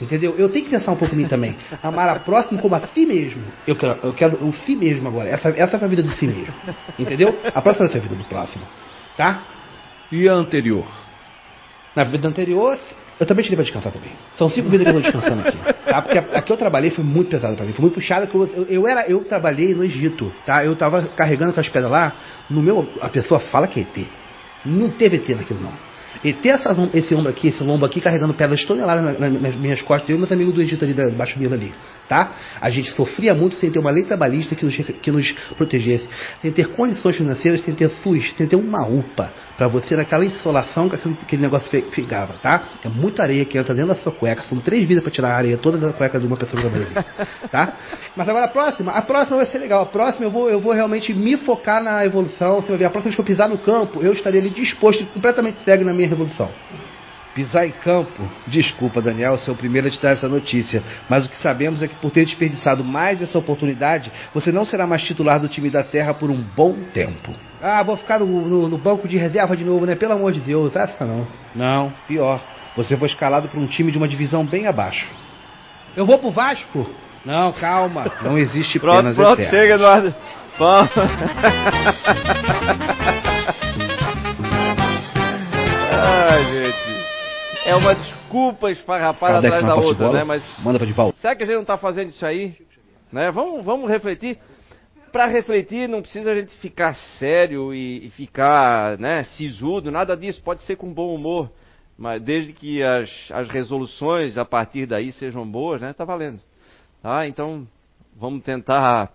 Entendeu? 0.00 0.34
Eu 0.36 0.48
tenho 0.48 0.64
que 0.64 0.70
pensar 0.70 0.92
um 0.92 0.96
pouco 0.96 1.14
em 1.14 1.18
mim 1.18 1.28
também. 1.28 1.56
Amar 1.82 2.08
a 2.08 2.18
próxima 2.18 2.60
como 2.60 2.74
a 2.74 2.80
si 2.88 3.06
mesmo. 3.06 3.42
Eu 3.66 3.76
quero, 3.76 3.98
eu 4.02 4.12
quero 4.12 4.44
o 4.44 4.52
si 4.52 4.74
mesmo 4.74 5.06
agora. 5.06 5.28
Essa, 5.28 5.50
essa 5.50 5.76
é 5.76 5.84
a 5.84 5.86
vida 5.86 6.02
do 6.02 6.10
si 6.12 6.26
mesmo. 6.26 6.54
Entendeu? 6.98 7.38
A 7.54 7.62
próxima 7.62 7.86
vai 7.86 7.92
ser 7.92 7.98
a 7.98 8.08
vida 8.08 8.14
do 8.16 8.24
próximo. 8.24 8.64
Tá? 9.16 9.42
E 10.10 10.28
a 10.28 10.32
anterior? 10.32 10.86
Na 11.94 12.02
vida 12.02 12.26
anterior, 12.26 12.76
eu 13.20 13.26
também 13.26 13.44
tirei 13.44 13.56
pra 13.56 13.64
descansar 13.64 13.92
também. 13.92 14.10
São 14.36 14.50
cinco 14.50 14.68
vidas 14.68 14.84
que 14.84 14.90
eu 14.90 14.94
tô 14.94 15.00
descansando 15.00 15.48
aqui. 15.48 15.58
Tá? 15.84 16.02
Porque 16.02 16.18
a, 16.18 16.22
a 16.38 16.42
que 16.42 16.52
eu 16.52 16.56
trabalhei 16.56 16.90
foi 16.90 17.04
muito 17.04 17.30
pesada 17.30 17.54
pra 17.54 17.64
mim. 17.64 17.72
Foi 17.72 17.82
muito 17.82 17.94
puxada. 17.94 18.28
Eu, 18.32 18.46
eu, 18.46 18.64
eu 18.64 18.88
era, 18.88 19.08
eu 19.08 19.24
trabalhei 19.24 19.74
no 19.74 19.84
Egito. 19.84 20.32
Tá? 20.44 20.64
Eu 20.64 20.74
tava 20.74 21.02
carregando 21.08 21.52
com 21.52 21.60
as 21.60 21.68
pedras 21.68 21.90
lá. 21.90 22.12
No 22.50 22.60
meu, 22.60 22.88
a 23.00 23.08
pessoa 23.08 23.38
fala 23.38 23.68
que 23.68 23.78
é 23.78 23.82
ET. 23.82 24.06
Não 24.64 24.90
teve 24.90 25.16
ET 25.16 25.28
naquilo 25.28 25.60
não. 25.60 25.93
E 26.24 26.32
ter 26.32 26.48
essa, 26.50 26.74
esse 26.94 27.14
ombro 27.14 27.30
aqui, 27.30 27.48
esse 27.48 27.62
lombo 27.62 27.84
aqui, 27.84 28.00
carregando 28.00 28.32
pedras 28.32 28.64
toneladas 28.64 29.04
na- 29.20 29.28
na- 29.28 29.38
nas 29.40 29.56
minhas 29.56 29.82
costas, 29.82 30.08
eu 30.08 30.16
e 30.16 30.18
meus 30.18 30.32
amigos 30.32 30.54
do 30.54 30.62
Egito 30.62 30.82
ali, 30.82 30.94
da 30.94 31.10
baixo 31.10 31.38
dele 31.38 31.52
ali, 31.52 31.74
tá? 32.08 32.32
A 32.60 32.70
gente 32.70 32.90
sofria 32.92 33.34
muito 33.34 33.56
sem 33.56 33.70
ter 33.70 33.78
uma 33.78 33.90
lei 33.90 34.04
trabalhista 34.04 34.54
que 34.54 34.64
nos, 34.64 34.76
que 34.76 35.10
nos 35.10 35.32
protegesse, 35.56 36.08
sem 36.40 36.52
ter 36.52 36.68
condições 36.68 37.16
financeiras, 37.16 37.62
sem 37.62 37.74
ter 37.74 37.90
SUS, 38.02 38.34
sem 38.36 38.46
ter 38.46 38.56
uma 38.56 38.86
UPA, 38.86 39.32
pra 39.56 39.68
você 39.68 39.96
naquela 39.96 40.24
insolação 40.24 40.88
que 40.88 40.96
aquele, 40.96 41.18
aquele 41.22 41.42
negócio 41.42 41.68
ficava, 41.90 42.34
tá? 42.38 42.64
É 42.84 42.88
muita 42.88 43.22
areia 43.22 43.44
que 43.44 43.56
entra 43.56 43.74
dentro 43.74 43.94
da 43.94 44.00
sua 44.00 44.12
cueca, 44.12 44.42
são 44.48 44.58
três 44.58 44.86
vidas 44.86 45.02
pra 45.02 45.12
tirar 45.12 45.30
a 45.32 45.36
areia 45.36 45.58
toda 45.58 45.78
da 45.78 45.92
cueca 45.92 46.18
de 46.18 46.26
uma 46.26 46.36
pessoa 46.36 46.62
que 46.62 46.68
trabalha 46.68 46.86
ali, 47.18 47.48
tá? 47.50 47.76
Mas 48.16 48.28
agora 48.28 48.46
a 48.46 48.48
próxima, 48.48 48.92
a 48.92 49.02
próxima 49.02 49.36
vai 49.36 49.46
ser 49.46 49.58
legal, 49.58 49.82
a 49.82 49.86
próxima 49.86 50.26
eu 50.26 50.30
vou, 50.30 50.50
eu 50.50 50.60
vou 50.60 50.72
realmente 50.72 51.12
me 51.14 51.36
focar 51.36 51.82
na 51.82 52.04
evolução, 52.04 52.60
você 52.60 52.68
vai 52.68 52.78
ver, 52.78 52.84
a 52.86 52.90
próxima 52.90 53.10
vez 53.10 53.14
que 53.16 53.20
eu 53.20 53.24
pisar 53.24 53.48
no 53.48 53.58
campo, 53.58 54.02
eu 54.02 54.12
estarei 54.12 54.40
ali 54.40 54.50
disposto 54.50 55.02
e 55.02 55.06
completamente 55.06 55.62
cego 55.62 55.84
na 55.84 55.92
minha 55.92 56.08
revolução. 56.08 56.50
Pisar 57.34 57.66
em 57.66 57.72
campo? 57.72 58.22
Desculpa, 58.46 59.02
Daniel, 59.02 59.36
sou 59.36 59.54
o 59.54 59.56
primeiro 59.56 59.88
a 59.88 59.90
te 59.90 60.00
dar 60.00 60.10
essa 60.10 60.28
notícia. 60.28 60.82
Mas 61.08 61.26
o 61.26 61.28
que 61.28 61.36
sabemos 61.36 61.82
é 61.82 61.88
que 61.88 61.94
por 61.96 62.10
ter 62.12 62.24
desperdiçado 62.24 62.84
mais 62.84 63.20
essa 63.20 63.36
oportunidade, 63.38 64.12
você 64.32 64.52
não 64.52 64.64
será 64.64 64.86
mais 64.86 65.02
titular 65.02 65.40
do 65.40 65.48
time 65.48 65.68
da 65.68 65.82
Terra 65.82 66.14
por 66.14 66.30
um 66.30 66.40
bom 66.40 66.74
tempo. 66.92 67.34
Ah, 67.60 67.82
vou 67.82 67.96
ficar 67.96 68.20
no, 68.20 68.26
no- 68.26 68.68
no 68.68 68.78
banco 68.78 69.08
de 69.08 69.16
reserva 69.16 69.56
de 69.56 69.64
novo, 69.64 69.84
né? 69.84 69.96
Pelo 69.96 70.12
amor 70.12 70.32
de 70.32 70.38
Deus, 70.40 70.76
essa 70.76 71.04
não. 71.04 71.26
Não, 71.54 71.92
pior. 72.06 72.40
Você 72.76 72.96
foi 72.96 73.08
escalado 73.08 73.48
por 73.48 73.58
um 73.58 73.66
time 73.66 73.90
de 73.90 73.98
uma 73.98 74.06
divisão 74.06 74.44
bem 74.46 74.66
abaixo. 74.68 75.06
Eu 75.96 76.06
vou 76.06 76.18
pro 76.18 76.30
Vasco? 76.30 76.88
Não, 77.24 77.52
calma. 77.52 78.04
Não 78.22 78.38
existe 78.38 78.78
Pronto, 78.78 78.96
penas 78.98 79.16
pronto, 79.16 79.40
eternas. 79.40 79.50
chega, 79.60 79.74
Eduardo. 79.74 80.14
Vamos. 80.58 80.90
Ai, 85.92 86.44
gente. 86.44 86.83
É 87.64 87.74
uma 87.74 87.94
desculpa 87.94 88.70
esfarrapada 88.70 89.40
Kardec 89.40 89.54
atrás 89.54 89.66
da 89.66 89.88
outra, 89.88 90.12
né? 90.12 90.22
Mas 90.22 90.42
Manda 90.62 90.78
pra 90.78 90.86
de 90.86 90.92
volta. 90.92 91.18
será 91.18 91.34
que 91.34 91.42
a 91.44 91.46
gente 91.46 91.54
não 91.54 91.62
está 91.62 91.78
fazendo 91.78 92.10
isso 92.10 92.24
aí? 92.24 92.54
Né? 93.10 93.30
Vamos, 93.30 93.64
vamos 93.64 93.90
refletir. 93.90 94.38
Para 95.10 95.26
refletir 95.26 95.88
não 95.88 96.02
precisa 96.02 96.32
a 96.32 96.34
gente 96.34 96.54
ficar 96.58 96.94
sério 97.18 97.72
e, 97.72 98.06
e 98.06 98.10
ficar 98.10 98.98
né, 98.98 99.24
sisudo, 99.24 99.90
nada 99.90 100.14
disso. 100.14 100.42
Pode 100.42 100.62
ser 100.62 100.76
com 100.76 100.92
bom 100.92 101.14
humor, 101.14 101.50
mas 101.96 102.20
desde 102.20 102.52
que 102.52 102.82
as, 102.82 103.08
as 103.30 103.48
resoluções 103.48 104.36
a 104.36 104.44
partir 104.44 104.84
daí 104.84 105.10
sejam 105.12 105.46
boas, 105.46 105.80
né? 105.80 105.92
Tá 105.94 106.04
valendo. 106.04 106.40
Tá? 107.00 107.26
Então 107.26 107.66
vamos 108.14 108.42
tentar 108.42 109.10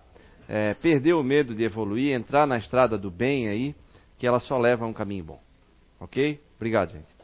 é, 0.48 0.74
perder 0.74 1.12
o 1.12 1.22
medo 1.22 1.54
de 1.54 1.62
evoluir, 1.62 2.14
entrar 2.14 2.48
na 2.48 2.58
estrada 2.58 2.98
do 2.98 3.10
bem 3.12 3.48
aí, 3.48 3.76
que 4.18 4.26
ela 4.26 4.40
só 4.40 4.58
leva 4.58 4.84
a 4.84 4.88
um 4.88 4.92
caminho 4.92 5.24
bom. 5.24 5.40
Ok? 6.00 6.40
Obrigado, 6.56 6.92
gente. 6.92 7.19